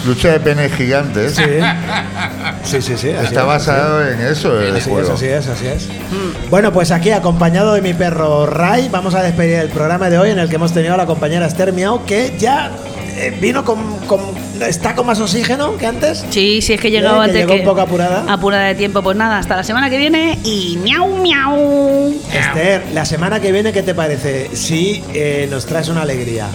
Lucha 0.06 0.32
de 0.32 0.40
penes 0.40 0.70
gigantes. 0.74 1.34
Sí, 1.34 1.42
sí, 2.64 2.82
sí. 2.82 2.96
sí 2.98 3.10
así 3.10 3.26
Está 3.26 3.40
es, 3.40 3.46
basado 3.46 4.06
en 4.06 4.20
eso, 4.20 4.60
el 4.60 4.70
Así 4.76 4.78
es, 4.80 4.84
juego. 4.84 5.12
así 5.14 5.26
es, 5.26 5.46
así 5.48 5.66
es. 5.66 5.88
Bueno, 6.50 6.72
pues 6.74 6.90
aquí, 6.90 7.10
acompañado 7.10 7.72
de 7.72 7.80
mi 7.80 7.94
perro 7.94 8.44
Ray, 8.44 8.88
vamos 8.90 9.14
a 9.14 9.22
despedir 9.22 9.54
el 9.60 9.68
programa 9.70 10.10
de 10.10 10.18
hoy 10.18 10.28
en 10.30 10.38
el 10.38 10.48
que 10.50 10.56
hemos 10.56 10.72
tenido 10.74 10.92
a 10.92 10.98
la 10.98 11.06
compañera 11.06 11.46
Esther 11.46 11.72
Miau, 11.72 12.04
que 12.04 12.36
ya 12.38 12.70
eh, 13.16 13.34
vino 13.40 13.64
con, 13.64 13.98
con- 14.06 14.20
está 14.60 14.94
con 14.94 15.06
más 15.06 15.20
oxígeno 15.20 15.76
que 15.76 15.86
antes. 15.86 16.24
Sí, 16.30 16.60
sí, 16.62 16.74
es 16.74 16.80
que 16.80 16.88
he 16.88 16.90
llegado 16.90 17.16
que 17.16 17.24
antes 17.24 17.36
llegó 17.36 17.54
que. 17.54 17.60
un 17.60 17.64
poco 17.64 17.80
apurada. 17.80 18.24
Apurada 18.28 18.66
de 18.66 18.74
tiempo, 18.74 19.02
pues 19.02 19.16
nada, 19.16 19.38
hasta 19.38 19.56
la 19.56 19.64
semana 19.64 19.90
que 19.90 19.98
viene 19.98 20.38
y 20.44 20.78
miau, 20.82 21.16
miau. 21.16 22.14
Esther, 22.32 22.84
la 22.92 23.04
semana 23.04 23.40
que 23.40 23.52
viene, 23.52 23.72
¿qué 23.72 23.82
te 23.82 23.94
parece? 23.94 24.54
Si 24.54 25.02
eh, 25.12 25.48
nos 25.50 25.66
traes 25.66 25.88
una 25.88 26.02
alegría. 26.02 26.48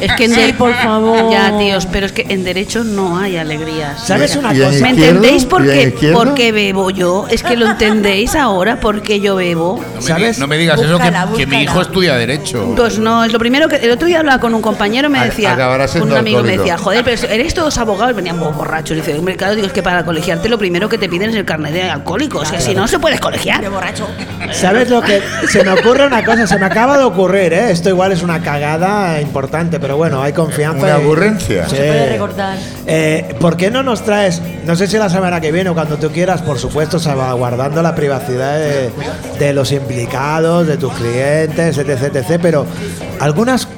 Es 0.00 0.12
que 0.12 0.24
en 0.24 0.34
Sí, 0.34 0.52
por 0.58 0.74
favor. 0.74 1.30
Ya, 1.30 1.56
tíos, 1.58 1.86
pero 1.86 2.06
es 2.06 2.12
que 2.12 2.26
en 2.28 2.44
derecho 2.44 2.84
no 2.84 3.18
hay 3.18 3.36
alegrías. 3.36 4.06
¿Sabes 4.06 4.36
una 4.36 4.52
¿Y 4.54 4.60
cosa? 4.60 4.80
¿Me 4.80 4.90
entendéis 4.90 5.44
por 5.46 5.64
¿Y 5.64 5.92
qué, 5.92 6.12
por 6.12 6.34
qué 6.34 6.52
bebo 6.52 6.90
yo? 6.90 7.26
Es 7.30 7.42
que 7.42 7.56
lo 7.56 7.66
entendéis 7.66 8.34
ahora 8.34 8.78
por 8.80 9.02
qué 9.02 9.20
yo 9.20 9.36
bebo. 9.36 9.80
No 9.94 10.00
me, 10.00 10.02
¿Sabes? 10.02 10.38
no 10.38 10.46
me 10.46 10.58
digas 10.58 10.76
Búscala, 10.76 11.24
eso, 11.24 11.32
que, 11.32 11.38
que 11.38 11.46
mi 11.46 11.62
hijo 11.62 11.80
estudia 11.80 12.16
Derecho. 12.16 12.74
Pues 12.76 12.98
no, 12.98 13.24
es 13.24 13.32
lo 13.32 13.38
primero 13.38 13.68
que. 13.68 13.76
El 13.76 13.90
otro 13.90 14.06
día 14.06 14.18
hablaba 14.20 14.38
con 14.40 14.54
un 14.54 14.62
compañero, 14.62 15.08
me 15.08 15.20
decía. 15.24 15.56
Un 16.02 16.12
amigo 16.12 16.42
me 16.42 16.56
decía, 16.58 16.76
joder, 16.76 17.02
pero 17.04 17.28
eres 17.28 17.54
todos 17.54 17.78
abogados, 17.78 18.14
venían 18.14 18.38
bo- 18.38 18.50
borrachos. 18.52 18.96
Dice, 18.96 19.14
hombre, 19.18 19.36
claro, 19.36 19.54
digo, 19.54 19.66
es 19.66 19.72
que 19.72 19.82
para 19.82 20.04
colegiarte 20.04 20.48
lo 20.48 20.58
primero 20.58 20.88
que 20.88 20.98
te 20.98 21.08
piden 21.08 21.30
es 21.30 21.36
el 21.36 21.44
carnet 21.44 21.72
de 21.72 21.82
alcohólico. 21.90 22.38
O 22.40 22.44
sea, 22.44 22.60
si 22.60 22.74
no 22.74 22.86
se 22.88 22.98
puedes 22.98 23.20
colegiar. 23.20 23.60
De 23.62 23.68
borracho. 23.68 24.06
¿Sabes 24.52 24.90
lo 24.90 25.00
que? 25.02 25.22
Se 25.48 25.64
me 25.64 25.70
ocurre 25.72 26.06
una 26.06 26.24
cosa, 26.24 26.46
se 26.46 26.58
me 26.58 26.66
acaba 26.66 26.98
de 26.98 27.04
ocurrir, 27.04 27.52
¿eh? 27.52 27.70
Esto 27.70 27.88
igual 27.88 28.12
es 28.12 28.22
una 28.22 28.42
cagada 28.42 29.20
importante, 29.20 29.78
pero 29.80 29.85
pero 29.86 29.98
bueno, 29.98 30.20
hay 30.20 30.32
confianza. 30.32 30.98
Una 30.98 30.98
y-. 30.98 31.38
Sí. 31.38 31.54
Se 31.70 31.76
puede 31.76 32.06
recortar. 32.08 32.58
Eh, 32.88 33.36
¿Por 33.38 33.56
qué 33.56 33.70
no 33.70 33.84
nos 33.84 34.02
traes, 34.02 34.42
no 34.64 34.74
sé 34.74 34.88
si 34.88 34.98
la 34.98 35.08
semana 35.08 35.40
que 35.40 35.52
viene 35.52 35.70
o 35.70 35.74
cuando 35.74 35.96
tú 35.96 36.10
quieras, 36.10 36.42
por 36.42 36.58
supuesto, 36.58 36.98
salvaguardando 36.98 37.80
la 37.82 37.94
privacidad 37.94 38.58
de, 38.58 38.90
de 39.38 39.52
los 39.52 39.70
implicados, 39.70 40.66
de 40.66 40.76
tus 40.76 40.92
clientes, 40.94 41.78
etc, 41.78 42.16
etc, 42.16 42.40
pero 42.42 42.66
algunas 43.20 43.68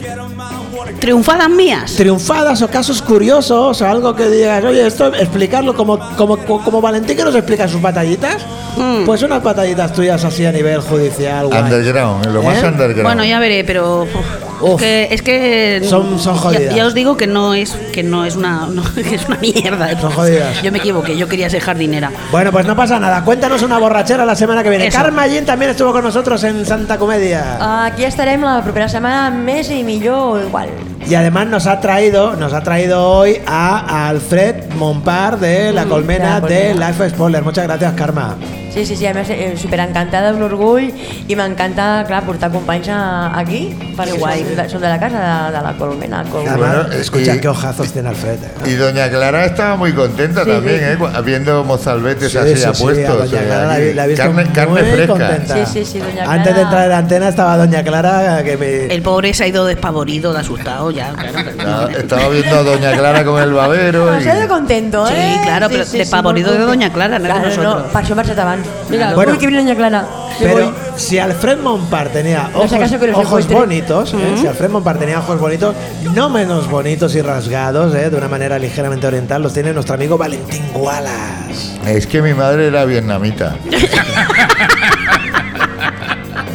Triunfadas 1.00 1.48
mías. 1.48 1.94
triunfadas 1.94 2.60
o 2.62 2.68
casos 2.68 3.00
curiosos 3.02 3.80
o 3.80 3.86
algo 3.86 4.14
que 4.16 4.28
digas, 4.28 4.64
oye, 4.64 4.86
esto 4.86 5.14
explicarlo 5.14 5.74
como, 5.74 5.98
como, 6.16 6.36
como 6.38 6.80
Valentín 6.80 7.16
que 7.16 7.24
nos 7.24 7.34
explica 7.34 7.68
sus 7.68 7.80
batallitas, 7.80 8.36
Mm. 8.76 9.04
pues 9.06 9.22
unas 9.22 9.42
batallitas 9.42 9.92
tuyas 9.92 10.24
así 10.24 10.44
a 10.46 10.52
nivel 10.52 10.80
judicial. 10.80 11.46
guay. 11.48 11.62
Underground, 11.62 12.26
lo 12.26 12.42
más 12.42 12.62
¿Eh? 12.62 12.66
underground. 12.66 13.02
Bueno, 13.02 13.24
ya 13.24 13.40
veré, 13.40 13.64
pero 13.64 14.02
uf, 14.02 14.62
Uf. 14.62 14.80
es 14.82 14.86
que, 14.86 15.08
es 15.14 15.22
que 15.22 15.80
Son- 15.88 16.18
son 16.20 16.34
ya- 16.36 16.40
jodidas. 16.40 16.74
Ya, 16.76 16.86
os 16.86 16.94
digo 16.94 17.16
que 17.16 17.26
no 17.26 17.54
es 17.54 17.72
que 17.92 18.02
no 18.04 18.24
es 18.24 18.36
una 18.36 18.66
no, 18.72 18.82
que 18.94 19.16
es 19.16 19.26
una 19.26 19.38
mierda. 19.38 20.00
Son 20.00 20.12
jodidas. 20.12 20.62
Yo 20.62 20.70
me 20.70 20.78
equivoqué, 20.78 21.16
yo 21.16 21.26
quería 21.28 21.50
ser 21.50 21.60
jardinera. 21.60 22.12
Bueno, 22.30 22.52
pues 22.52 22.66
no 22.66 22.76
pasa 22.76 23.00
nada. 23.00 23.24
Cuéntanos 23.24 23.62
una 23.62 23.78
borrachera 23.78 24.24
la 24.24 24.36
semana 24.36 24.62
que 24.62 24.70
viene. 24.70 24.86
Eso. 24.88 24.98
Karma 24.98 25.26
Yin 25.26 25.44
también 25.44 25.72
estuvo 25.72 25.90
con 25.92 26.04
nosotros 26.04 26.44
en 26.44 26.64
Santa 26.64 26.98
Comedia. 26.98 27.84
Aquí 27.86 28.04
estarem 28.04 28.42
la 28.42 28.62
propera 28.62 28.88
setmana 28.88 29.30
més 29.30 29.70
i 29.72 29.82
millor 29.82 30.38
o 30.38 30.40
igual. 30.40 30.68
Y 31.08 31.14
además 31.14 31.46
nos 31.46 31.66
ha 31.66 31.80
traído, 31.80 32.36
nos 32.36 32.52
ha 32.52 32.60
traído 32.62 33.02
hoy 33.08 33.38
a 33.46 34.08
Alfred 34.08 34.72
Montpar 34.76 35.38
de 35.40 35.72
La 35.72 35.86
Mm, 35.86 35.88
Colmena 35.88 36.40
de 36.40 36.74
La. 36.74 36.88
Life 36.90 37.08
Spoiler. 37.10 37.42
Muchas 37.42 37.64
gracias, 37.64 37.94
Karma. 37.94 38.36
Sí, 38.74 38.84
sí, 38.84 38.94
sí, 38.94 39.06
a 39.06 39.14
més, 39.14 39.26
eh, 39.30 39.54
superencantada, 39.56 40.30
un 40.36 40.42
orgull, 40.44 40.92
i 41.26 41.34
m'encanta, 41.34 42.04
clar, 42.06 42.20
portar 42.22 42.50
companys 42.52 42.86
aquí, 42.92 43.72
perquè 43.96 44.18
guai. 44.20 44.42
són, 44.44 44.54
de, 44.58 44.66
són 44.68 44.82
de 44.84 44.88
la 44.92 44.98
casa 45.00 45.18
de, 45.48 45.56
de 45.56 45.62
la 45.64 45.72
Colmena. 45.78 46.20
Colmena. 46.30 46.52
Además, 46.52 46.94
escucha 46.94 47.34
y- 47.34 47.40
qué 47.40 47.48
ojazos 47.48 47.90
tiene 47.90 48.10
Alfred. 48.10 48.38
eh. 48.44 48.68
Y 48.70 48.74
doña 48.74 49.08
Clara 49.08 49.46
estaba 49.46 49.74
muy 49.76 49.92
contenta 49.94 50.44
Sí, 50.44 50.50
también, 50.50 50.78
sí. 50.78 50.84
¿eh? 51.04 51.22
Viendo 51.24 51.64
mozalbetes 51.64 52.30
Sí, 52.30 52.38
así 52.38 52.50
sí, 52.54 52.56
sí, 52.60 52.64
apuestos. 52.66 53.30
doña 53.30 53.42
eh, 53.42 53.46
Clara 53.46 53.64
la, 53.66 53.72
allí. 53.72 53.84
vi- 53.88 53.94
la 53.94 54.06
visto 54.06 54.22
carne, 54.22 54.52
carne 54.52 54.82
muy 54.82 54.90
fresca. 54.92 55.12
contenta. 55.12 55.54
Sí, 55.54 55.62
sí, 55.72 55.84
sí, 55.84 55.98
doña 55.98 56.24
Antes 56.30 56.44
de 56.46 56.52
Clara. 56.52 56.62
entrar 56.62 56.84
en 56.84 56.90
la 56.90 56.98
antena 56.98 57.28
estaba 57.30 57.56
doña 57.56 57.82
Clara 57.82 58.44
que 58.44 58.56
me... 58.58 58.94
El 58.94 59.02
pobre 59.02 59.32
se 59.34 59.44
ha 59.44 59.46
ido 59.48 59.64
despavorido, 59.64 60.32
de 60.34 60.40
asustado 60.40 60.90
ya, 60.98 61.12
claro. 61.12 61.38
Estaba, 61.50 61.92
estaba 61.92 62.28
viendo 62.28 62.56
a 62.58 62.62
doña 62.62 62.92
Clara 62.92 63.24
con 63.24 63.40
el 63.42 63.52
babero. 63.52 64.20
Y- 64.20 64.24
de 64.24 64.48
contento, 64.48 65.06
Sí, 65.06 65.14
eh? 65.16 65.40
claro, 65.44 65.68
pero 65.70 65.84
despavorido 65.84 66.48
molt 66.50 66.58
de 66.60 66.64
content. 66.66 66.80
doña 66.82 66.92
Clara, 66.92 67.18
no 67.18 67.22
de 67.24 67.30
claro, 67.30 67.48
nosotros. 67.48 67.92
No, 67.92 68.00
hem 68.08 68.16
marxat 68.16 68.38
abans. 68.38 68.66
Mira, 68.90 69.14
Bueno. 69.14 69.32
uy, 69.32 69.38
que 69.38 69.46
viene 69.46 69.62
doña 69.62 69.76
Clara. 69.76 70.06
Pero 70.40 70.72
si 70.96 71.18
Alfred 71.18 71.58
Montpar 71.58 72.08
tenía 72.10 72.50
No 72.52 72.60
ojos, 72.60 73.48
bonitos, 73.48 74.14
¿eh? 74.14 74.36
si 74.40 74.46
Alfred 74.46 74.70
Montpar 74.70 74.98
tenía 74.98 75.18
ojos 75.18 75.38
bonitos, 75.40 75.74
no 76.14 76.28
menos 76.30 76.68
bonitos 76.70 77.14
y 77.16 77.22
rasgados, 77.22 77.94
¿eh? 77.94 78.10
de 78.10 78.16
una 78.16 78.28
manera 78.28 78.58
ligeramente 78.58 79.06
oriental, 79.06 79.42
los 79.42 79.52
tiene 79.52 79.72
nuestro 79.72 79.94
amigo 79.94 80.16
Valentín 80.18 80.62
Wallace. 80.74 81.78
Es 81.86 82.06
que 82.06 82.22
mi 82.22 82.34
madre 82.34 82.68
era 82.68 82.84
vietnamita, 82.84 83.56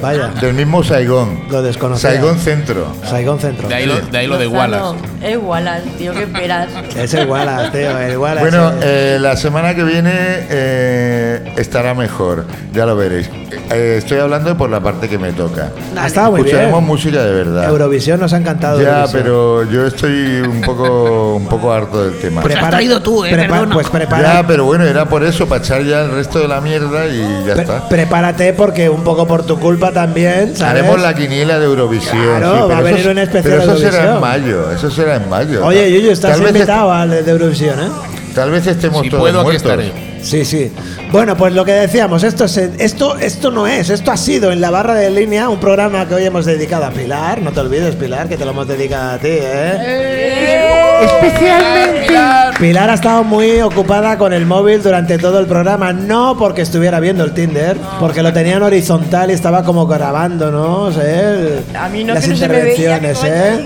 Vaya, 0.03 0.27
del 0.41 0.53
mismo 0.53 0.83
Saigón. 0.83 1.43
lo 1.49 1.61
desconocía. 1.61 2.09
Saigón 2.11 2.37
Centro. 2.37 2.93
Saigón 3.09 3.39
Centro. 3.39 3.69
De 3.69 3.75
ahí 3.75 3.85
lo, 3.85 4.01
de, 4.01 4.17
ahí 4.17 4.27
lo 4.27 4.37
de. 4.37 4.47
Wallace. 4.47 4.97
Es 5.23 5.37
Wallace, 5.41 5.87
tío, 5.97 6.11
¿qué 6.13 6.23
esperas? 6.23 6.67
Es 6.97 7.13
el 7.13 7.29
Wallace, 7.29 7.71
tío, 7.77 7.97
el 7.97 8.17
Wallace. 8.17 8.41
Bueno, 8.41 8.73
eh. 8.81 9.17
la 9.21 9.37
semana 9.37 9.73
que 9.73 9.83
viene 9.85 10.11
eh, 10.13 11.53
estará 11.55 11.93
mejor, 11.93 12.45
ya 12.73 12.85
lo 12.85 12.97
veréis. 12.97 13.29
Eh, 13.71 13.95
estoy 13.99 14.19
hablando 14.19 14.57
por 14.57 14.69
la 14.69 14.81
parte 14.81 15.07
que 15.07 15.17
me 15.17 15.31
toca. 15.31 15.69
ha 15.97 16.07
estado 16.07 16.31
muy 16.31 16.41
bien. 16.41 16.47
Escucharemos 16.57 16.83
música 16.83 17.23
de 17.23 17.31
verdad. 17.31 17.69
Eurovisión 17.69 18.19
nos 18.19 18.33
ha 18.33 18.37
encantado. 18.37 18.81
Ya, 18.81 18.89
Eurovisión. 19.05 19.21
pero 19.23 19.71
yo 19.71 19.87
estoy 19.87 20.41
un 20.41 20.59
poco, 20.59 21.35
un 21.35 21.47
poco 21.47 21.71
harto 21.71 22.03
del 22.03 22.19
tema. 22.19 22.41
Pues 22.41 22.57
has 22.57 22.69
traído 22.69 23.01
tú, 23.01 23.23
eh, 23.23 23.31
prepa- 23.31 23.47
perdona. 23.49 23.73
Pues 23.75 23.89
prepara, 23.89 24.33
Ya, 24.41 24.45
pero 24.47 24.65
bueno, 24.65 24.83
era 24.83 25.05
por 25.05 25.23
eso, 25.23 25.47
para 25.47 25.63
echar 25.63 25.83
ya 25.83 26.01
el 26.01 26.11
resto 26.11 26.39
de 26.39 26.49
la 26.49 26.59
mierda 26.59 27.07
y 27.07 27.45
ya 27.47 27.53
pre- 27.53 27.61
está. 27.63 27.87
prepárate 27.87 28.51
porque 28.53 28.89
un 28.89 29.03
poco 29.05 29.25
por 29.25 29.45
tu 29.45 29.57
culpa 29.57 29.93
también, 29.93 30.57
¿sabes? 30.57 30.81
Haremos 30.81 30.99
la 31.01 31.13
quiniela 31.15 31.59
de 31.59 31.65
Eurovisión. 31.65 32.17
Claro, 32.17 32.53
sí, 32.53 32.59
va 32.59 32.65
a 32.65 32.67
pero 32.67 32.83
venir 32.83 32.99
eso- 32.99 33.11
un 33.11 33.17
especial 33.19 33.43
Pero 33.43 33.61
eso 33.63 33.73
de 33.75 33.79
será 33.79 34.03
en 34.03 34.09
Eurovisión. 34.15 34.21
mayo, 34.21 34.71
eso 34.71 34.91
será 34.91 35.12
en 35.15 35.29
mayo. 35.29 35.65
Oye, 35.65 35.91
Yuyu, 35.91 36.11
estás 36.11 36.31
tal 36.33 36.41
vez, 36.41 36.51
invitado 36.55 36.91
al 36.91 37.09
de 37.25 37.31
Eurovisión, 37.31 37.79
¿eh? 37.79 37.89
tal 38.35 38.51
vez 38.51 38.65
estemos 38.67 39.01
Si 39.01 39.09
todos 39.09 39.21
puedo, 39.21 39.39
aquí 39.39 39.45
muertos. 39.51 39.71
estaré. 39.71 40.13
Sí, 40.23 40.45
sí. 40.45 40.71
Bueno, 41.11 41.35
pues 41.35 41.53
lo 41.53 41.65
que 41.65 41.73
decíamos, 41.73 42.23
esto, 42.23 42.45
es, 42.45 42.55
esto, 42.57 43.17
esto 43.17 43.51
no 43.51 43.67
es, 43.67 43.89
esto 43.89 44.09
ha 44.11 44.15
sido 44.17 44.51
en 44.53 44.61
la 44.61 44.71
barra 44.71 44.95
de 44.95 45.09
línea 45.11 45.49
un 45.49 45.59
programa 45.59 46.07
que 46.07 46.15
hoy 46.15 46.23
hemos 46.23 46.45
dedicado 46.45 46.85
a 46.85 46.91
Pilar. 46.91 47.41
No 47.41 47.51
te 47.51 47.59
olvides, 47.59 47.95
Pilar, 47.95 48.29
que 48.29 48.37
te 48.37 48.45
lo 48.45 48.51
hemos 48.51 48.65
dedicado 48.67 49.11
a 49.11 49.17
ti, 49.17 49.27
¿eh? 49.29 50.99
Especialmente. 51.03 52.13
Pilar 52.59 52.89
ha 52.89 52.93
estado 52.93 53.23
muy 53.23 53.59
ocupada 53.61 54.17
con 54.17 54.31
el 54.31 54.45
móvil 54.45 54.81
durante 54.81 55.17
todo 55.17 55.39
el 55.39 55.45
programa, 55.45 55.91
no 55.91 56.37
porque 56.37 56.61
estuviera 56.61 56.99
viendo 57.01 57.23
el 57.25 57.33
Tinder, 57.33 57.75
porque 57.99 58.23
lo 58.23 58.31
tenía 58.31 58.55
en 58.55 58.63
horizontal 58.63 59.29
y 59.29 59.33
estaba 59.33 59.63
como 59.63 59.85
grabando, 59.87 60.51
¿no? 60.51 60.83
O 60.83 60.91
sea, 60.91 61.03
el- 61.03 61.63
A 61.75 61.89
mí 61.89 62.03
no, 62.03 62.13
las 62.13 62.23
se 62.23 62.29
me 62.29 62.35
veía, 62.47 62.95
intervenciones, 62.97 63.19
¿eh? 63.25 63.65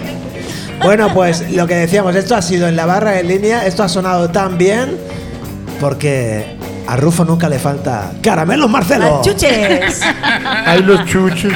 Bueno, 0.83 1.13
pues 1.13 1.51
lo 1.51 1.67
que 1.67 1.75
decíamos, 1.75 2.15
esto 2.15 2.35
ha 2.35 2.41
sido 2.41 2.67
en 2.67 2.75
la 2.75 2.85
barra 2.85 3.11
de 3.11 3.23
línea, 3.23 3.65
esto 3.65 3.83
ha 3.83 3.89
sonado 3.89 4.29
tan 4.29 4.57
bien 4.57 4.97
porque 5.79 6.57
a 6.87 6.95
Rufo 6.95 7.25
nunca 7.25 7.49
le 7.49 7.59
falta 7.59 8.11
caramelos 8.21 8.69
Marcelo. 8.69 9.21
Chuches. 9.23 10.01
Hay 10.65 10.81
los 10.83 11.05
chuchos. 11.05 11.53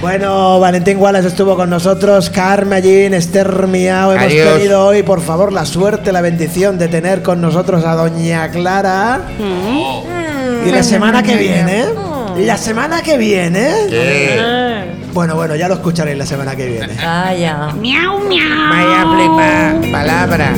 Bueno, 0.00 0.60
Valentín 0.60 0.98
Wallace 0.98 1.26
estuvo 1.26 1.56
con 1.56 1.70
nosotros, 1.70 2.30
Carmen 2.30 2.74
Allín, 2.74 3.14
Esther 3.14 3.66
Miao. 3.66 4.12
Hemos 4.12 4.26
Adiós. 4.26 4.54
tenido 4.54 4.86
hoy, 4.86 5.02
por 5.02 5.20
favor, 5.20 5.52
la 5.52 5.66
suerte, 5.66 6.12
la 6.12 6.20
bendición 6.20 6.78
de 6.78 6.86
tener 6.86 7.22
con 7.22 7.40
nosotros 7.40 7.84
a 7.84 7.94
Doña 7.94 8.48
Clara. 8.50 9.22
Y 10.64 10.70
la 10.70 10.82
semana 10.84 11.22
que 11.24 11.36
viene, 11.36 11.86
la 12.36 12.56
semana 12.56 13.02
que 13.02 13.16
viene, 13.18 13.72
¿Qué? 13.88 14.97
Bueno, 15.12 15.34
bueno, 15.34 15.56
ya 15.56 15.68
lo 15.68 15.74
escucharéis 15.74 16.18
la 16.18 16.26
semana 16.26 16.54
que 16.54 16.66
viene. 16.66 16.94
Vaya. 17.02 17.72
Miau, 17.80 18.20
miau. 18.20 18.70
Vaya 18.70 19.80
flipa, 19.80 19.90
palabra. 19.92 20.52